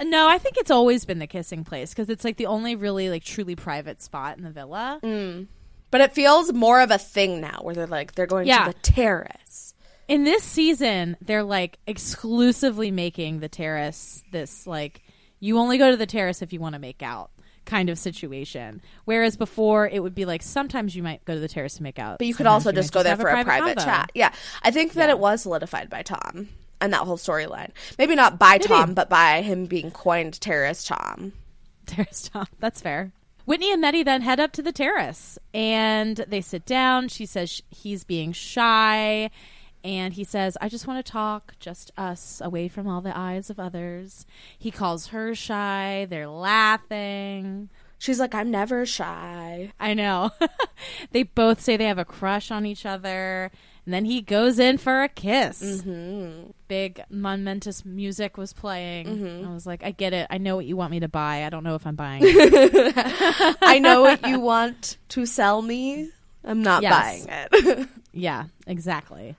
Uh, 0.00 0.04
no, 0.04 0.28
I 0.28 0.38
think 0.38 0.56
it's 0.58 0.70
always 0.70 1.04
been 1.04 1.18
the 1.20 1.26
kissing 1.26 1.64
place 1.64 1.90
because 1.90 2.08
it's 2.08 2.24
like 2.24 2.36
the 2.36 2.46
only 2.46 2.74
really 2.76 3.08
like 3.10 3.24
truly 3.24 3.54
private 3.56 4.02
spot 4.02 4.36
in 4.38 4.44
the 4.44 4.50
villa. 4.50 4.98
Mm. 5.02 5.46
But 5.90 6.00
it 6.02 6.12
feels 6.12 6.52
more 6.52 6.80
of 6.80 6.90
a 6.90 6.98
thing 6.98 7.40
now 7.40 7.60
where 7.62 7.74
they're 7.74 7.86
like, 7.86 8.14
they're 8.14 8.26
going 8.26 8.46
Yeah. 8.46 8.64
to 8.66 8.72
the 8.72 8.78
terrace. 8.80 9.74
In 10.06 10.24
this 10.24 10.42
season, 10.42 11.16
they're 11.20 11.42
like 11.44 11.78
exclusively 11.86 12.90
making 12.90 13.40
the 13.40 13.48
terrace 13.48 14.22
this 14.32 14.66
like 14.66 15.02
you 15.40 15.58
only 15.58 15.78
go 15.78 15.90
to 15.90 15.96
the 15.96 16.06
terrace 16.06 16.42
if 16.42 16.52
you 16.52 16.58
want 16.60 16.72
to 16.74 16.78
make 16.80 17.02
out 17.02 17.30
kind 17.68 17.90
of 17.90 17.98
situation. 17.98 18.80
Whereas 19.04 19.36
before 19.36 19.88
it 19.88 20.02
would 20.02 20.14
be 20.14 20.24
like 20.24 20.42
sometimes 20.42 20.96
you 20.96 21.02
might 21.02 21.24
go 21.24 21.34
to 21.34 21.40
the 21.40 21.48
terrace 21.48 21.74
to 21.74 21.82
make 21.82 21.98
out. 21.98 22.18
But 22.18 22.26
you 22.26 22.34
could 22.34 22.46
also 22.46 22.72
just 22.72 22.92
go 22.92 23.00
might 23.00 23.04
there 23.04 23.16
for 23.16 23.28
a 23.28 23.44
private 23.44 23.78
convo. 23.78 23.84
chat. 23.84 24.10
Yeah. 24.14 24.32
I 24.62 24.70
think 24.70 24.94
that 24.94 25.10
it 25.10 25.18
was 25.18 25.42
solidified 25.42 25.90
by 25.90 26.02
Tom 26.02 26.48
and 26.80 26.92
that 26.92 27.02
whole 27.02 27.18
storyline. 27.18 27.70
Maybe 27.98 28.14
not 28.14 28.38
by 28.38 28.58
Tom, 28.58 28.94
but 28.94 29.08
by 29.08 29.42
him 29.42 29.66
being 29.66 29.90
coined 29.90 30.40
terrace 30.40 30.84
Tom. 30.84 31.32
Terrace 31.86 32.28
Tom. 32.32 32.46
That's 32.58 32.80
fair. 32.82 33.12
Whitney 33.46 33.72
and 33.72 33.82
Mehdi 33.82 34.04
then 34.04 34.20
head 34.20 34.40
up 34.40 34.52
to 34.52 34.62
the 34.62 34.72
terrace 34.72 35.38
and 35.54 36.16
they 36.28 36.42
sit 36.42 36.66
down. 36.66 37.08
She 37.08 37.24
says 37.24 37.48
sh- 37.50 37.62
he's 37.70 38.04
being 38.04 38.32
shy. 38.32 39.30
And 39.88 40.12
he 40.12 40.22
says, 40.24 40.58
I 40.60 40.68
just 40.68 40.86
want 40.86 41.04
to 41.04 41.10
talk, 41.12 41.54
just 41.60 41.90
us, 41.96 42.42
away 42.44 42.68
from 42.68 42.86
all 42.86 43.00
the 43.00 43.16
eyes 43.16 43.48
of 43.48 43.58
others. 43.58 44.26
He 44.58 44.70
calls 44.70 45.06
her 45.08 45.34
shy. 45.34 46.06
They're 46.10 46.28
laughing. 46.28 47.70
She's 47.96 48.20
like, 48.20 48.34
I'm 48.34 48.50
never 48.50 48.84
shy. 48.84 49.72
I 49.80 49.94
know. 49.94 50.30
they 51.12 51.22
both 51.22 51.60
say 51.62 51.76
they 51.78 51.86
have 51.86 51.96
a 51.98 52.04
crush 52.04 52.50
on 52.50 52.66
each 52.66 52.84
other. 52.84 53.50
And 53.86 53.94
then 53.94 54.04
he 54.04 54.20
goes 54.20 54.58
in 54.58 54.76
for 54.76 55.02
a 55.02 55.08
kiss. 55.08 55.62
Mm-hmm. 55.62 56.50
Big 56.68 57.02
momentous 57.08 57.84
music 57.86 58.36
was 58.36 58.52
playing. 58.52 59.06
Mm-hmm. 59.06 59.48
I 59.48 59.54
was 59.54 59.66
like, 59.66 59.82
I 59.82 59.90
get 59.92 60.12
it. 60.12 60.26
I 60.28 60.36
know 60.36 60.54
what 60.56 60.66
you 60.66 60.76
want 60.76 60.90
me 60.90 61.00
to 61.00 61.08
buy. 61.08 61.44
I 61.44 61.48
don't 61.50 61.64
know 61.64 61.74
if 61.76 61.86
I'm 61.86 61.96
buying. 61.96 62.22
I 62.26 63.78
know 63.82 64.02
what 64.02 64.26
you 64.28 64.38
want 64.40 64.98
to 65.08 65.24
sell 65.24 65.62
me. 65.62 66.10
I'm 66.44 66.62
not 66.62 66.82
Yes. 66.82 67.24
buying 67.26 67.48
it. 67.52 67.88
Yeah, 68.12 68.44
exactly. 68.66 69.34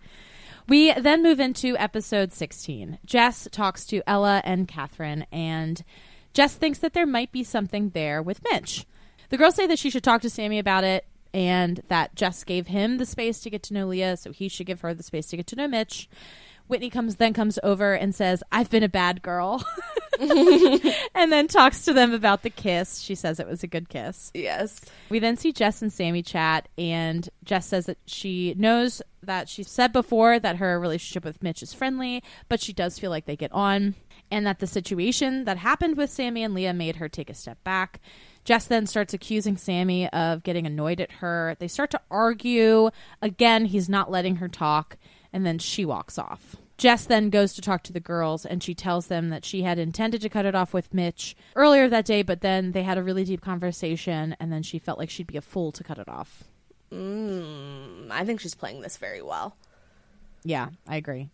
We 0.70 0.93
then 0.93 1.24
move 1.24 1.39
into 1.39 1.76
episode 1.78 2.32
16. 2.32 2.99
Jess 3.03 3.47
talks 3.51 3.88
to 3.88 4.03
Ella 4.05 4.43
and 4.45 4.67
Catherine, 4.67 5.26
and 5.32 5.84
Jess 6.32 6.53
thinks 6.53 6.78
that 6.80 6.93
there 6.93 7.07
might 7.07 7.32
be 7.32 7.43
something 7.43 7.89
there 7.89 8.22
with 8.22 8.43
Mitch. 8.51 8.86
The 9.30 9.38
girls 9.38 9.55
say 9.55 9.65
that 9.65 9.80
she 9.80 9.89
should 9.89 10.03
talk 10.03 10.22
to 10.22 10.30
Sammy 10.30 10.59
about 10.59 10.84
it, 10.84 11.07
and 11.34 11.82
that 11.88 12.13
Jess 12.13 12.43
gave 12.43 12.67
him 12.67 12.99
the 12.99 13.07
space 13.07 13.39
to 13.39 13.49
get 13.49 13.63
to 13.63 13.74
know 13.74 13.88
Leah, 13.88 14.15
so 14.15 14.32
he 14.32 14.47
should 14.47 14.67
give 14.67 14.82
her 14.82 14.93
the 14.93 15.01
space 15.01 15.26
to 15.30 15.38
get 15.38 15.47
to 15.47 15.55
know 15.55 15.67
Mitch. 15.67 16.07
Whitney 16.70 16.89
comes 16.89 17.17
then 17.17 17.34
comes 17.34 17.59
over 17.63 17.93
and 17.93 18.15
says, 18.15 18.41
"I've 18.51 18.70
been 18.70 18.84
a 18.84 18.89
bad 18.89 19.22
girl," 19.22 19.65
and 20.20 21.32
then 21.32 21.47
talks 21.47 21.84
to 21.86 21.93
them 21.93 22.13
about 22.13 22.43
the 22.43 22.49
kiss. 22.49 22.99
She 22.99 23.15
says 23.15 23.39
it 23.39 23.47
was 23.47 23.63
a 23.63 23.67
good 23.67 23.89
kiss. 23.89 24.32
yes. 24.34 24.82
We 25.09 25.20
then 25.20 25.36
see 25.36 25.51
Jess 25.51 25.82
and 25.82 25.91
Sammy 25.91 26.22
chat, 26.22 26.70
and 26.78 27.28
Jess 27.43 27.65
says 27.65 27.88
that 27.88 27.97
she 28.05 28.53
knows 28.57 29.01
that 29.24 29.49
she 29.49 29.63
said 29.63 29.91
before 29.91 30.39
that 30.39 30.57
her 30.57 30.80
relationship 30.80 31.26
with 31.26 31.43
Mitch 31.43 31.61
is 31.63 31.74
friendly, 31.74 32.24
but 32.47 32.61
she 32.61 32.72
does 32.72 32.99
feel 32.99 33.09
like 33.11 33.26
they 33.26 33.36
get 33.36 33.51
on, 33.51 33.95
and 34.30 34.45
that 34.45 34.59
the 34.59 34.67
situation 34.67 35.45
that 35.45 35.57
happened 35.57 35.97
with 35.97 36.09
Sammy 36.09 36.43
and 36.43 36.53
Leah 36.53 36.74
made 36.74 36.97
her 36.97 37.09
take 37.09 37.30
a 37.30 37.34
step 37.34 37.61
back. 37.63 37.99
Jess 38.45 38.65
then 38.65 38.88
starts 38.88 39.13
accusing 39.13 39.57
Sammy 39.57 40.09
of 40.09 40.43
getting 40.43 40.65
annoyed 40.65 40.99
at 41.01 41.11
her. 41.13 41.55
They 41.59 41.67
start 41.67 41.91
to 41.91 42.01
argue. 42.09 42.89
Again, 43.22 43.65
he's 43.65 43.89
not 43.89 44.09
letting 44.09 44.38
her 44.38 44.47
talk, 44.47 44.97
and 45.32 45.45
then 45.45 45.59
she 45.59 45.86
walks 45.86 46.17
off. 46.17 46.55
Jess 46.77 47.05
then 47.05 47.30
goes 47.30 47.53
to 47.53 47.61
talk 47.61 47.84
to 47.84 47.93
the 47.93 47.99
girls 47.99 48.45
and 48.45 48.63
she 48.63 48.73
tells 48.73 49.07
them 49.07 49.30
that 49.30 49.43
she 49.43 49.63
had 49.63 49.77
intended 49.77 50.21
to 50.21 50.30
cut 50.30 50.45
it 50.45 50.55
off 50.55 50.73
with 50.73 50.93
Mitch 50.93 51.36
earlier 51.55 51.89
that 51.89 52.05
day, 52.05 52.21
but 52.21 52.39
then 52.39 52.71
they 52.71 52.84
had 52.84 52.97
a 52.97 53.03
really 53.03 53.25
deep 53.25 53.41
conversation 53.41 54.36
and 54.39 54.51
then 54.51 54.63
she 54.63 54.80
felt 54.80 54.97
like 54.97 55.09
she'd 55.09 55.27
be 55.27 55.36
a 55.38 55.41
fool 55.41 55.73
to 55.73 55.84
cut 55.84 55.97
it 55.97 56.07
off. 56.07 56.45
Mm, 56.91 58.09
I 58.09 58.23
think 58.23 58.39
she's 58.39 58.55
playing 58.55 58.82
this 58.82 58.95
very 58.95 59.21
well. 59.21 59.57
Yeah, 60.43 60.69
I 60.88 60.95
agree. 60.95 61.30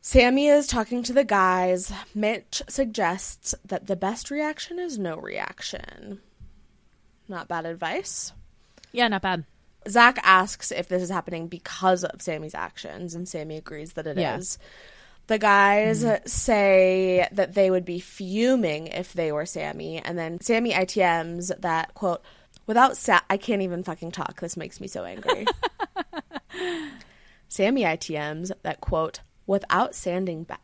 Sammy 0.00 0.46
is 0.46 0.68
talking 0.68 1.02
to 1.02 1.12
the 1.12 1.24
guys. 1.24 1.92
Mitch 2.14 2.62
suggests 2.68 3.54
that 3.64 3.88
the 3.88 3.96
best 3.96 4.30
reaction 4.30 4.78
is 4.78 4.96
no 4.96 5.16
reaction. 5.16 6.20
Not 7.28 7.48
bad 7.48 7.66
advice. 7.66 8.32
Yeah, 8.92 9.08
not 9.08 9.22
bad. 9.22 9.44
Zach 9.88 10.18
asks 10.22 10.70
if 10.70 10.88
this 10.88 11.02
is 11.02 11.10
happening 11.10 11.48
because 11.48 12.04
of 12.04 12.20
Sammy's 12.20 12.54
actions, 12.54 13.14
and 13.14 13.28
Sammy 13.28 13.56
agrees 13.56 13.94
that 13.94 14.06
it 14.06 14.18
is. 14.18 14.58
Yeah. 14.60 14.66
The 15.28 15.38
guys 15.38 16.04
mm-hmm. 16.04 16.26
say 16.26 17.28
that 17.32 17.54
they 17.54 17.70
would 17.70 17.84
be 17.84 18.00
fuming 18.00 18.86
if 18.86 19.12
they 19.12 19.30
were 19.30 19.46
Sammy, 19.46 19.98
and 19.98 20.18
then 20.18 20.40
Sammy 20.40 20.72
ITMs 20.72 21.58
that 21.60 21.94
quote, 21.94 22.22
without 22.66 22.96
sa- 22.96 23.20
I 23.28 23.36
can't 23.36 23.62
even 23.62 23.82
fucking 23.82 24.12
talk. 24.12 24.40
This 24.40 24.56
makes 24.56 24.80
me 24.80 24.88
so 24.88 25.04
angry. 25.04 25.46
Sammy 27.48 27.82
ITMs 27.82 28.52
that 28.62 28.80
quote, 28.80 29.20
without 29.46 29.94
sanding 29.94 30.44
back. 30.44 30.62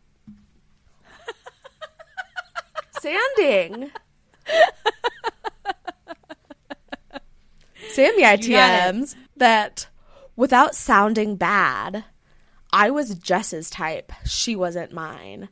Sanding. 3.01 3.91
Sammy. 7.95 8.23
ITMs 8.23 9.15
that 9.37 9.89
without 10.37 10.75
sounding 10.75 11.37
bad, 11.37 12.05
I 12.73 12.91
was 12.91 13.15
Jess's 13.15 13.71
type. 13.71 14.13
She 14.25 14.57
wasn't 14.57 14.93
mine. 14.93 15.49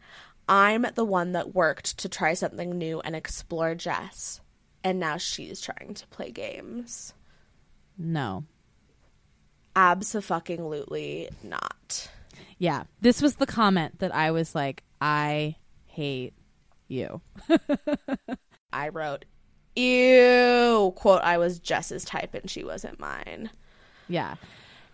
I'm 0.49 0.87
the 0.95 1.05
one 1.05 1.33
that 1.33 1.55
worked 1.55 1.99
to 1.99 2.09
try 2.09 2.35
something 2.35 2.77
new 2.77 3.01
and 3.01 3.15
explore 3.15 3.75
Jess. 3.75 4.41
And 4.85 4.99
now 4.99 5.17
she's 5.17 5.61
trying 5.61 5.95
to 5.95 6.07
play 6.09 6.33
games. 6.33 7.15
No. 7.97 8.45
Absolutely 9.77 11.29
not. 11.43 12.11
Yeah. 12.59 12.85
This 13.01 13.23
was 13.23 13.37
the 13.37 13.47
comment 13.47 14.01
that 14.01 14.15
I 14.15 14.33
was 14.33 14.55
like, 14.55 14.83
I 15.01 15.57
hate 15.87 16.35
you. 16.89 17.21
I 18.73 18.89
wrote, 18.89 19.25
ew, 19.77 20.93
quote, 20.97 21.23
I 21.23 21.39
was 21.39 21.59
Jess's 21.59 22.05
type 22.05 22.35
and 22.35 22.51
she 22.51 22.65
wasn't 22.65 23.01
mine. 23.01 23.51
Yeah. 24.09 24.37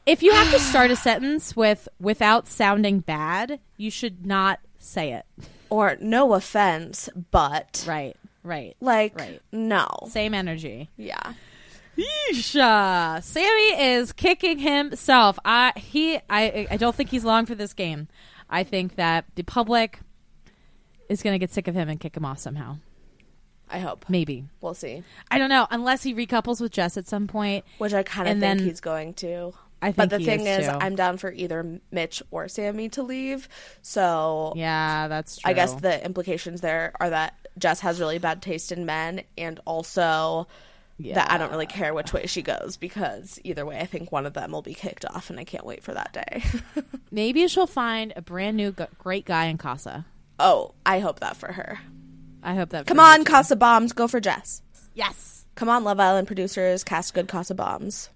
If 0.06 0.22
you 0.22 0.32
have 0.32 0.50
to 0.52 0.58
start 0.58 0.90
a 0.90 0.96
sentence 1.08 1.54
with 1.56 1.88
without 2.00 2.46
sounding 2.48 3.00
bad, 3.00 3.60
you 3.76 3.90
should 3.90 4.26
not 4.26 4.60
say 4.78 5.12
it. 5.12 5.24
Or 5.70 5.96
no 6.00 6.32
offense, 6.34 7.08
but 7.30 7.84
Right. 7.86 8.16
Right. 8.42 8.76
like 8.80 9.18
Right. 9.18 9.42
no. 9.52 9.86
Same 10.08 10.32
energy. 10.34 10.88
Yeah. 10.96 11.34
Yeesh. 11.96 13.22
Sammy 13.22 13.82
is 13.82 14.12
kicking 14.12 14.58
himself. 14.60 15.38
I 15.44 15.72
he 15.76 16.16
I 16.30 16.66
I 16.70 16.76
don't 16.76 16.94
think 16.94 17.10
he's 17.10 17.24
long 17.24 17.44
for 17.44 17.54
this 17.54 17.74
game. 17.74 18.08
I 18.48 18.62
think 18.64 18.94
that 18.94 19.26
the 19.34 19.42
public 19.42 19.98
is 21.08 21.22
going 21.22 21.34
to 21.34 21.38
get 21.38 21.50
sick 21.50 21.68
of 21.68 21.74
him 21.74 21.88
and 21.88 21.98
kick 22.00 22.16
him 22.16 22.24
off 22.24 22.38
somehow. 22.38 22.78
I 23.70 23.78
hope. 23.80 24.04
Maybe. 24.08 24.44
We'll 24.60 24.74
see. 24.74 25.02
I 25.30 25.38
don't 25.38 25.50
know 25.50 25.66
unless 25.70 26.02
he 26.02 26.14
recouples 26.14 26.60
with 26.60 26.72
Jess 26.72 26.96
at 26.96 27.06
some 27.06 27.26
point. 27.26 27.64
Which 27.78 27.92
I 27.94 28.02
kind 28.02 28.28
of 28.28 28.32
think 28.32 28.40
then- 28.40 28.58
he's 28.60 28.80
going 28.80 29.14
to. 29.14 29.52
I 29.80 29.92
think 29.92 29.96
but 29.96 30.10
the 30.10 30.18
he 30.18 30.24
thing 30.24 30.40
is, 30.44 30.66
is. 30.66 30.68
I'm 30.68 30.96
down 30.96 31.18
for 31.18 31.30
either 31.30 31.80
Mitch 31.92 32.20
or 32.32 32.48
Sammy 32.48 32.88
to 32.90 33.04
leave. 33.04 33.48
So 33.80 34.52
Yeah, 34.56 35.06
that's 35.06 35.36
true. 35.38 35.48
I 35.48 35.52
guess 35.54 35.72
the 35.74 36.04
implications 36.04 36.62
there 36.62 36.92
are 36.98 37.10
that 37.10 37.34
Jess 37.58 37.78
has 37.80 38.00
really 38.00 38.18
bad 38.18 38.42
taste 38.42 38.72
in 38.72 38.86
men, 38.86 39.22
and 39.36 39.60
also 39.64 40.48
that 40.98 41.30
I 41.30 41.38
don't 41.38 41.52
really 41.52 41.66
care 41.66 41.94
which 41.94 42.12
way 42.12 42.26
she 42.26 42.42
goes 42.42 42.76
because 42.76 43.38
either 43.44 43.64
way, 43.64 43.78
I 43.78 43.86
think 43.86 44.10
one 44.10 44.26
of 44.26 44.32
them 44.34 44.50
will 44.50 44.62
be 44.62 44.74
kicked 44.74 45.04
off, 45.04 45.30
and 45.30 45.38
I 45.38 45.44
can't 45.44 45.64
wait 45.64 45.84
for 45.84 45.94
that 45.94 46.12
day. 46.12 46.42
maybe 47.12 47.46
she'll 47.46 47.68
find 47.68 48.12
a 48.16 48.22
brand 48.22 48.56
new 48.56 48.74
great 48.98 49.26
guy 49.26 49.44
in 49.44 49.58
Casa. 49.58 50.06
oh, 50.40 50.74
I 50.84 50.98
hope 50.98 51.20
that 51.20 51.36
for 51.36 51.52
her. 51.52 51.78
I 52.48 52.54
hope 52.54 52.70
that. 52.70 52.86
Come 52.86 52.98
on, 52.98 53.18
too. 53.18 53.24
Casa 53.24 53.56
Bombs, 53.56 53.92
go 53.92 54.08
for 54.08 54.20
Jess. 54.20 54.62
Yes. 54.94 55.44
Come 55.54 55.68
on, 55.68 55.84
Love 55.84 56.00
Island 56.00 56.26
producers, 56.26 56.82
cast 56.82 57.12
good 57.12 57.28
Casa 57.28 57.54
Bombs. 57.54 58.08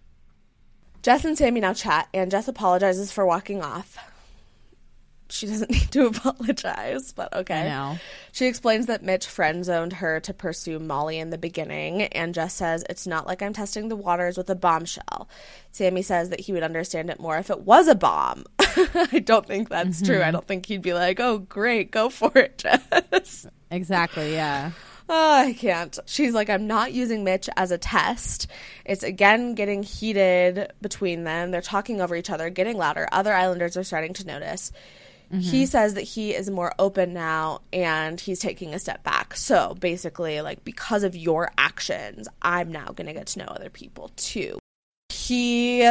Jess 1.03 1.27
and 1.27 1.37
Sammy 1.37 1.61
now 1.61 1.75
chat, 1.75 2.09
and 2.15 2.31
Jess 2.31 2.49
apologizes 2.49 3.13
for 3.13 3.27
walking 3.27 3.61
off. 3.61 3.99
She 5.33 5.47
doesn't 5.47 5.71
need 5.71 5.91
to 5.93 6.07
apologize, 6.07 7.13
but 7.13 7.33
okay. 7.33 7.69
Know. 7.69 7.99
She 8.33 8.47
explains 8.47 8.87
that 8.87 9.03
Mitch 9.03 9.27
friend 9.27 9.65
zoned 9.65 9.95
her 9.95 10.21
to 10.21 10.35
pursue 10.35 10.79
Molly 10.79 11.19
in 11.19 11.31
the 11.31 11.39
beginning, 11.39 12.03
and 12.03 12.35
Jess 12.35 12.55
says 12.55 12.85
it's 12.89 13.07
not 13.07 13.27
like 13.27 13.43
I'm 13.43 13.53
testing 13.53 13.89
the 13.89 13.97
waters 13.97 14.37
with 14.37 14.51
a 14.51 14.55
bombshell. 14.55 15.29
Sammy 15.71 16.03
says 16.03 16.29
that 16.29 16.41
he 16.41 16.53
would 16.53 16.63
understand 16.63 17.11
it 17.11 17.19
more 17.19 17.39
if 17.39 17.51
it 17.51 17.61
was 17.61 17.89
a 17.89 17.95
bomb. 17.95 18.45
I 18.59 19.23
don't 19.25 19.47
think 19.47 19.69
that's 19.69 20.03
true. 20.03 20.17
Mm-hmm. 20.17 20.29
I 20.29 20.31
don't 20.31 20.47
think 20.47 20.67
he'd 20.67 20.83
be 20.83 20.95
like, 20.95 21.19
oh, 21.19 21.39
great, 21.39 21.91
go 21.91 22.11
for 22.11 22.31
it, 22.37 22.59
Jess. 23.13 23.47
Exactly. 23.71 24.35
Yeah. 24.35 24.73
Oh, 25.09 25.35
I 25.35 25.53
can't. 25.53 25.99
She's 26.07 26.33
like, 26.33 26.49
I'm 26.49 26.67
not 26.67 26.93
using 26.93 27.25
Mitch 27.25 27.49
as 27.57 27.71
a 27.71 27.79
test. 27.79 28.47
It's 28.85 29.03
again 29.03 29.55
getting 29.55 29.83
heated 29.83 30.73
between 30.81 31.25
them. 31.25 31.51
They're 31.51 31.61
talking 31.61 32.01
over 32.01 32.15
each 32.15 32.31
other, 32.31 32.51
getting 32.51 32.77
louder. 32.77 33.09
Other 33.13 33.33
Islanders 33.35 33.77
are 33.77 33.85
starting 33.85 34.15
to 34.15 34.27
notice. 34.27 34.73
He 35.41 35.65
says 35.65 35.95
that 35.95 36.03
he 36.03 36.35
is 36.35 36.51
more 36.51 36.75
open 36.79 37.15
now 37.15 37.61
and 37.73 38.21
he's 38.21 38.39
taking 38.39 38.75
a 38.75 38.79
step 38.79 39.03
back. 39.03 39.35
So 39.35 39.75
basically, 39.81 40.43
like, 40.43 40.63
because 40.63 41.05
of 41.05 41.17
your 41.17 41.51
actions, 41.57 42.29
I'm 42.43 42.71
now 42.71 42.89
going 42.89 43.07
to 43.07 43.15
get 43.15 43.29
to 43.29 43.39
know 43.39 43.47
other 43.47 43.71
people 43.71 44.11
too. 44.17 44.59
He 45.09 45.91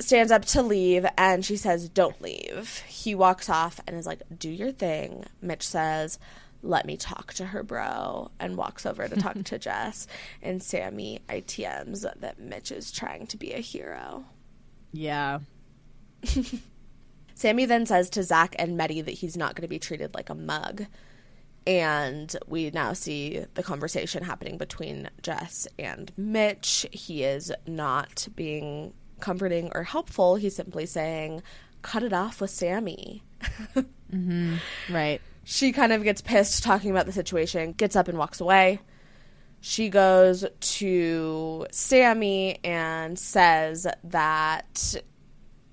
stands 0.00 0.32
up 0.32 0.44
to 0.46 0.62
leave 0.62 1.06
and 1.16 1.44
she 1.44 1.56
says, 1.56 1.88
Don't 1.88 2.20
leave. 2.20 2.82
He 2.88 3.14
walks 3.14 3.48
off 3.48 3.80
and 3.86 3.96
is 3.96 4.06
like, 4.06 4.22
Do 4.36 4.50
your 4.50 4.72
thing. 4.72 5.24
Mitch 5.40 5.66
says, 5.66 6.18
Let 6.62 6.84
me 6.84 6.96
talk 6.96 7.32
to 7.34 7.46
her, 7.46 7.62
bro, 7.62 8.30
and 8.40 8.56
walks 8.56 8.86
over 8.86 9.06
to 9.06 9.16
talk 9.16 9.42
to 9.44 9.58
Jess. 9.60 10.08
And 10.42 10.60
Sammy 10.60 11.20
ITMs 11.28 12.04
that 12.20 12.40
Mitch 12.40 12.72
is 12.72 12.90
trying 12.90 13.28
to 13.28 13.36
be 13.36 13.52
a 13.52 13.60
hero. 13.60 14.24
Yeah. 14.92 15.40
Sammy 17.40 17.64
then 17.64 17.86
says 17.86 18.10
to 18.10 18.22
Zach 18.22 18.54
and 18.58 18.78
Mehdi 18.78 19.02
that 19.02 19.12
he's 19.12 19.34
not 19.34 19.54
going 19.54 19.62
to 19.62 19.68
be 19.68 19.78
treated 19.78 20.14
like 20.14 20.28
a 20.28 20.34
mug. 20.34 20.84
And 21.66 22.36
we 22.46 22.70
now 22.70 22.92
see 22.92 23.46
the 23.54 23.62
conversation 23.62 24.22
happening 24.22 24.58
between 24.58 25.08
Jess 25.22 25.66
and 25.78 26.12
Mitch. 26.18 26.84
He 26.92 27.24
is 27.24 27.50
not 27.66 28.28
being 28.36 28.92
comforting 29.20 29.70
or 29.74 29.84
helpful. 29.84 30.36
He's 30.36 30.54
simply 30.54 30.84
saying, 30.84 31.42
cut 31.80 32.02
it 32.02 32.12
off 32.12 32.42
with 32.42 32.50
Sammy. 32.50 33.22
Mm-hmm. 34.12 34.56
Right. 34.92 35.20
She 35.44 35.70
kind 35.70 35.92
of 35.92 36.02
gets 36.02 36.20
pissed 36.20 36.64
talking 36.64 36.90
about 36.90 37.06
the 37.06 37.12
situation, 37.12 37.70
gets 37.74 37.94
up 37.94 38.08
and 38.08 38.18
walks 38.18 38.40
away. 38.40 38.80
She 39.60 39.88
goes 39.88 40.44
to 40.58 41.66
Sammy 41.70 42.58
and 42.64 43.16
says 43.16 43.86
that 44.02 44.96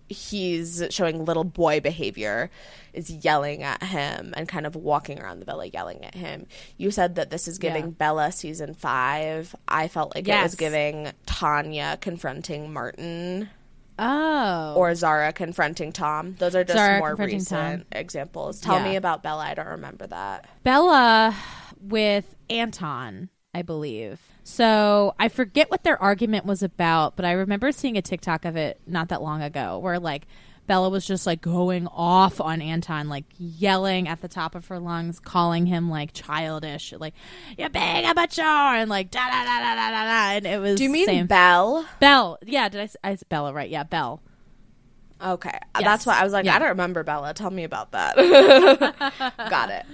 he's 0.10 0.84
showing 0.90 1.26
little 1.26 1.44
boy 1.44 1.80
behavior, 1.80 2.50
is 2.94 3.10
yelling 3.10 3.64
at 3.64 3.84
him 3.84 4.34
and 4.38 4.48
kind 4.48 4.66
of 4.66 4.76
walking 4.76 5.20
around 5.20 5.40
the 5.40 5.46
villa 5.46 5.66
yelling 5.68 6.04
at 6.06 6.16
him. 6.16 6.48
You 6.78 6.92
said 6.92 7.16
that 7.16 7.30
this 7.30 7.48
is 7.48 7.58
giving 7.58 7.84
Yeah. 7.86 7.92
Bella 7.92 8.32
season 8.32 8.74
five. 8.74 9.56
I 9.68 9.88
felt 9.88 10.16
like 10.16 10.28
it 10.28 10.42
was 10.44 10.56
giving 10.56 11.12
Tanya 11.26 11.98
confronting 12.02 12.72
Martin 12.74 13.50
Oh. 14.00 14.74
or 14.78 14.94
Zara 14.96 15.34
confronting 15.34 15.92
Tom. 15.92 16.36
Those 16.40 16.56
are 16.56 16.64
just 16.64 16.78
Zara 16.78 17.00
more 17.00 17.16
recent 17.16 17.82
Tom. 17.82 17.86
examples. 17.92 18.60
Tell 18.62 18.78
Yeah. 18.78 18.84
me 18.84 18.96
about 18.96 19.24
Bella. 19.24 19.44
I 19.44 19.54
don't 19.56 19.68
remember 19.68 20.06
that. 20.08 20.46
Bella 20.64 21.36
with 21.82 22.36
Anton, 22.50 23.30
I 23.54 23.64
believe. 23.64 24.20
So 24.50 25.14
I 25.20 25.28
forget 25.28 25.70
what 25.70 25.84
their 25.84 26.02
argument 26.02 26.46
was 26.46 26.64
about, 26.64 27.18
but 27.18 27.26
I 27.26 27.34
remember 27.34 27.74
seeing 27.74 27.98
a 27.98 28.02
TikTok 28.02 28.46
of 28.46 28.56
it 28.56 28.80
not 28.88 29.10
that 29.10 29.22
long 29.22 29.42
ago 29.42 29.78
where 29.80 30.00
like 30.00 30.26
Bella 30.68 30.90
was 30.90 31.06
just 31.06 31.28
like 31.28 31.42
going 31.42 31.86
off 31.88 32.40
on 32.40 32.62
Anton, 32.62 33.10
like 33.10 33.26
yelling 33.38 34.08
at 34.08 34.22
the 34.22 34.30
top 34.30 34.56
of 34.56 34.66
her 34.68 34.80
lungs, 34.80 35.20
calling 35.20 35.66
him 35.66 35.90
like 35.90 36.12
childish, 36.14 36.94
like 36.98 37.14
"You're 37.58 37.70
being 37.70 38.06
a 38.06 38.14
mature," 38.14 38.46
and 38.46 38.90
like 38.90 39.12
da 39.12 39.28
da 39.28 39.44
da 39.44 39.60
da 39.60 39.76
da 39.76 39.90
da. 39.92 40.04
da. 40.06 40.38
And 40.38 40.46
it 40.46 40.62
was 40.62 40.78
Do 40.78 40.86
you 40.86 40.92
mean 40.92 41.08
same. 41.08 41.28
Belle? 41.28 41.86
Belle? 42.00 42.40
Yeah, 42.46 42.70
did 42.70 42.90
I? 43.04 43.12
I 43.12 43.18
Bella, 43.28 43.52
right? 43.52 43.70
Yeah, 43.70 43.84
Belle. 43.84 44.22
Okay. 45.22 45.50
Uh, 45.50 45.80
yes. 45.80 45.84
That's 45.84 46.06
why 46.06 46.22
I 46.22 46.24
was 46.24 46.32
like, 46.32 46.46
Yeah. 46.46 46.56
I 46.56 46.60
don't 46.60 46.70
remember 46.70 47.04
Bella. 47.04 47.34
Tell 47.34 47.52
me 47.52 47.66
about 47.66 47.92
that. 47.92 48.16
Got 49.50 49.72
it. 49.72 49.86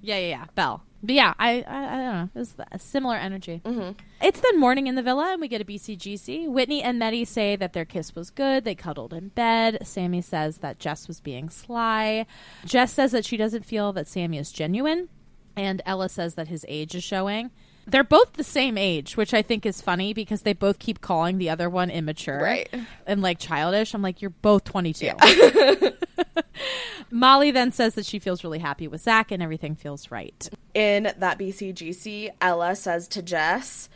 Yeah, 0.00 0.16
yeah, 0.16 0.28
yeah. 0.28 0.44
Belle. 0.54 0.82
But 1.02 1.14
yeah, 1.16 1.34
I, 1.38 1.62
I, 1.66 1.84
I 1.84 1.96
don't 1.96 2.14
know. 2.14 2.28
It 2.34 2.38
was 2.38 2.54
a 2.70 2.78
similar 2.78 3.16
energy. 3.16 3.60
Mm-hmm. 3.64 3.98
It's 4.22 4.40
then 4.40 4.60
morning 4.60 4.86
in 4.86 4.94
the 4.94 5.02
villa, 5.02 5.32
and 5.32 5.40
we 5.40 5.48
get 5.48 5.60
a 5.60 5.64
BCGC. 5.64 6.48
Whitney 6.48 6.80
and 6.82 7.00
Mehdi 7.00 7.26
say 7.26 7.56
that 7.56 7.72
their 7.72 7.84
kiss 7.84 8.14
was 8.14 8.30
good. 8.30 8.64
They 8.64 8.76
cuddled 8.76 9.12
in 9.12 9.28
bed. 9.28 9.78
Sammy 9.82 10.20
says 10.20 10.58
that 10.58 10.78
Jess 10.78 11.08
was 11.08 11.18
being 11.20 11.48
sly. 11.50 12.26
Jess 12.64 12.92
says 12.92 13.10
that 13.12 13.24
she 13.24 13.36
doesn't 13.36 13.64
feel 13.64 13.92
that 13.94 14.06
Sammy 14.06 14.38
is 14.38 14.52
genuine, 14.52 15.08
and 15.56 15.82
Ella 15.84 16.08
says 16.08 16.34
that 16.36 16.46
his 16.48 16.64
age 16.68 16.94
is 16.94 17.02
showing. 17.02 17.50
They're 17.84 18.04
both 18.04 18.34
the 18.34 18.44
same 18.44 18.78
age, 18.78 19.16
which 19.16 19.34
I 19.34 19.42
think 19.42 19.66
is 19.66 19.80
funny 19.80 20.14
because 20.14 20.42
they 20.42 20.52
both 20.52 20.78
keep 20.78 21.00
calling 21.00 21.38
the 21.38 21.50
other 21.50 21.68
one 21.68 21.90
immature 21.90 22.38
Right. 22.40 22.72
and 23.08 23.20
like 23.22 23.40
childish. 23.40 23.92
I'm 23.92 24.02
like, 24.02 24.22
you're 24.22 24.30
both 24.30 24.62
22. 24.62 25.10
Molly 27.10 27.50
then 27.50 27.72
says 27.72 27.94
that 27.94 28.06
she 28.06 28.18
feels 28.18 28.42
really 28.44 28.58
happy 28.58 28.88
with 28.88 29.02
Zach 29.02 29.30
and 29.30 29.42
everything 29.42 29.74
feels 29.74 30.10
right. 30.10 30.48
In 30.74 31.12
that 31.18 31.38
BCGC, 31.38 32.30
Ella 32.40 32.74
says 32.74 33.08
to 33.08 33.22
Jess, 33.22 33.88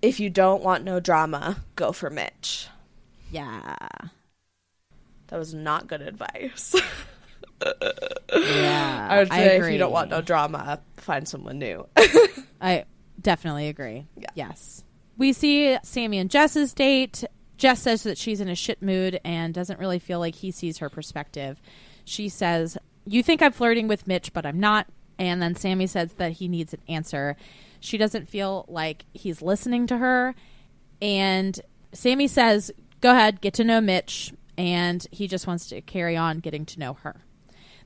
if 0.00 0.20
you 0.20 0.30
don't 0.30 0.62
want 0.62 0.84
no 0.84 1.00
drama, 1.00 1.64
go 1.76 1.92
for 1.92 2.10
Mitch. 2.10 2.68
Yeah. 3.30 3.76
That 5.28 5.38
was 5.38 5.52
not 5.52 5.86
good 5.88 6.02
advice. 6.02 6.74
Yeah. 7.62 9.08
I 9.10 9.18
would 9.18 9.28
say 9.28 9.56
if 9.56 9.62
agree. 9.62 9.72
you 9.72 9.78
don't 9.78 9.92
want 9.92 10.10
no 10.10 10.22
drama, 10.22 10.80
find 10.96 11.28
someone 11.28 11.58
new. 11.58 11.86
I 12.60 12.84
definitely 13.20 13.68
agree. 13.68 14.06
Yes. 14.34 14.84
We 15.16 15.32
see 15.32 15.76
Sammy 15.82 16.18
and 16.18 16.30
Jess's 16.30 16.72
date. 16.72 17.24
Jess 17.58 17.82
says 17.82 18.04
that 18.04 18.16
she's 18.16 18.40
in 18.40 18.48
a 18.48 18.54
shit 18.54 18.80
mood 18.80 19.20
and 19.24 19.52
doesn't 19.52 19.80
really 19.80 19.98
feel 19.98 20.20
like 20.20 20.36
he 20.36 20.50
sees 20.50 20.78
her 20.78 20.88
perspective. 20.88 21.60
She 22.04 22.28
says, 22.28 22.78
You 23.04 23.22
think 23.22 23.42
I'm 23.42 23.52
flirting 23.52 23.88
with 23.88 24.06
Mitch, 24.06 24.32
but 24.32 24.46
I'm 24.46 24.60
not. 24.60 24.86
And 25.18 25.42
then 25.42 25.56
Sammy 25.56 25.88
says 25.88 26.14
that 26.14 26.32
he 26.32 26.46
needs 26.46 26.72
an 26.72 26.80
answer. 26.88 27.36
She 27.80 27.98
doesn't 27.98 28.28
feel 28.28 28.64
like 28.68 29.04
he's 29.12 29.42
listening 29.42 29.88
to 29.88 29.98
her. 29.98 30.36
And 31.02 31.60
Sammy 31.92 32.28
says, 32.28 32.70
Go 33.00 33.10
ahead, 33.10 33.40
get 33.40 33.54
to 33.54 33.64
know 33.64 33.80
Mitch. 33.80 34.32
And 34.56 35.06
he 35.10 35.28
just 35.28 35.46
wants 35.46 35.68
to 35.68 35.80
carry 35.80 36.16
on 36.16 36.38
getting 36.38 36.64
to 36.66 36.80
know 36.80 36.94
her. 36.94 37.22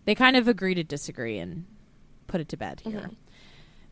They 0.04 0.14
kind 0.14 0.36
of 0.36 0.48
agree 0.48 0.74
to 0.74 0.84
disagree 0.84 1.38
and 1.38 1.66
put 2.26 2.40
it 2.40 2.48
to 2.50 2.56
bed 2.56 2.82
here. 2.84 3.00
Mm-hmm. 3.00 3.14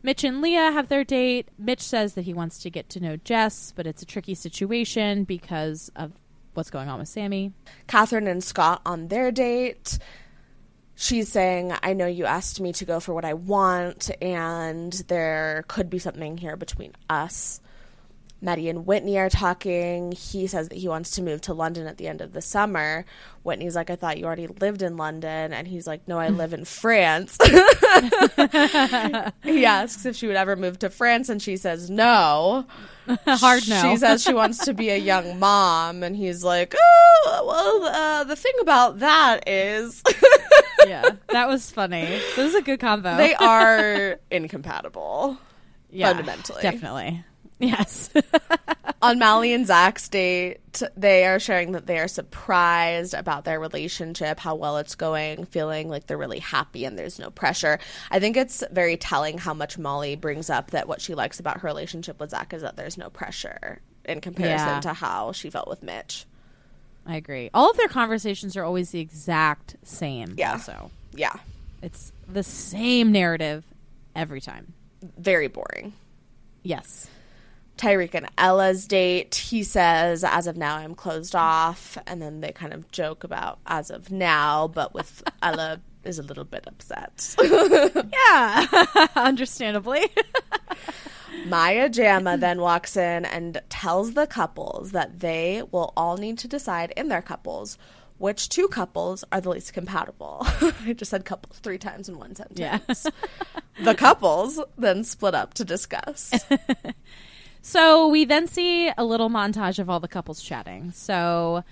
Mitch 0.03 0.23
and 0.23 0.41
Leah 0.41 0.71
have 0.71 0.89
their 0.89 1.03
date. 1.03 1.49
Mitch 1.57 1.81
says 1.81 2.15
that 2.15 2.23
he 2.23 2.33
wants 2.33 2.59
to 2.59 2.69
get 2.69 2.89
to 2.89 2.99
know 2.99 3.17
Jess, 3.17 3.71
but 3.75 3.85
it's 3.85 4.01
a 4.01 4.05
tricky 4.05 4.35
situation 4.35 5.23
because 5.23 5.91
of 5.95 6.11
what's 6.53 6.69
going 6.69 6.89
on 6.89 6.99
with 6.99 7.07
Sammy. 7.07 7.53
Catherine 7.87 8.27
and 8.27 8.43
Scott 8.43 8.81
on 8.85 9.07
their 9.07 9.31
date. 9.31 9.99
She's 10.95 11.29
saying, 11.29 11.73
I 11.81 11.93
know 11.93 12.07
you 12.07 12.25
asked 12.25 12.59
me 12.59 12.73
to 12.73 12.85
go 12.85 12.99
for 12.99 13.13
what 13.13 13.25
I 13.25 13.33
want, 13.33 14.11
and 14.21 14.91
there 15.07 15.63
could 15.67 15.89
be 15.89 15.99
something 15.99 16.37
here 16.37 16.57
between 16.57 16.93
us. 17.09 17.60
Mehdi 18.43 18.69
and 18.69 18.85
Whitney 18.87 19.19
are 19.19 19.29
talking. 19.29 20.11
He 20.13 20.47
says 20.47 20.69
that 20.69 20.77
he 20.77 20.87
wants 20.87 21.11
to 21.11 21.21
move 21.21 21.41
to 21.41 21.53
London 21.53 21.85
at 21.85 21.97
the 21.97 22.07
end 22.07 22.21
of 22.21 22.33
the 22.33 22.41
summer. 22.41 23.05
Whitney's 23.43 23.75
like, 23.75 23.89
I 23.91 23.95
thought 23.95 24.17
you 24.17 24.25
already 24.25 24.47
lived 24.47 24.81
in 24.81 24.97
London. 24.97 25.53
And 25.53 25.67
he's 25.67 25.85
like, 25.85 26.07
No, 26.07 26.17
I 26.17 26.29
live 26.41 26.53
in 26.53 26.65
France. 26.65 27.37
he 29.43 29.65
asks 29.65 30.05
if 30.05 30.15
she 30.15 30.27
would 30.27 30.35
ever 30.35 30.55
move 30.55 30.79
to 30.79 30.89
France, 30.89 31.29
and 31.29 31.41
she 31.41 31.57
says 31.57 31.89
no. 31.89 32.65
Hard 33.27 33.67
no. 33.67 33.81
She 33.81 33.97
says 33.97 34.23
she 34.23 34.33
wants 34.33 34.65
to 34.65 34.73
be 34.73 34.89
a 34.89 34.97
young 34.97 35.37
mom, 35.39 36.01
and 36.03 36.15
he's 36.15 36.43
like, 36.43 36.73
Oh, 36.77 37.43
well, 37.47 37.83
uh, 37.93 38.23
the 38.23 38.35
thing 38.35 38.53
about 38.61 38.99
that 38.99 39.47
is 39.47 40.01
yeah, 40.87 41.09
that 41.29 41.47
was 41.47 41.69
funny. 41.69 42.05
This 42.05 42.37
is 42.39 42.55
a 42.55 42.61
good 42.61 42.79
combo. 42.79 43.17
they 43.17 43.35
are 43.35 44.19
incompatible. 44.31 45.37
yeah, 45.91 46.07
fundamentally. 46.07 46.61
definitely. 46.63 47.23
Yes. 47.61 48.09
on 49.01 49.19
Molly 49.19 49.53
and 49.53 49.65
Zach's 49.67 50.09
date, 50.09 50.59
they 50.97 51.25
are 51.25 51.39
sharing 51.39 51.71
that 51.73 51.85
they 51.87 51.99
are 51.99 52.07
surprised 52.07 53.13
about 53.13 53.45
their 53.45 53.59
relationship, 53.59 54.39
how 54.39 54.55
well 54.55 54.77
it's 54.77 54.95
going, 54.95 55.45
feeling 55.45 55.89
like 55.89 56.07
they're 56.07 56.17
really 56.17 56.39
happy 56.39 56.85
and 56.85 56.97
there's 56.97 57.19
no 57.19 57.29
pressure. 57.29 57.79
I 58.09 58.19
think 58.19 58.37
it's 58.37 58.63
very 58.71 58.97
telling 58.97 59.37
how 59.37 59.53
much 59.53 59.77
Molly 59.77 60.15
brings 60.15 60.49
up 60.49 60.71
that 60.71 60.87
what 60.87 61.01
she 61.01 61.15
likes 61.15 61.39
about 61.39 61.61
her 61.61 61.67
relationship 61.67 62.19
with 62.19 62.31
Zach 62.31 62.53
is 62.53 62.61
that 62.61 62.75
there's 62.75 62.97
no 62.97 63.09
pressure 63.09 63.79
in 64.05 64.21
comparison 64.21 64.67
Yeah. 64.67 64.79
to 64.81 64.93
how 64.93 65.31
she 65.31 65.49
felt 65.49 65.67
with 65.67 65.83
Mitch. 65.83 66.25
I 67.05 67.15
agree. 67.15 67.49
All 67.53 67.69
of 67.69 67.77
their 67.77 67.87
conversations 67.87 68.55
are 68.57 68.63
always 68.63 68.91
the 68.91 68.99
exact 68.99 69.75
same. 69.83 70.35
Yeah. 70.37 70.57
So 70.57 70.91
Yeah, 71.13 71.33
it's 71.81 72.11
the 72.27 72.43
same 72.43 73.11
narrative 73.11 73.63
every 74.15 74.41
time. 74.41 74.73
very 75.17 75.47
boring. 75.47 75.93
Yes. 76.63 77.07
Tyrique 77.77 78.13
and 78.15 78.27
Ella's 78.37 78.85
date, 78.85 79.35
he 79.35 79.63
says, 79.63 80.23
as 80.23 80.45
of 80.47 80.55
now, 80.57 80.75
I'm 80.77 80.93
closed 80.95 81.35
off. 81.35 81.97
And 82.05 82.21
then 82.21 82.41
they 82.41 82.51
kind 82.51 82.73
of 82.73 82.91
joke 82.91 83.23
about 83.23 83.59
as 83.65 83.89
of 83.89 84.11
now, 84.11 84.67
but 84.67 84.93
with 84.93 85.23
Ella 85.41 85.81
is 86.03 86.19
a 86.19 86.23
little 86.23 86.43
bit 86.45 86.65
upset. 86.67 87.35
Yeah. 88.13 88.85
Understandably. 89.15 90.09
Maya 91.47 91.89
Jama 91.89 92.37
then 92.37 92.61
walks 92.61 92.95
in 92.95 93.25
and 93.25 93.61
tells 93.69 94.13
the 94.13 94.27
couples 94.27 94.91
that 94.91 95.19
they 95.19 95.63
will 95.71 95.93
all 95.97 96.17
need 96.17 96.37
to 96.39 96.47
decide 96.47 96.93
in 96.95 97.07
their 97.07 97.21
couples 97.21 97.77
which 98.17 98.49
two 98.49 98.67
couples 98.67 99.23
are 99.31 99.41
the 99.41 99.49
least 99.49 99.73
compatible. 99.73 100.37
I 100.85 100.93
just 100.95 101.09
said 101.09 101.25
couples 101.25 101.57
three 101.59 101.79
times 101.79 102.07
in 102.07 102.19
one 102.19 102.35
sentence. 102.35 102.59
Yeah. 102.59 102.77
the 103.83 103.95
couples 103.95 104.61
then 104.77 105.03
split 105.03 105.33
up 105.33 105.55
to 105.55 105.65
discuss. 105.65 106.31
So 107.61 108.07
we 108.07 108.25
then 108.25 108.47
see 108.47 108.91
a 108.97 109.03
little 109.03 109.29
montage 109.29 109.79
of 109.79 109.89
all 109.89 109.99
the 109.99 110.07
couples 110.07 110.41
chatting. 110.41 110.91
So 110.91 111.63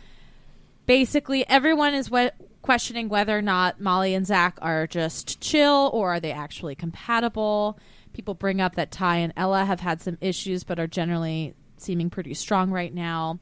basically, 0.85 1.47
everyone 1.47 1.93
is 1.93 2.11
we- 2.11 2.29
questioning 2.61 3.09
whether 3.09 3.37
or 3.37 3.41
not 3.41 3.79
Molly 3.79 4.13
and 4.13 4.25
Zach 4.25 4.57
are 4.61 4.85
just 4.85 5.41
chill 5.41 5.89
or 5.93 6.13
are 6.13 6.19
they 6.19 6.31
actually 6.31 6.75
compatible. 6.75 7.79
People 8.13 8.33
bring 8.33 8.61
up 8.61 8.75
that 8.75 8.91
Ty 8.91 9.17
and 9.17 9.33
Ella 9.35 9.65
have 9.65 9.79
had 9.79 10.01
some 10.01 10.17
issues, 10.21 10.63
but 10.63 10.79
are 10.79 10.87
generally 10.87 11.55
seeming 11.77 12.09
pretty 12.09 12.33
strong 12.33 12.69
right 12.71 12.93
now. 12.93 13.39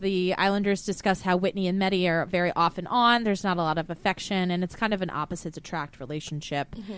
The 0.00 0.34
Islanders 0.34 0.84
discuss 0.84 1.22
how 1.22 1.36
Whitney 1.36 1.68
and 1.68 1.80
Mehdi 1.80 2.08
are 2.08 2.26
very 2.26 2.52
off 2.52 2.78
and 2.78 2.88
on. 2.88 3.24
There's 3.24 3.44
not 3.44 3.56
a 3.56 3.62
lot 3.62 3.78
of 3.78 3.88
affection, 3.90 4.50
and 4.50 4.62
it's 4.62 4.76
kind 4.76 4.92
of 4.92 5.02
an 5.02 5.10
opposites 5.10 5.56
attract 5.56 6.00
relationship. 6.00 6.74
Mm-hmm. 6.74 6.94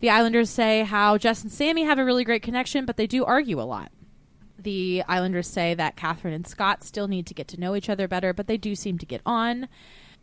The 0.00 0.10
Islanders 0.10 0.50
say 0.50 0.82
how 0.82 1.18
Jess 1.18 1.42
and 1.42 1.50
Sammy 1.50 1.84
have 1.84 1.98
a 1.98 2.04
really 2.04 2.24
great 2.24 2.42
connection, 2.42 2.84
but 2.84 2.96
they 2.96 3.06
do 3.06 3.24
argue 3.24 3.60
a 3.60 3.64
lot. 3.64 3.90
The 4.58 5.02
Islanders 5.06 5.48
say 5.48 5.74
that 5.74 5.96
Catherine 5.96 6.34
and 6.34 6.46
Scott 6.46 6.82
still 6.82 7.08
need 7.08 7.26
to 7.26 7.34
get 7.34 7.48
to 7.48 7.60
know 7.60 7.74
each 7.76 7.90
other 7.90 8.08
better, 8.08 8.32
but 8.32 8.46
they 8.46 8.56
do 8.56 8.74
seem 8.74 8.98
to 8.98 9.06
get 9.06 9.20
on. 9.26 9.68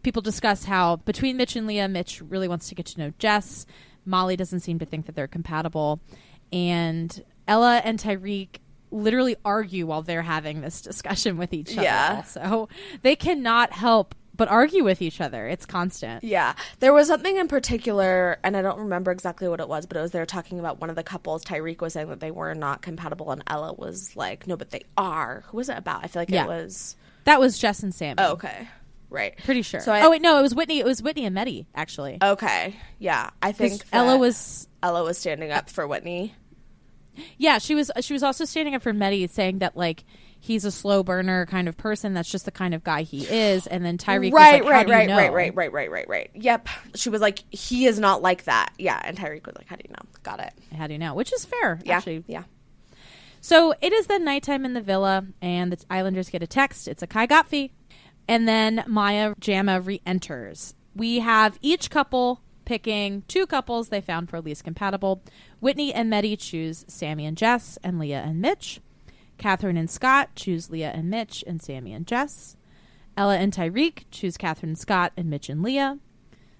People 0.01 0.21
discuss 0.21 0.65
how 0.65 0.97
between 0.97 1.37
Mitch 1.37 1.55
and 1.55 1.67
Leah, 1.67 1.87
Mitch 1.87 2.21
really 2.21 2.47
wants 2.47 2.67
to 2.69 2.75
get 2.75 2.85
to 2.87 2.99
know 2.99 3.13
Jess. 3.19 3.65
Molly 4.05 4.35
doesn't 4.35 4.61
seem 4.61 4.79
to 4.79 4.85
think 4.85 5.05
that 5.05 5.15
they're 5.15 5.27
compatible. 5.27 6.01
And 6.51 7.23
Ella 7.47 7.81
and 7.83 7.99
Tyrique 7.99 8.57
literally 8.91 9.35
argue 9.43 9.87
while 9.87 10.01
they're 10.01 10.21
having 10.21 10.61
this 10.61 10.81
discussion 10.81 11.37
with 11.37 11.53
each 11.53 11.73
other. 11.73 11.83
Yeah. 11.83 12.15
Also, 12.17 12.69
they 13.01 13.15
cannot 13.15 13.71
help 13.71 14.13
but 14.35 14.47
argue 14.47 14.83
with 14.83 15.01
each 15.01 15.21
other. 15.21 15.47
It's 15.47 15.65
constant. 15.65 16.23
Yeah. 16.23 16.53
There 16.79 16.91
was 16.93 17.07
something 17.07 17.37
in 17.37 17.47
particular, 17.47 18.39
and 18.43 18.57
I 18.57 18.61
don't 18.61 18.79
remember 18.79 19.11
exactly 19.11 19.47
what 19.47 19.59
it 19.59 19.67
was, 19.69 19.85
but 19.85 19.97
it 19.97 20.01
was 20.01 20.11
they 20.11 20.19
were 20.19 20.25
talking 20.25 20.59
about 20.59 20.81
one 20.81 20.89
of 20.89 20.95
the 20.95 21.03
couples. 21.03 21.43
Tyrique 21.45 21.81
was 21.81 21.93
saying 21.93 22.09
that 22.09 22.19
they 22.19 22.31
were 22.31 22.53
not 22.55 22.81
compatible, 22.81 23.31
and 23.31 23.43
Ella 23.47 23.73
was 23.73 24.15
like, 24.15 24.47
no, 24.47 24.57
but 24.57 24.71
they 24.71 24.81
are. 24.97 25.43
Who 25.47 25.57
was 25.57 25.69
it 25.69 25.77
about? 25.77 26.03
I 26.03 26.07
feel 26.07 26.21
like 26.21 26.29
Yeah. 26.29 26.45
it 26.45 26.47
was. 26.47 26.95
That 27.25 27.39
was 27.39 27.57
Jess 27.59 27.83
and 27.83 27.93
Sam. 27.93 28.15
Oh, 28.17 28.33
okay. 28.33 28.67
Right. 29.09 29.37
Pretty 29.43 29.61
sure. 29.61 29.79
So 29.79 29.91
I- 29.93 30.01
oh 30.01 30.09
wait, 30.09 30.21
no, 30.23 30.39
it 30.39 30.41
was 30.41 30.55
Whitney. 30.55 30.79
It 30.79 30.85
was 30.85 31.01
Whitney 31.03 31.25
and 31.25 31.37
Mehdi 31.37 31.67
actually. 31.75 32.17
Okay. 32.21 32.75
Yeah. 32.97 33.29
I 33.43 33.51
think 33.51 33.83
Ella 33.93 34.17
was 34.17 34.67
Ella 34.81 35.03
was 35.03 35.19
standing 35.19 35.51
up 35.51 35.69
for 35.69 35.87
Whitney. 35.87 36.33
Yeah, 37.37 37.59
she 37.59 37.75
was. 37.75 37.91
She 38.01 38.13
was 38.13 38.23
also 38.23 38.43
standing 38.43 38.73
up 38.73 38.81
for 38.81 38.91
Mehdi, 38.91 39.29
saying 39.29 39.59
that 39.59 39.77
like 39.77 40.03
he's 40.45 40.65
a 40.65 40.71
slow 40.71 41.03
burner 41.03 41.45
kind 41.45 41.69
of 41.69 41.77
person. 41.77 42.13
That's 42.13 42.29
just 42.29 42.43
the 42.43 42.51
kind 42.51 42.73
of 42.73 42.83
guy 42.83 43.03
he 43.03 43.25
is. 43.25 43.65
And 43.65 43.85
then 43.85 43.97
Tyrique, 43.97 44.33
right, 44.33 44.61
was 44.61 44.69
like, 44.69 44.69
right, 44.69 44.75
How 44.75 44.83
do 44.83 44.89
you 44.89 44.95
right, 44.97 45.07
know? 45.07 45.15
right, 45.15 45.33
right, 45.33 45.55
right, 45.55 45.71
right, 45.71 45.89
right, 45.89 46.09
right. 46.09 46.31
Yep. 46.35 46.67
She 46.95 47.07
was 47.09 47.21
like, 47.21 47.39
he 47.49 47.85
is 47.85 47.97
not 47.97 48.21
like 48.21 48.43
that. 48.43 48.73
Yeah. 48.77 49.01
And 49.05 49.17
Tyrique 49.17 49.45
was 49.47 49.55
like, 49.55 49.67
how 49.67 49.77
do 49.77 49.83
you 49.87 49.91
know? 49.93 50.03
Got 50.21 50.41
it. 50.41 50.53
How 50.77 50.87
do 50.87 50.93
you 50.93 50.99
know? 50.99 51.13
Which 51.13 51.31
is 51.31 51.45
fair, 51.45 51.79
Yeah. 51.85 51.95
actually. 51.97 52.25
Yeah. 52.27 52.43
So 53.39 53.73
it 53.81 53.93
is 53.93 54.07
then 54.07 54.25
nighttime 54.25 54.65
in 54.65 54.73
the 54.73 54.81
villa, 54.81 55.25
and 55.41 55.71
the 55.71 55.77
Islanders 55.89 56.29
get 56.29 56.43
a 56.43 56.47
text. 56.47 56.87
It's 56.89 57.01
a 57.03 57.07
Kai 57.07 57.25
Gottfie. 57.25 57.71
And 58.27 58.45
then 58.45 58.83
Maya 58.85 59.35
Jama 59.39 59.79
re 59.81 60.01
enters. 60.05 60.75
We 60.93 61.19
have 61.19 61.57
each 61.61 61.89
couple 61.89 62.41
picking 62.65 63.23
two 63.27 63.45
couples 63.45 63.89
they 63.89 64.01
found 64.01 64.29
for 64.29 64.41
least 64.41 64.63
compatible. 64.65 65.21
Whitney 65.61 65.93
and 65.93 66.11
Mehdi 66.11 66.37
choose 66.39 66.83
Sammy 66.87 67.25
and 67.25 67.35
Jess, 67.37 67.77
and 67.81 67.97
Leah 67.97 68.21
and 68.21 68.41
Mitch. 68.41 68.79
Catherine 69.37 69.77
and 69.77 69.89
Scott 69.89 70.35
choose 70.35 70.69
Leah 70.69 70.91
and 70.91 71.09
Mitch, 71.09 71.43
and 71.45 71.61
Sammy 71.61 71.93
and 71.93 72.07
Jess. 72.07 72.55
Ella 73.15 73.37
and 73.37 73.53
Tyrique 73.53 74.05
choose 74.11 74.37
Catherine 74.37 74.71
and 74.71 74.77
Scott, 74.77 75.13
and 75.17 75.29
Mitch 75.29 75.49
and 75.49 75.61
Leah. 75.61 75.99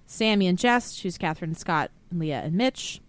Sammy 0.06 0.46
and 0.46 0.58
Jess 0.58 0.94
choose 0.94 1.18
Catherine 1.18 1.50
and 1.50 1.58
Scott, 1.58 1.90
and 2.10 2.20
Leah 2.20 2.42
and 2.42 2.54
Mitch. 2.54 3.00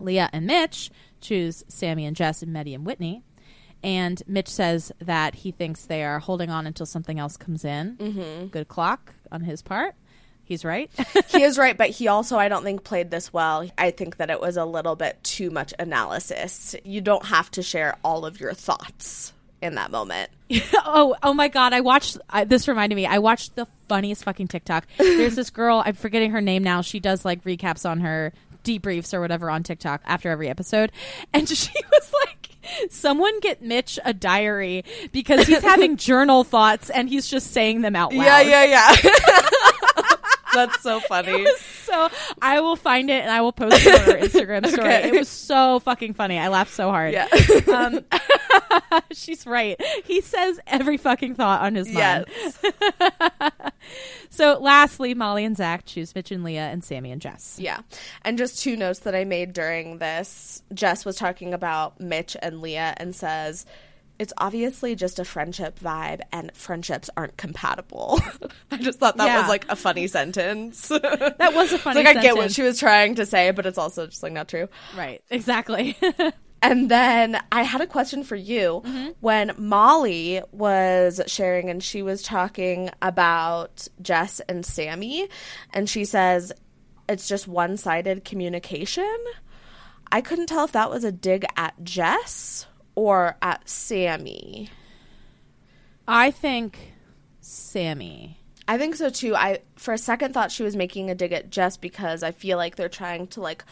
Leah 0.00 0.30
and 0.32 0.46
Mitch 0.46 0.90
choose 1.20 1.64
Sammy 1.68 2.04
and 2.04 2.16
Jess 2.16 2.42
and 2.42 2.54
Mehdi 2.54 2.74
and 2.74 2.84
Whitney. 2.84 3.22
And 3.82 4.22
Mitch 4.26 4.48
says 4.48 4.92
that 4.98 5.34
he 5.36 5.50
thinks 5.50 5.84
they 5.84 6.04
are 6.04 6.18
holding 6.18 6.50
on 6.50 6.66
until 6.66 6.86
something 6.86 7.18
else 7.18 7.36
comes 7.36 7.64
in. 7.64 7.96
Mm-hmm. 7.96 8.46
Good 8.46 8.68
clock 8.68 9.14
on 9.30 9.42
his 9.42 9.60
part. 9.62 9.94
He's 10.44 10.64
right. 10.64 10.90
he 11.28 11.42
is 11.42 11.58
right, 11.58 11.76
but 11.76 11.90
he 11.90 12.08
also, 12.08 12.38
I 12.38 12.48
don't 12.48 12.64
think, 12.64 12.84
played 12.84 13.10
this 13.10 13.32
well. 13.32 13.68
I 13.78 13.90
think 13.90 14.18
that 14.18 14.30
it 14.30 14.40
was 14.40 14.56
a 14.56 14.64
little 14.64 14.94
bit 14.96 15.22
too 15.22 15.50
much 15.50 15.72
analysis. 15.78 16.76
You 16.84 17.00
don't 17.00 17.24
have 17.26 17.50
to 17.52 17.62
share 17.62 17.96
all 18.04 18.26
of 18.26 18.40
your 18.40 18.52
thoughts 18.52 19.32
in 19.64 19.76
that 19.76 19.90
moment. 19.90 20.30
oh, 20.74 21.16
oh 21.22 21.32
my 21.32 21.48
God! 21.48 21.72
I 21.72 21.80
watched. 21.80 22.18
I, 22.28 22.44
this 22.44 22.68
reminded 22.68 22.96
me. 22.96 23.06
I 23.06 23.18
watched 23.18 23.56
the 23.56 23.66
funniest 23.88 24.24
fucking 24.24 24.48
TikTok. 24.48 24.86
There's 24.98 25.34
this 25.34 25.50
girl. 25.50 25.82
I'm 25.84 25.94
forgetting 25.94 26.32
her 26.32 26.40
name 26.40 26.62
now. 26.62 26.82
She 26.82 27.00
does 27.00 27.24
like 27.24 27.42
recaps 27.44 27.88
on 27.88 28.00
her 28.00 28.32
debriefs 28.62 29.14
or 29.14 29.20
whatever 29.20 29.50
on 29.50 29.62
TikTok 29.62 30.02
after 30.04 30.30
every 30.30 30.48
episode, 30.48 30.92
and 31.32 31.48
she 31.56 31.72
was 31.90 32.12
like, 32.26 32.90
"Someone 32.90 33.40
get 33.40 33.62
Mitch 33.62 33.98
a 34.04 34.12
diary 34.12 34.84
because 35.12 35.46
he's 35.46 35.62
having 35.62 35.96
journal 35.96 36.44
thoughts 36.44 36.90
and 36.90 37.08
he's 37.08 37.26
just 37.26 37.52
saying 37.52 37.80
them 37.80 37.96
out 37.96 38.12
loud." 38.12 38.46
Yeah, 38.46 38.64
yeah, 38.64 38.64
yeah. 38.64 40.16
That's 40.54 40.80
so 40.80 41.00
funny. 41.08 41.46
So 41.84 42.08
I 42.40 42.60
will 42.60 42.76
find 42.76 43.10
it 43.10 43.22
and 43.22 43.30
I 43.30 43.40
will 43.40 43.52
post 43.52 43.84
it 43.84 44.08
on 44.08 44.14
our 44.14 44.20
Instagram 44.20 44.66
story. 44.66 44.88
Okay. 44.88 45.08
It 45.08 45.14
was 45.14 45.28
so 45.28 45.80
fucking 45.80 46.14
funny. 46.14 46.38
I 46.38 46.48
laughed 46.48 46.72
so 46.72 46.90
hard. 46.90 47.12
Yeah. 47.12 47.28
Um, 47.72 48.04
she's 49.12 49.46
right. 49.46 49.80
He 50.04 50.20
says 50.20 50.60
every 50.66 50.96
fucking 50.96 51.34
thought 51.34 51.62
on 51.62 51.74
his 51.74 51.88
mind. 51.90 52.26
Yes. 52.28 52.58
So 54.30 54.58
lastly, 54.58 55.14
Molly 55.14 55.44
and 55.44 55.56
Zach 55.56 55.84
choose 55.86 56.12
Mitch 56.12 56.32
and 56.32 56.42
Leah 56.42 56.68
and 56.68 56.82
Sammy 56.82 57.12
and 57.12 57.22
Jess. 57.22 57.56
Yeah. 57.60 57.80
And 58.22 58.36
just 58.36 58.60
two 58.60 58.76
notes 58.76 59.00
that 59.00 59.14
I 59.14 59.22
made 59.22 59.52
during 59.52 59.98
this 59.98 60.60
Jess 60.72 61.04
was 61.04 61.14
talking 61.14 61.54
about 61.54 62.00
Mitch 62.00 62.36
and 62.42 62.60
Leah 62.60 62.94
and 62.96 63.14
says, 63.14 63.64
it's 64.18 64.32
obviously 64.38 64.94
just 64.94 65.18
a 65.18 65.24
friendship 65.24 65.78
vibe 65.80 66.20
and 66.32 66.54
friendships 66.56 67.10
aren't 67.16 67.36
compatible. 67.36 68.20
I 68.70 68.76
just 68.76 68.98
thought 69.00 69.16
that 69.16 69.26
Yeah. 69.26 69.40
was 69.40 69.48
like 69.48 69.66
a 69.68 69.76
funny 69.76 70.06
sentence. 70.06 70.88
That 70.88 71.52
was 71.54 71.72
a 71.72 71.78
funny 71.78 72.02
like 72.04 72.16
I 72.16 72.22
get 72.22 72.36
what 72.36 72.52
she 72.52 72.62
was 72.62 72.78
trying 72.78 73.16
to 73.16 73.26
say, 73.26 73.50
but 73.50 73.66
it's 73.66 73.78
also 73.78 74.06
just 74.06 74.22
like 74.22 74.32
not 74.32 74.48
true. 74.48 74.68
Right. 74.96 75.22
Exactly. 75.30 75.96
And 76.62 76.90
then 76.90 77.38
I 77.52 77.62
had 77.62 77.82
a 77.82 77.86
question 77.86 78.24
for 78.24 78.36
you. 78.36 78.80
Mm-hmm. 78.86 79.08
When 79.20 79.52
Molly 79.58 80.40
was 80.50 81.20
sharing 81.26 81.68
and 81.68 81.82
she 81.82 82.00
was 82.00 82.22
talking 82.22 82.88
about 83.02 83.86
Jess 84.00 84.40
and 84.48 84.64
Sammy, 84.64 85.28
and 85.74 85.90
she 85.90 86.06
says 86.06 86.54
it's 87.06 87.28
just 87.28 87.46
one 87.46 87.76
sided 87.76 88.24
communication. 88.24 89.14
I 90.10 90.22
couldn't 90.22 90.46
tell 90.46 90.64
if 90.64 90.72
that 90.72 90.88
was 90.88 91.04
a 91.04 91.12
dig 91.12 91.44
at 91.54 91.74
Jess 91.84 92.66
or 92.94 93.36
at 93.42 93.68
Sammy. 93.68 94.70
I 96.06 96.30
think 96.30 96.94
Sammy. 97.40 98.38
I 98.66 98.78
think 98.78 98.94
so 98.96 99.10
too. 99.10 99.34
I 99.36 99.60
for 99.76 99.92
a 99.92 99.98
second 99.98 100.32
thought 100.32 100.50
she 100.50 100.62
was 100.62 100.76
making 100.76 101.10
a 101.10 101.14
dig 101.14 101.32
at 101.32 101.50
Jess 101.50 101.76
because 101.76 102.22
I 102.22 102.32
feel 102.32 102.56
like 102.56 102.76
they're 102.76 102.88
trying 102.88 103.26
to 103.28 103.40
like 103.40 103.64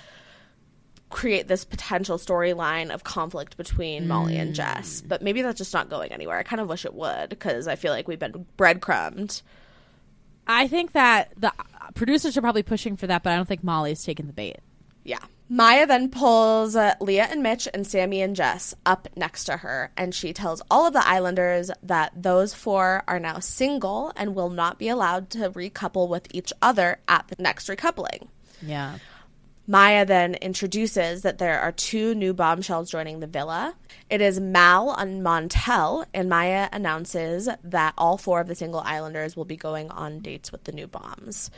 create 1.13 1.47
this 1.47 1.65
potential 1.65 2.19
storyline 2.19 2.91
of 2.91 3.05
conflict 3.05 3.57
between 3.57 4.09
Molly 4.09 4.37
and 4.37 4.55
Jess. 4.55 5.03
But 5.03 5.23
maybe 5.23 5.43
that's 5.43 5.59
just 5.59 5.73
not 5.75 5.89
going 5.89 6.11
anywhere. 6.13 6.39
I 6.39 6.43
kind 6.43 6.61
of 6.61 6.69
wish 6.69 6.85
it 6.85 6.95
would 6.95 7.29
because 7.29 7.69
I 7.69 7.77
feel 7.77 7.93
like 7.93 8.09
we've 8.09 8.19
been 8.19 8.47
breadcrumbed. 8.57 9.43
I 10.47 10.67
think 10.69 10.93
that 10.93 11.33
the 11.37 11.49
uh, 11.49 11.91
producers 11.95 12.37
are 12.37 12.41
probably 12.41 12.63
pushing 12.63 12.97
for 12.97 13.07
that, 13.07 13.23
but 13.23 13.33
I 13.33 13.37
don't 13.37 13.47
think 13.47 13.63
Molly's 13.63 14.03
taking 14.03 14.27
the 14.27 14.33
bait. 14.33 14.59
Yeah. 15.05 15.19
Maya 15.53 15.87
then 15.87 16.09
pulls 16.09 16.75
uh, 16.75 16.95
Leah 16.99 17.29
and 17.31 17.43
Mitch 17.43 17.69
and 17.75 17.87
Sammy 17.87 18.23
and 18.23 18.35
Jess 18.35 18.75
up 18.87 19.07
next 19.15 19.45
to 19.45 19.59
her, 19.59 19.93
and 19.99 20.15
she 20.15 20.33
tells 20.33 20.63
all 20.71 20.87
of 20.87 20.95
the 20.95 21.07
Islanders 21.07 21.71
that 21.83 22.11
those 22.17 22.55
four 22.55 23.05
are 23.07 23.21
now 23.21 23.39
single 23.39 24.15
and 24.17 24.35
will 24.35 24.49
not 24.49 24.79
be 24.79 24.89
allowed 24.89 25.29
to 25.29 25.51
recouple 25.51 26.09
with 26.09 26.27
each 26.33 26.55
other 26.63 27.01
at 27.07 27.29
the 27.29 27.37
next 27.39 27.69
recoupling. 27.69 28.29
Yeah. 28.63 28.97
Maya 29.67 30.07
then 30.07 30.37
introduces 30.37 31.21
that 31.21 31.37
there 31.37 31.61
are 31.61 31.73
two 31.73 32.15
new 32.15 32.33
bombshells 32.33 32.91
joining 32.91 33.21
the 33.21 33.27
villa. 33.27 33.75
It 34.09 34.23
is 34.23 34.41
Mal 34.41 34.95
and 34.95 35.23
Montel, 35.23 36.07
and 36.15 36.31
Maya 36.31 36.71
announces 36.73 37.47
that 37.63 37.93
all 37.99 38.17
four 38.17 38.41
of 38.41 38.49
the 38.49 38.55
single 38.55 38.81
islanders 38.81 39.37
will 39.37 39.45
be 39.45 39.59
going 39.59 39.91
on 39.91 40.21
dates 40.21 40.51
with 40.51 40.65
the 40.65 40.73
new 40.73 40.87
bombs. 40.87 41.51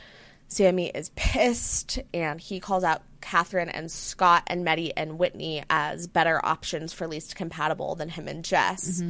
Sammy 0.48 0.88
is 0.88 1.10
pissed, 1.16 1.98
and 2.12 2.40
he 2.40 2.60
calls 2.60 2.84
out 2.84 3.02
Catherine 3.24 3.68
and 3.68 3.90
Scott 3.90 4.44
and 4.46 4.64
Mehdi 4.64 4.92
and 4.96 5.18
Whitney 5.18 5.64
as 5.70 6.06
better 6.06 6.44
options 6.44 6.92
for 6.92 7.08
least 7.08 7.34
compatible 7.34 7.94
than 7.94 8.10
him 8.10 8.28
and 8.28 8.44
Jess. 8.44 9.02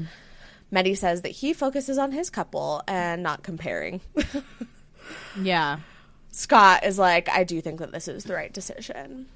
Mehdi 0.72 0.96
says 0.96 1.22
that 1.22 1.30
he 1.30 1.52
focuses 1.52 1.98
on 1.98 2.12
his 2.12 2.30
couple 2.30 2.82
and 2.88 3.22
not 3.22 3.42
comparing. 3.42 4.00
Yeah. 5.40 5.80
Scott 6.30 6.84
is 6.84 6.98
like, 6.98 7.28
I 7.28 7.44
do 7.44 7.60
think 7.60 7.80
that 7.80 7.92
this 7.92 8.08
is 8.08 8.24
the 8.24 8.34
right 8.34 8.52
decision. 8.52 9.26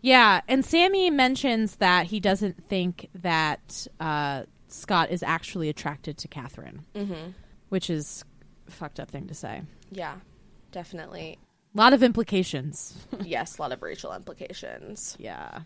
Yeah, 0.00 0.42
and 0.48 0.64
Sammy 0.64 1.10
mentions 1.10 1.76
that 1.76 2.06
he 2.06 2.20
doesn't 2.20 2.62
think 2.64 3.08
that 3.14 3.86
uh, 4.00 4.44
Scott 4.68 5.10
is 5.10 5.22
actually 5.22 5.68
attracted 5.68 6.18
to 6.18 6.28
Catherine, 6.28 6.84
mm-hmm. 6.94 7.30
which 7.70 7.90
is 7.90 8.24
a 8.68 8.70
fucked 8.70 9.00
up 9.00 9.10
thing 9.10 9.26
to 9.28 9.34
say. 9.34 9.62
Yeah, 9.90 10.16
definitely. 10.72 11.38
A 11.74 11.78
lot 11.78 11.92
of 11.92 12.02
implications. 12.02 12.94
yes, 13.24 13.58
a 13.58 13.62
lot 13.62 13.72
of 13.72 13.82
racial 13.82 14.12
implications. 14.12 15.16
yeah. 15.18 15.62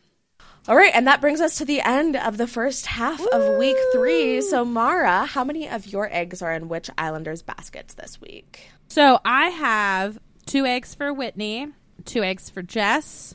All 0.66 0.76
right, 0.76 0.92
and 0.94 1.06
that 1.06 1.20
brings 1.20 1.40
us 1.40 1.58
to 1.58 1.64
the 1.64 1.80
end 1.80 2.14
of 2.16 2.36
the 2.36 2.46
first 2.46 2.86
half 2.86 3.24
of 3.28 3.58
week 3.58 3.76
three. 3.92 4.40
So, 4.42 4.64
Maura, 4.64 5.24
how 5.24 5.42
many 5.44 5.68
of 5.68 5.86
your 5.86 6.08
eggs 6.12 6.42
are 6.42 6.52
in 6.52 6.68
which 6.68 6.90
Islanders 6.98 7.42
baskets 7.42 7.94
this 7.94 8.20
week? 8.20 8.68
So 8.88 9.18
I 9.24 9.48
have 9.48 10.18
two 10.46 10.66
eggs 10.66 10.94
for 10.94 11.12
Whitney, 11.12 11.68
two 12.04 12.22
eggs 12.22 12.50
for 12.50 12.62
Jess, 12.62 13.34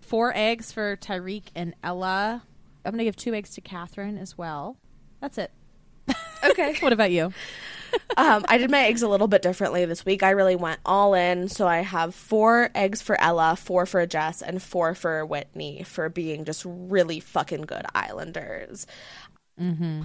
four 0.00 0.32
eggs 0.34 0.72
for 0.72 0.96
Tyrique 0.96 1.50
and 1.54 1.74
Ella. 1.84 2.42
I'm 2.84 2.92
going 2.92 2.98
to 2.98 3.04
give 3.04 3.16
two 3.16 3.34
eggs 3.34 3.50
to 3.54 3.60
Catherine 3.60 4.18
as 4.18 4.36
well. 4.38 4.76
That's 5.20 5.38
it. 5.38 5.50
Okay. 6.44 6.76
What 6.78 6.92
about 6.92 7.10
you? 7.10 7.32
Um, 8.16 8.44
I 8.48 8.58
did 8.58 8.70
my 8.70 8.84
eggs 8.86 9.02
a 9.02 9.08
little 9.08 9.28
bit 9.28 9.42
differently 9.42 9.84
this 9.84 10.04
week. 10.04 10.22
I 10.22 10.30
really 10.30 10.56
went 10.56 10.80
all 10.84 11.14
in. 11.14 11.48
So, 11.48 11.66
I 11.66 11.78
have 11.78 12.14
four 12.14 12.70
eggs 12.74 13.02
for 13.02 13.20
Ella, 13.20 13.56
four 13.56 13.86
for 13.86 14.04
Jess, 14.06 14.42
and 14.42 14.62
four 14.62 14.94
for 14.94 15.24
Whitney 15.24 15.82
for 15.84 16.08
being 16.08 16.44
just 16.44 16.62
really 16.66 17.20
fucking 17.20 17.62
good 17.62 17.84
Islanders. 17.94 18.86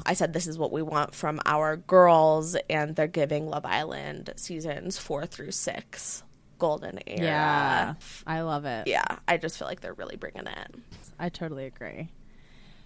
I 0.06 0.14
said 0.16 0.34
this 0.34 0.48
is 0.48 0.58
what 0.58 0.72
we 0.72 0.82
want 0.82 1.14
from 1.14 1.40
our 1.46 1.78
girls, 1.78 2.56
and 2.70 2.96
they're 2.96 3.06
giving 3.06 3.48
Love 3.48 3.66
Island 3.66 4.34
seasons 4.36 4.98
four 4.98 5.28
through 5.28 5.52
six 5.52 6.24
golden 6.58 7.00
era. 7.06 7.22
Yeah. 7.22 7.94
I 8.26 8.42
love 8.42 8.66
it. 8.66 8.88
Yeah, 8.88 9.04
I 9.28 9.38
just 9.38 9.60
feel 9.60 9.68
like 9.68 9.82
they're 9.82 9.94
really 9.94 10.16
bringing 10.16 10.48
it. 10.48 10.76
I 11.20 11.30
totally 11.30 11.66
agree. 11.66 12.10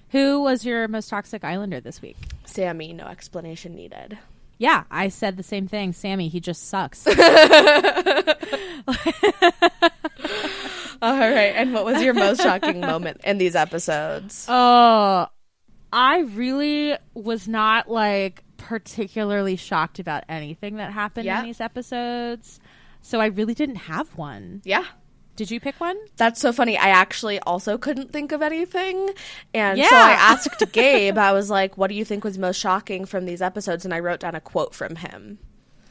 Who 0.10 0.42
was 0.42 0.66
your 0.66 0.88
most 0.88 1.10
toxic 1.10 1.44
Islander 1.44 1.80
this 1.80 2.02
week? 2.02 2.18
Sammy, 2.46 2.92
no 2.92 3.06
explanation 3.06 3.76
needed. 3.76 4.18
Yeah, 4.60 4.84
I 4.90 5.10
said 5.10 5.38
the 5.38 5.44
same 5.44 5.68
thing. 5.68 5.94
Sammy, 5.94 6.28
he 6.30 6.40
just 6.40 6.68
sucks. 6.70 7.06
All 11.00 11.14
right, 11.20 11.54
and 11.56 11.74
what 11.74 11.86
was 11.86 12.02
your 12.02 12.14
most 12.16 12.42
shocking 12.42 12.82
moment 12.82 13.22
in 13.24 13.38
these 13.38 13.56
episodes? 13.56 14.46
Oh, 14.50 15.28
I 15.94 16.20
really 16.20 16.98
was 17.14 17.48
not 17.48 17.90
like 17.90 18.44
particularly 18.58 19.56
shocked 19.58 20.00
about 20.00 20.24
anything 20.28 20.78
that 20.78 20.92
happened 20.92 21.26
Yeah. 21.26 21.40
in 21.42 21.46
these 21.46 21.62
episodes. 21.62 22.60
So 23.04 23.20
I 23.22 23.28
really 23.28 23.54
didn't 23.54 23.76
have 23.76 24.18
one. 24.18 24.62
Yeah. 24.66 24.86
Did 25.38 25.52
you 25.52 25.60
pick 25.60 25.80
one? 25.80 25.96
That's 26.18 26.42
so 26.42 26.52
funny. 26.52 26.78
I 26.78 26.90
actually 26.90 27.40
also 27.42 27.78
couldn't 27.78 28.12
think 28.12 28.32
of 28.32 28.42
anything. 28.42 29.12
And 29.54 29.80
so 29.80 29.96
I 29.96 30.12
asked 30.20 30.72
Gabe, 30.72 31.18
I 31.18 31.32
was 31.32 31.52
like, 31.52 31.78
what 31.78 31.88
do 31.88 31.96
you 31.96 32.04
think 32.04 32.24
was 32.24 32.40
most 32.40 32.60
shocking 32.60 33.06
from 33.06 33.26
these 33.26 33.42
episodes? 33.42 33.86
And 33.86 33.94
I 33.94 34.00
wrote 34.00 34.20
down 34.20 34.34
a 34.34 34.42
quote 34.42 34.74
from 34.74 34.96
him. 34.96 35.38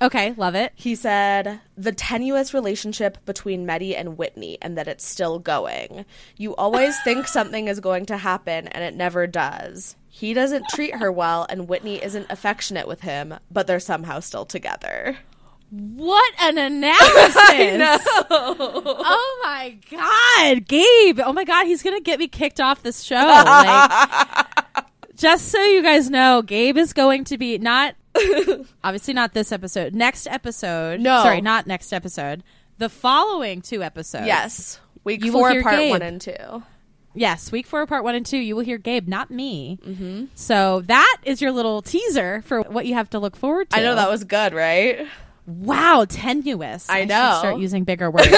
Okay, 0.03 0.35
love 0.37 0.57
it. 0.57 0.73
He 0.75 0.97
said, 0.97 1.61
The 1.77 1.93
tenuous 1.93 2.53
relationship 2.53 3.25
between 3.25 3.67
Mehdi 3.67 3.99
and 3.99 4.19
Whitney, 4.19 4.59
and 4.61 4.77
that 4.77 4.89
it's 4.89 5.07
still 5.07 5.39
going. 5.39 6.05
You 6.37 6.55
always 6.57 7.01
think 7.03 7.29
something 7.29 7.69
is 7.69 7.81
going 7.81 8.07
to 8.07 8.19
happen, 8.19 8.67
and 8.69 8.85
it 8.85 8.95
never 8.95 9.27
does. 9.27 9.97
He 10.09 10.35
doesn't 10.35 10.69
treat 10.71 10.97
her 10.97 11.11
well, 11.13 11.47
and 11.49 11.69
Whitney 11.69 12.03
isn't 12.03 12.27
affectionate 12.31 12.89
with 12.89 13.03
him, 13.03 13.39
but 13.51 13.67
they're 13.67 13.81
somehow 13.81 14.21
still 14.21 14.45
together. 14.45 15.19
What 15.71 16.33
an 16.41 16.59
analysis! 16.73 17.37
Oh 18.31 19.41
my 19.45 19.77
god, 19.91 20.67
Gabe! 20.69 21.21
Oh 21.25 21.33
my 21.33 21.45
god, 21.45 21.67
he's 21.67 21.83
gonna 21.83 22.01
get 22.01 22.19
me 22.19 22.29
kicked 22.29 22.61
off 22.61 22.83
this 22.83 23.03
show. 23.03 23.17
Like, 23.17 24.47
just 25.17 25.49
so 25.49 25.61
you 25.63 25.83
guys 25.83 26.09
know, 26.09 26.43
Gabe 26.43 26.77
is 26.77 26.93
going 26.93 27.25
to 27.25 27.39
be 27.39 27.59
not 27.59 27.95
obviously 28.85 29.13
not 29.15 29.35
this 29.35 29.51
episode. 29.53 29.93
Next 29.95 30.27
episode, 30.29 31.01
No. 31.01 31.23
sorry, 31.23 31.41
not 31.41 31.67
next 31.67 31.93
episode. 31.93 32.43
The 32.79 32.89
following 32.89 33.61
two 33.61 33.83
episodes, 33.83 34.27
Yes. 34.27 34.81
Week 35.05 35.25
You 35.25 35.33
four, 35.33 35.63
part 35.63 35.77
Gabe. 35.77 35.91
one 35.91 36.03
and 36.03 36.21
two. 36.21 36.63
Yes, 37.15 37.51
week 37.51 37.67
four, 37.67 37.87
part 37.87 38.05
one 38.05 38.15
and 38.15 38.27
two, 38.27 38.37
you 38.39 38.55
will 38.55 38.63
hear 38.65 38.77
Gabe, 38.79 39.09
not 39.09 39.31
me. 39.31 39.79
Mm-hmm. 39.85 40.25
So 40.35 40.83
that 40.87 41.17
is 41.25 41.41
your 41.41 41.51
little 41.53 41.81
teaser 41.83 42.43
for 42.43 42.61
what 42.63 42.85
you 42.87 42.95
have 42.95 43.09
to 43.11 43.19
look 43.19 43.37
forward 43.37 43.71
to. 43.71 43.77
I 43.79 43.83
know 43.83 43.95
that 43.95 44.11
was 44.11 44.25
good, 44.25 44.53
right? 44.53 45.07
Wow 45.47 46.05
tenuous. 46.09 46.89
I 46.89 47.01
should 47.01 47.09
know. 47.09 47.37
start 47.39 47.59
using 47.59 47.85
bigger 47.85 48.11
words. 48.11 48.27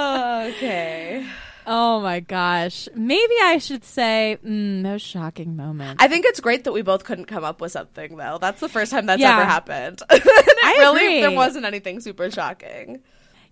okay. 0.00 1.26
oh 1.66 2.00
my 2.00 2.20
gosh, 2.20 2.88
maybe 2.94 3.34
I 3.42 3.58
should 3.58 3.84
say 3.84 4.38
mm, 4.44 4.80
no 4.82 4.98
shocking 4.98 5.56
moment. 5.56 6.00
I 6.02 6.08
think 6.08 6.24
it's 6.26 6.40
great 6.40 6.64
that 6.64 6.72
we 6.72 6.82
both 6.82 7.04
couldn't 7.04 7.26
come 7.26 7.44
up 7.44 7.60
with 7.60 7.72
something, 7.72 8.16
though. 8.16 8.38
That's 8.40 8.60
the 8.60 8.68
first 8.68 8.90
time 8.92 9.06
that's 9.06 9.20
Yeah. 9.20 9.36
ever 9.36 9.44
happened. 9.44 10.02
I 10.10 10.76
really, 10.78 11.06
agree. 11.06 11.20
there 11.20 11.30
wasn't 11.32 11.64
anything 11.64 12.00
super 12.00 12.30
shocking. 12.30 13.00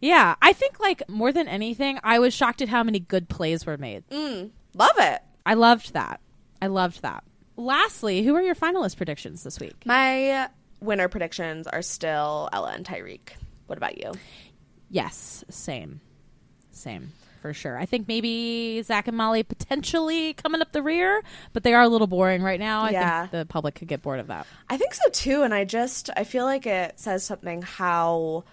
yeah, 0.00 0.34
I 0.42 0.52
think 0.52 0.80
like 0.80 1.08
more 1.08 1.32
than 1.32 1.48
anything, 1.48 1.98
I 2.02 2.18
was 2.18 2.34
shocked 2.34 2.62
at 2.62 2.68
how 2.68 2.82
many 2.82 3.00
good 3.00 3.28
plays 3.28 3.66
were 3.66 3.76
made. 3.78 4.04
Love 4.10 4.98
it. 4.98 5.20
I 5.46 5.54
loved 5.54 5.94
that. 5.94 6.20
I 6.60 6.66
loved 6.66 7.02
that. 7.02 7.24
Lastly, 7.58 8.22
who 8.22 8.36
are 8.36 8.40
your 8.42 8.54
finalist 8.54 8.96
predictions 8.96 9.42
this 9.42 9.58
week? 9.58 9.82
My 9.84 10.48
winner 10.80 11.08
predictions 11.08 11.66
are 11.66 11.82
still 11.82 12.48
Ella 12.52 12.70
and 12.72 12.86
Tyrique. 12.86 13.32
What 13.66 13.76
about 13.76 13.98
you? 13.98 14.12
Yes, 14.90 15.44
same, 15.50 16.00
same 16.70 17.12
for 17.42 17.52
sure. 17.52 17.76
I 17.76 17.84
think 17.84 18.06
maybe 18.06 18.80
Zach 18.82 19.08
and 19.08 19.16
Molly 19.16 19.42
potentially 19.42 20.34
coming 20.34 20.60
up 20.60 20.70
the 20.70 20.82
rear, 20.84 21.20
but 21.52 21.64
they 21.64 21.74
are 21.74 21.82
a 21.82 21.88
little 21.88 22.06
boring 22.06 22.42
right 22.42 22.60
now. 22.60 22.82
I 22.82 22.90
Yeah. 22.90 23.20
think 23.22 23.32
the 23.32 23.46
public 23.46 23.74
could 23.74 23.88
get 23.88 24.02
bored 24.02 24.20
of 24.20 24.28
that. 24.28 24.46
I 24.70 24.76
think 24.76 24.94
so 24.94 25.08
too, 25.10 25.42
and 25.42 25.52
I 25.52 25.64
just 25.64 26.10
I 26.16 26.22
feel 26.22 26.44
like 26.44 26.64
it 26.64 26.98
says 27.00 27.24
something 27.24 27.62
how 27.62 28.44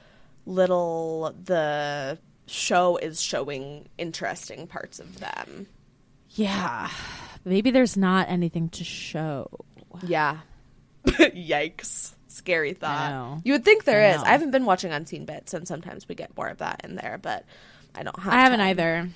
little 0.47 1.33
the 1.43 2.17
show 2.47 2.97
is 2.97 3.21
showing 3.21 3.87
interesting 3.99 4.65
parts 4.67 4.99
of 4.99 5.19
them. 5.19 5.67
Yeah, 6.35 6.89
maybe 7.43 7.71
there's 7.71 7.97
not 7.97 8.29
anything 8.29 8.69
to 8.69 8.83
show. 8.83 9.49
Yeah. 10.03 10.39
Yikes. 11.05 12.13
Scary 12.27 12.73
thought. 12.73 13.39
You 13.45 13.53
would 13.53 13.63
think 13.63 13.85
there 13.85 14.01
I 14.05 14.09
is. 14.11 14.17
know. 14.17 14.23
I 14.27 14.31
haven't 14.31 14.51
been 14.51 14.65
watching 14.65 14.91
Unseen 14.91 15.25
Bits, 15.25 15.53
and 15.53 15.65
sometimes 15.67 16.07
we 16.09 16.15
get 16.15 16.35
more 16.35 16.49
of 16.49 16.57
that 16.57 16.81
in 16.83 16.95
there, 16.95 17.17
but 17.21 17.45
I 17.95 18.03
don't 18.03 18.19
have. 18.19 18.33
I 18.33 18.37
haven't 18.41 18.59
time. 18.59 18.67
either. 18.69 19.09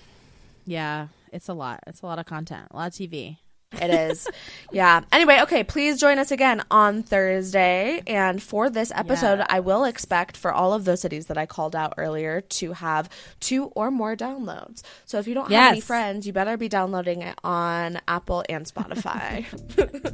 Yeah, 0.65 1.07
it's 1.33 1.49
a 1.49 1.53
lot. 1.53 1.83
It's 1.87 2.01
a 2.01 2.05
lot 2.05 2.17
of 2.19 2.25
content, 2.25 2.67
a 2.71 2.75
lot 2.77 2.87
of 2.87 2.93
TV. 2.93 3.37
It 3.73 3.91
is. 3.91 4.27
yeah. 4.71 5.01
Anyway, 5.11 5.39
okay, 5.41 5.63
please 5.63 5.99
join 5.99 6.17
us 6.17 6.31
again 6.31 6.63
on 6.71 7.03
Thursday. 7.03 8.01
And 8.07 8.41
for 8.41 8.69
this 8.69 8.91
episode, 8.93 9.43
I 9.47 9.59
will 9.59 9.83
expect 9.83 10.37
for 10.37 10.51
all 10.51 10.73
of 10.73 10.85
those 10.85 11.01
cities 11.01 11.27
that 11.27 11.37
I 11.37 11.45
called 11.45 11.75
out 11.75 11.93
earlier 11.97 12.41
to 12.41 12.73
have 12.73 13.09
two 13.39 13.65
or 13.75 13.91
more 13.91 14.15
downloads. 14.15 14.81
So 15.05 15.19
if 15.19 15.27
you 15.27 15.33
don't 15.33 15.51
have 15.51 15.71
any 15.73 15.81
friends, 15.81 16.25
you 16.25 16.33
better 16.33 16.57
be 16.57 16.67
downloading 16.67 17.21
it 17.21 17.37
on 17.43 17.99
Apple 18.07 18.43
and 18.49 18.65
Spotify. 18.65 19.45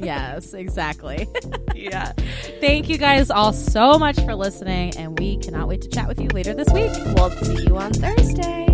yes, 0.00 0.52
exactly. 0.52 1.26
yeah. 1.74 2.12
Thank 2.60 2.88
you 2.88 2.98
guys 2.98 3.30
all 3.30 3.52
so 3.52 3.98
much 3.98 4.16
for 4.20 4.34
listening, 4.34 4.96
and 4.96 5.18
we 5.18 5.38
cannot 5.38 5.68
wait 5.68 5.82
to 5.82 5.88
chat 5.88 6.08
with 6.08 6.20
you 6.20 6.28
later 6.28 6.54
this 6.54 6.68
week. 6.72 6.90
We'll 7.16 7.30
see 7.30 7.64
you 7.64 7.76
on 7.76 7.92
Thursday. 7.92 8.65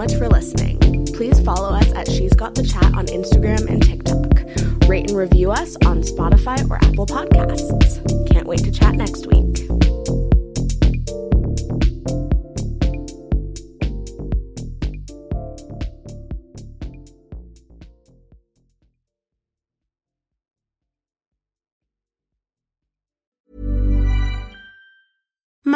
Much 0.00 0.14
for 0.14 0.30
listening. 0.30 0.78
Please 1.14 1.38
follow 1.40 1.74
us 1.76 1.92
at 1.92 2.10
She's 2.10 2.32
Got 2.32 2.54
the 2.54 2.62
Chat 2.62 2.94
on 2.94 3.04
Instagram 3.08 3.68
and 3.68 3.82
TikTok. 3.82 4.88
Rate 4.88 5.10
and 5.10 5.18
review 5.18 5.50
us 5.50 5.76
on 5.84 6.00
Spotify 6.00 6.58
or 6.70 6.76
Apple 6.76 7.04
Podcasts. 7.04 8.26
Can't 8.26 8.46
wait 8.46 8.60
to 8.60 8.72
chat 8.72 8.94
next 8.94 9.26
week. 9.26 9.79